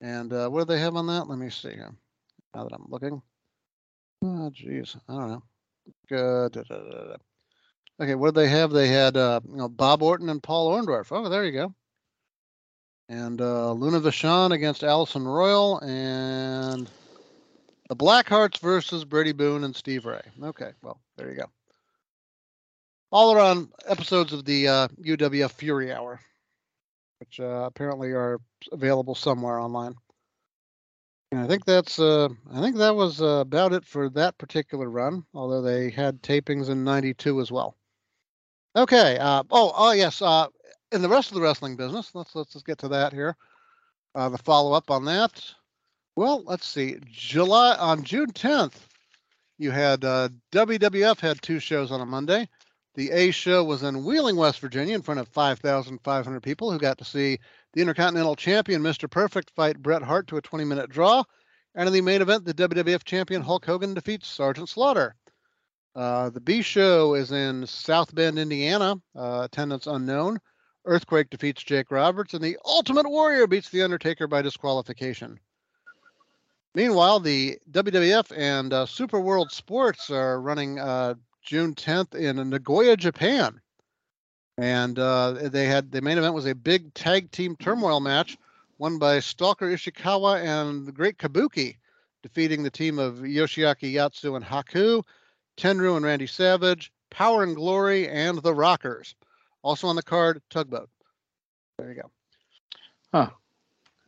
[0.00, 1.28] And uh, what do they have on that?
[1.28, 1.92] Let me see here.
[2.54, 3.20] Now that I'm looking.
[4.22, 4.96] Oh, geez.
[5.08, 5.42] I don't know.
[6.08, 6.52] Good.
[6.52, 7.16] Da, da, da,
[8.00, 8.70] okay, what did they have?
[8.70, 11.08] They had uh, you know, Bob Orton and Paul Orndorff.
[11.10, 11.74] Oh, there you go.
[13.08, 16.90] And uh, Luna Vachon against Allison Royal and
[17.88, 20.20] the Blackhearts versus Brady Boone and Steve Ray.
[20.42, 21.46] Okay, well, there you go.
[23.10, 26.20] All around episodes of the uh, UWF Fury Hour,
[27.20, 28.38] which uh, apparently are
[28.72, 29.94] available somewhere online.
[31.30, 34.88] And I think that's uh, I think that was uh, about it for that particular
[34.88, 35.24] run.
[35.34, 37.76] Although they had tapings in '92 as well.
[38.74, 39.18] Okay.
[39.18, 40.22] Uh, oh, oh yes.
[40.22, 40.46] Uh,
[40.92, 43.36] in the rest of the wrestling business, let's let's just get to that here.
[44.14, 45.44] Uh, the follow up on that.
[46.16, 46.96] Well, let's see.
[47.06, 48.74] July on June 10th,
[49.58, 52.48] you had uh, WWF had two shows on a Monday.
[52.94, 56.98] The A show was in Wheeling, West Virginia, in front of 5,500 people who got
[56.98, 57.38] to see
[57.74, 59.10] the Intercontinental Champion, Mr.
[59.10, 61.22] Perfect, fight Bret Hart to a 20 minute draw.
[61.74, 65.14] And in the main event, the WWF Champion Hulk Hogan defeats Sergeant Slaughter.
[65.94, 70.38] Uh, the B show is in South Bend, Indiana, uh, attendance unknown.
[70.84, 75.38] Earthquake defeats Jake Roberts, and the Ultimate Warrior beats The Undertaker by disqualification.
[76.74, 82.96] Meanwhile, the WWF and uh, Super World Sports are running uh, June 10th in Nagoya,
[82.96, 83.60] Japan
[84.58, 88.36] and uh, they had the main event was a big tag team turmoil match
[88.78, 91.76] won by Stalker Ishikawa and the Great Kabuki,
[92.22, 95.02] defeating the team of Yoshiaki Yatsu and Haku,
[95.56, 99.14] Tenryu and Randy Savage, Power and Glory, and the Rockers.
[99.62, 100.88] Also on the card, Tugboat.
[101.78, 102.10] There you go.
[103.12, 103.30] Huh.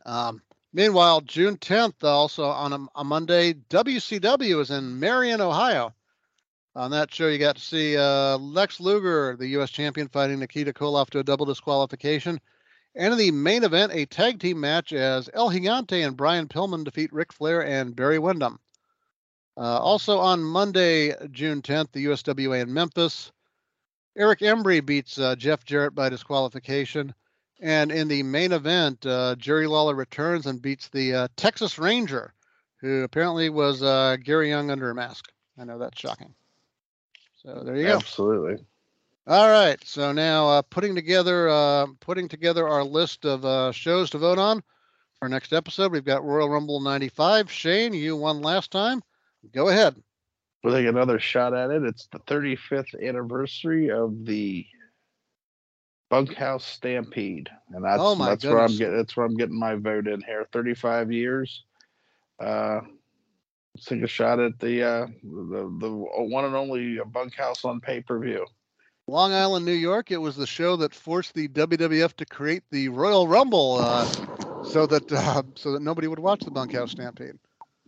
[0.05, 0.41] Um,
[0.73, 5.93] meanwhile, June 10th, also on a, a Monday, WCW is in Marion, Ohio.
[6.75, 9.71] On that show, you got to see uh, Lex Luger, the U.S.
[9.71, 12.39] champion, fighting Nikita Koloff to a double disqualification.
[12.95, 16.85] And in the main event, a tag team match as El Gigante and Brian Pillman
[16.85, 18.59] defeat Ric Flair and Barry Windham.
[19.57, 23.31] Uh, also on Monday, June 10th, the USWA in Memphis,
[24.17, 27.13] Eric Embry beats uh, Jeff Jarrett by disqualification.
[27.61, 32.33] And in the main event, uh, Jerry Lawler returns and beats the uh, Texas Ranger,
[32.77, 35.31] who apparently was uh, Gary Young under a mask.
[35.57, 36.33] I know that's shocking.
[37.43, 37.95] So there you go.
[37.95, 38.63] Absolutely.
[39.27, 39.77] All right.
[39.83, 44.37] So now uh, putting together uh, putting together our list of uh, shows to vote
[44.37, 44.61] on
[45.19, 45.91] for next episode.
[45.91, 47.51] We've got Royal Rumble '95.
[47.51, 49.01] Shane, you won last time.
[49.53, 49.95] Go ahead.
[50.63, 51.83] We'll take another shot at it.
[51.83, 54.65] It's the 35th anniversary of the
[56.11, 58.77] Bunkhouse Stampede, and that's Oh, that's where I'm goodness.
[58.77, 60.45] getting that's where I'm getting my vote in here.
[60.51, 61.63] 35 years.
[62.39, 62.81] Uh,
[63.79, 68.19] take a shot at the uh, the the one and only Bunkhouse on pay per
[68.19, 68.45] view.
[69.07, 70.11] Long Island, New York.
[70.11, 74.05] It was the show that forced the WWF to create the Royal Rumble, uh,
[74.63, 77.37] so that uh, so that nobody would watch the Bunkhouse Stampede.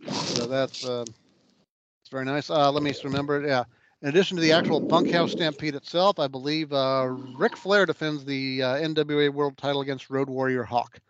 [0.06, 2.50] So that's uh, it's very nice.
[2.50, 3.48] Uh, let me remember it.
[3.48, 3.64] Yeah.
[4.02, 7.06] In addition to the actual Bunkhouse Stampede itself, I believe uh,
[7.38, 11.00] Ric Flair defends the uh, NWA World Title against Road Warrior Hawk.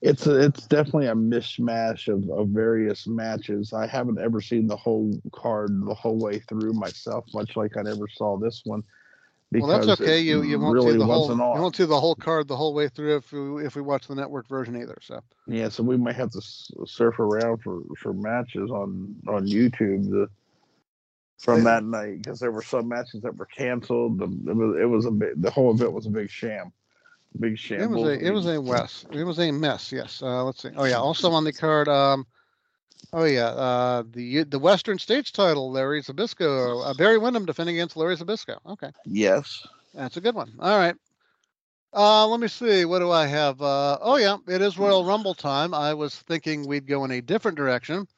[0.00, 3.72] It's a, it's definitely a mishmash of, of various matches.
[3.72, 7.82] I haven't ever seen the whole card the whole way through myself, much like I
[7.82, 8.82] never saw this one.
[9.60, 10.20] Well, that's okay.
[10.20, 12.72] You you won't really see the whole you won't see the whole card the whole
[12.72, 14.96] way through if we if we watch the network version either.
[15.02, 16.40] So Yeah, so we might have to
[16.86, 20.28] surf around for, for matches on on YouTube the,
[21.38, 24.18] from that night because there were some matches that were canceled.
[24.20, 26.72] The, it was it was a big, the whole event was a big sham,
[27.38, 27.80] big sham.
[27.80, 29.04] it was a it was a mess.
[29.10, 29.92] It was a mess.
[29.92, 30.22] Yes.
[30.22, 30.70] Uh, let's see.
[30.76, 30.98] Oh yeah.
[30.98, 31.88] Also on the card.
[31.88, 32.26] Um.
[33.12, 33.46] Oh yeah.
[33.46, 34.02] Uh.
[34.10, 35.70] The the Western States title.
[35.70, 36.90] Larry Zbyszko.
[36.90, 38.58] Uh, Barry Windham defending against Larry Zbyszko.
[38.66, 38.90] Okay.
[39.04, 39.66] Yes.
[39.94, 40.52] That's a good one.
[40.58, 40.96] All right.
[41.94, 42.84] Uh, let me see.
[42.86, 43.60] What do I have?
[43.60, 45.74] Uh, oh yeah, it is Royal Rumble time.
[45.74, 48.08] I was thinking we'd go in a different direction.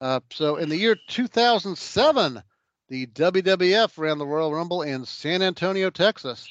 [0.00, 2.42] Uh, so in the year 2007,
[2.88, 6.46] the WWF ran the Royal Rumble in San Antonio, Texas.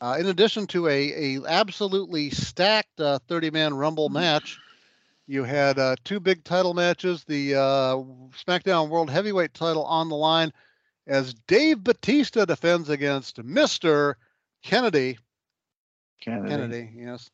[0.00, 4.58] Uh, in addition to a, a absolutely stacked uh, 30-man Rumble match,
[5.26, 7.24] you had uh, two big title matches.
[7.24, 7.96] The uh,
[8.46, 10.52] SmackDown World Heavyweight title on the line
[11.06, 14.14] as Dave Batista defends against Mr.
[14.62, 15.18] Kennedy.
[16.20, 16.48] Kennedy.
[16.48, 17.30] Kennedy, yes.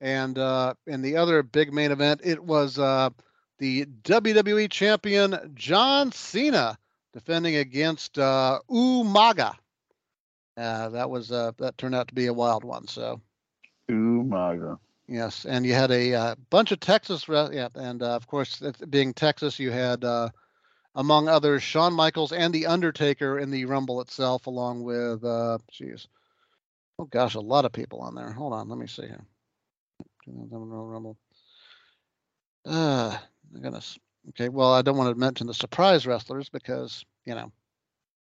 [0.00, 3.10] And uh, in the other big main event, it was uh,
[3.58, 6.76] the WWE champion John Cena
[7.12, 9.54] defending against uh, Umaga.
[10.56, 12.86] Uh, that was uh, that turned out to be a wild one.
[12.86, 13.20] So
[13.90, 14.78] Umaga.
[15.08, 18.62] yes, and you had a uh, bunch of Texas, re- yeah, and uh, of course,
[18.90, 20.28] being Texas, you had uh,
[20.94, 26.06] among others Shawn Michaels and the Undertaker in the Rumble itself, along with, uh, geez,
[26.98, 28.32] oh gosh, a lot of people on there.
[28.32, 29.24] Hold on, let me see here.
[30.26, 31.16] Rumble.
[32.64, 33.18] Uh,
[33.60, 33.98] goodness.
[34.28, 37.50] Okay, well, I don't want to mention the surprise wrestlers because you know,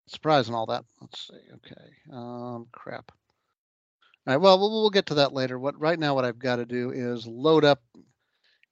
[0.08, 0.84] surprise and all that.
[1.02, 1.54] Let's see.
[1.56, 3.12] Okay, um, crap.
[4.26, 4.42] All right.
[4.42, 5.60] Well, we'll we'll get to that later.
[5.60, 7.82] What right now, what I've got to do is load up.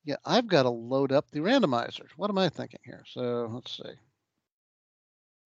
[0.03, 2.07] Yeah, I've got to load up the randomizer.
[2.15, 3.03] What am I thinking here?
[3.05, 3.93] So let's see.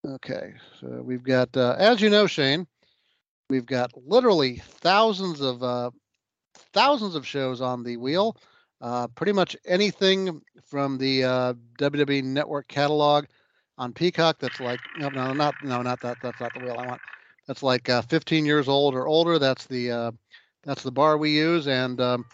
[0.07, 2.67] Okay, so we've got, uh, as you know, Shane,
[3.49, 5.89] we've got literally thousands of uh,
[6.73, 8.37] thousands of shows on the wheel.
[8.81, 13.25] Uh, pretty much anything from the uh, WWE Network catalog
[13.77, 16.17] on Peacock that's like no, no, not no, not that.
[16.21, 17.01] That's not the wheel I want.
[17.47, 19.37] That's like uh, 15 years old or older.
[19.37, 20.11] That's the uh,
[20.63, 22.25] that's the bar we use, and um,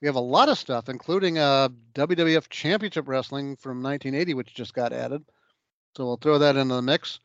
[0.00, 4.74] we have a lot of stuff, including uh, WWF Championship Wrestling from 1980, which just
[4.74, 5.24] got added.
[5.96, 7.20] So we'll throw that into the mix.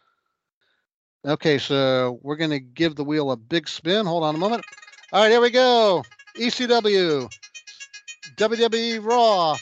[1.26, 4.06] Okay, so we're going to give the wheel a big spin.
[4.06, 4.64] Hold on a moment.
[5.12, 6.04] All right, here we go.
[6.38, 7.30] ECW,
[8.36, 9.56] WWE Raw,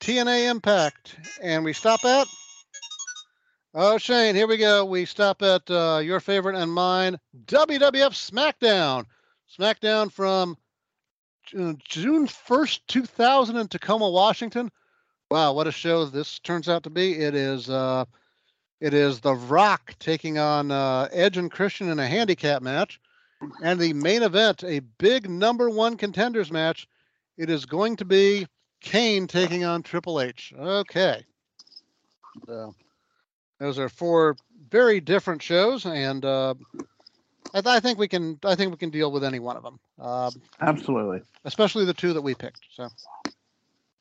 [0.00, 2.26] TNA Impact, and we stop at.
[3.72, 4.84] Oh, Shane, here we go.
[4.84, 9.04] We stop at uh, your favorite and mine, WWF SmackDown.
[9.56, 10.56] SmackDown from
[11.46, 11.78] June
[12.26, 14.72] 1st, 2000 in Tacoma, Washington.
[15.30, 17.12] Wow, what a show this turns out to be.
[17.12, 18.06] It is uh,
[18.80, 23.00] it is The Rock taking on uh, Edge and Christian in a handicap match.
[23.62, 26.88] And the main event, a big number one contenders match.
[27.38, 28.48] It is going to be
[28.80, 30.52] Kane taking on Triple H.
[30.58, 31.24] Okay.
[32.46, 32.74] So
[33.60, 34.36] those are four
[34.70, 36.54] very different shows, and uh,
[37.54, 39.62] I, th- I think we can I think we can deal with any one of
[39.62, 40.30] them, uh,
[40.60, 41.20] Absolutely.
[41.44, 42.66] especially the two that we picked.
[42.74, 42.88] So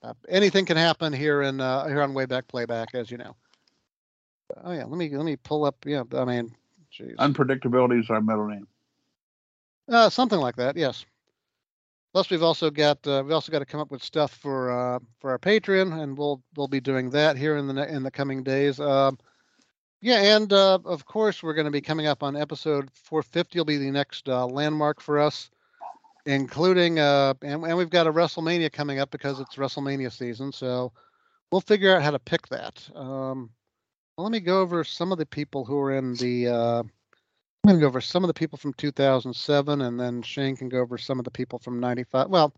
[0.02, 3.36] uh, anything can happen here in uh, here on Wayback Playback, as you know.
[4.64, 5.76] Oh yeah, let me let me pull up.
[5.86, 6.56] Yeah, I mean,
[6.90, 7.15] geez.
[7.18, 8.68] Unpredictability is our middle name.
[9.90, 11.06] Uh, something like that, yes.
[12.14, 14.99] Plus, we've also got uh, we also got to come up with stuff for uh,
[15.19, 18.41] for our Patreon, and we'll we'll be doing that here in the in the coming
[18.41, 18.80] days.
[18.80, 19.18] Um,
[20.01, 23.59] yeah, and uh, of course, we're going to be coming up on episode 450.
[23.59, 25.49] Will be the next uh, landmark for us,
[26.26, 30.51] including uh, and, and we've got a WrestleMania coming up because it's WrestleMania season.
[30.53, 30.93] So
[31.51, 32.89] we'll figure out how to pick that.
[32.95, 33.49] Um,
[34.17, 36.47] well, let me go over some of the people who are in the.
[36.47, 36.84] Uh,
[37.63, 40.69] I'm going to go over some of the people from 2007, and then Shane can
[40.69, 42.30] go over some of the people from 95.
[42.30, 42.53] Well,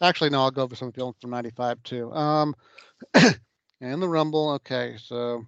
[0.00, 2.10] actually, no, I'll go over some of the people from 95 too.
[2.12, 2.54] Um,
[3.82, 4.52] and the Rumble.
[4.52, 5.44] Okay, so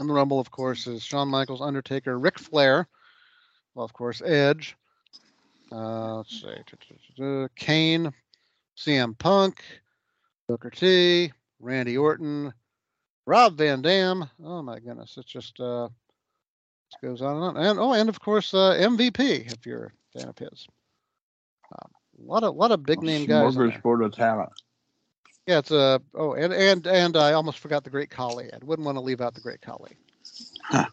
[0.00, 2.88] in the Rumble, of course, is Shawn Michaels, Undertaker, Ric Flair.
[3.74, 4.76] Well, of course, Edge.
[5.72, 8.12] Uh, let's see, Kane,
[8.76, 9.62] CM Punk,
[10.48, 12.52] Booker T, Randy Orton,
[13.26, 14.28] Rob Van Dam.
[14.44, 15.88] Oh my goodness, it's just uh,
[16.92, 17.56] it goes on and on.
[17.56, 20.66] And oh, and of course uh, MVP if you're a fan of his.
[21.72, 21.90] Um,
[22.20, 23.56] a lot of lot of big name guys.
[23.56, 24.52] Smorgasbord of talent.
[25.46, 28.12] Yeah, it's a oh, and and and I almost forgot the Great.
[28.18, 29.96] I wouldn't want to leave out the Great Khali.
[30.62, 30.86] Huh.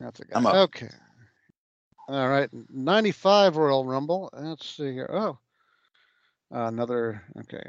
[0.00, 0.58] That's a guy.
[0.62, 0.88] Okay.
[2.08, 4.28] All right, 95 Royal Rumble.
[4.32, 5.08] Let's see here.
[5.12, 5.38] Oh,
[6.52, 7.22] uh, another.
[7.38, 7.62] Okay,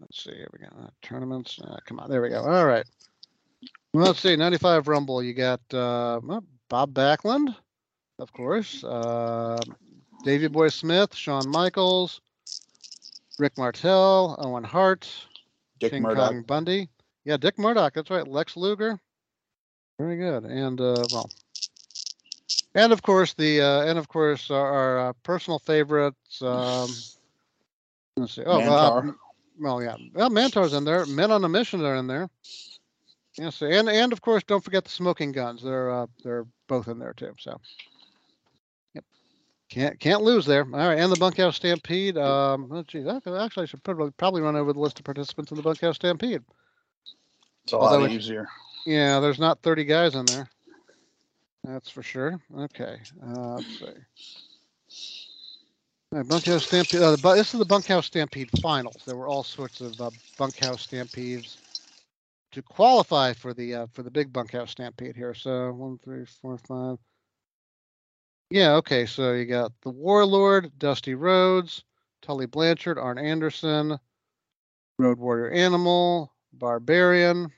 [0.00, 0.34] let's see.
[0.34, 0.66] Here we go.
[0.76, 1.60] Uh, tournaments.
[1.62, 2.42] Uh, come on, there we go.
[2.42, 2.84] All right.
[3.94, 4.34] Let's see.
[4.34, 5.22] 95 Rumble.
[5.22, 6.20] You got uh,
[6.68, 7.54] Bob Backlund,
[8.18, 8.82] of course.
[8.82, 9.58] Uh,
[10.24, 12.20] Davey Boy Smith, Shawn Michaels,
[13.38, 15.08] Rick Martel, Owen Hart,
[15.78, 16.30] Dick King Murdoch.
[16.30, 16.88] Kong Bundy.
[17.24, 17.94] Yeah, Dick Murdoch.
[17.94, 18.26] That's right.
[18.26, 18.98] Lex Luger.
[19.98, 20.44] Very good.
[20.44, 21.30] And uh, well,
[22.74, 26.40] and of course the uh, and of course our, our uh, personal favorites.
[26.42, 26.88] Um,
[28.16, 28.44] let's see.
[28.44, 29.08] Oh, well, Mantaur.
[29.08, 29.18] m-
[29.58, 29.96] well, yeah.
[30.14, 31.06] Well, Mantaur's in there.
[31.06, 32.28] Men on a Mission are in there.
[33.38, 35.62] Yes, and and of course, don't forget the Smoking Guns.
[35.62, 37.34] They're uh, they're both in there too.
[37.38, 37.60] So,
[39.68, 40.62] can't can't lose there.
[40.62, 42.16] All right, and the Bunkhouse Stampede.
[42.16, 45.50] Um, oh, geez, I actually I should probably probably run over the list of participants
[45.50, 46.42] in the Bunkhouse Stampede.
[47.64, 48.48] It's a Although lot it- easier.
[48.84, 50.48] Yeah, there's not 30 guys in there.
[51.64, 52.38] That's for sure.
[52.56, 53.86] Okay, uh, let's see.
[56.12, 57.02] All right, Bunkhouse Stampede.
[57.02, 59.02] Uh, the, this is the Bunkhouse Stampede finals.
[59.04, 61.58] There were all sorts of uh, Bunkhouse Stampedes
[62.52, 65.34] to qualify for the uh, for the big Bunkhouse Stampede here.
[65.34, 66.98] So one, three, four, five.
[68.50, 68.74] Yeah.
[68.74, 69.06] Okay.
[69.06, 71.84] So you got the Warlord, Dusty Rhodes,
[72.22, 73.98] Tully Blanchard, Arn Anderson,
[74.98, 77.50] Road Warrior Animal, Barbarian,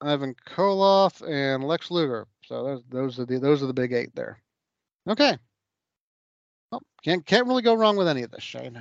[0.00, 2.26] Ivan Koloff, and Lex Luger.
[2.44, 4.40] So those those are the those are the big eight there.
[5.08, 5.36] Okay.
[6.70, 8.80] Well, can't can't really go wrong with any of this, Shane.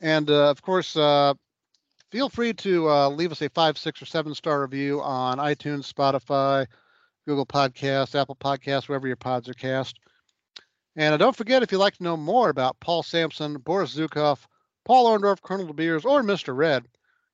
[0.00, 1.34] And uh, of course, uh,
[2.10, 5.92] feel free to uh, leave us a five, six, or seven star review on iTunes,
[5.92, 6.66] Spotify,
[7.26, 9.98] Google Podcasts, Apple Podcasts, wherever your pods are cast.
[10.96, 14.38] And uh, don't forget, if you'd like to know more about Paul Sampson, Boris Zukov,
[14.84, 16.56] Paul Orndorff, Colonel De Beers, or Mr.
[16.56, 16.86] Red,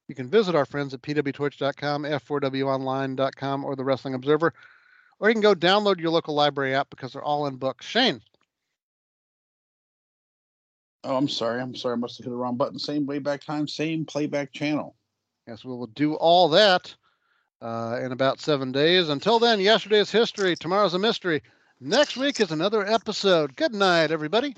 [0.09, 4.53] you can visit our friends at pwtorch.com, f4wonline.com, or the Wrestling Observer,
[5.19, 7.87] or you can go download your local library app because they're all in books.
[7.87, 8.21] Shane.
[11.03, 11.61] Oh, I'm sorry.
[11.63, 11.95] I'm sorry.
[11.95, 12.79] I must have hit the wrong button.
[12.79, 14.97] Same way back time, same playback channel.
[15.47, 16.95] Yes, we will do all that
[17.61, 19.09] uh, in about seven days.
[19.09, 21.43] Until then, yesterday's history, tomorrow's a mystery.
[21.81, 23.55] Next week is another episode.
[23.57, 24.55] Good night, everybody.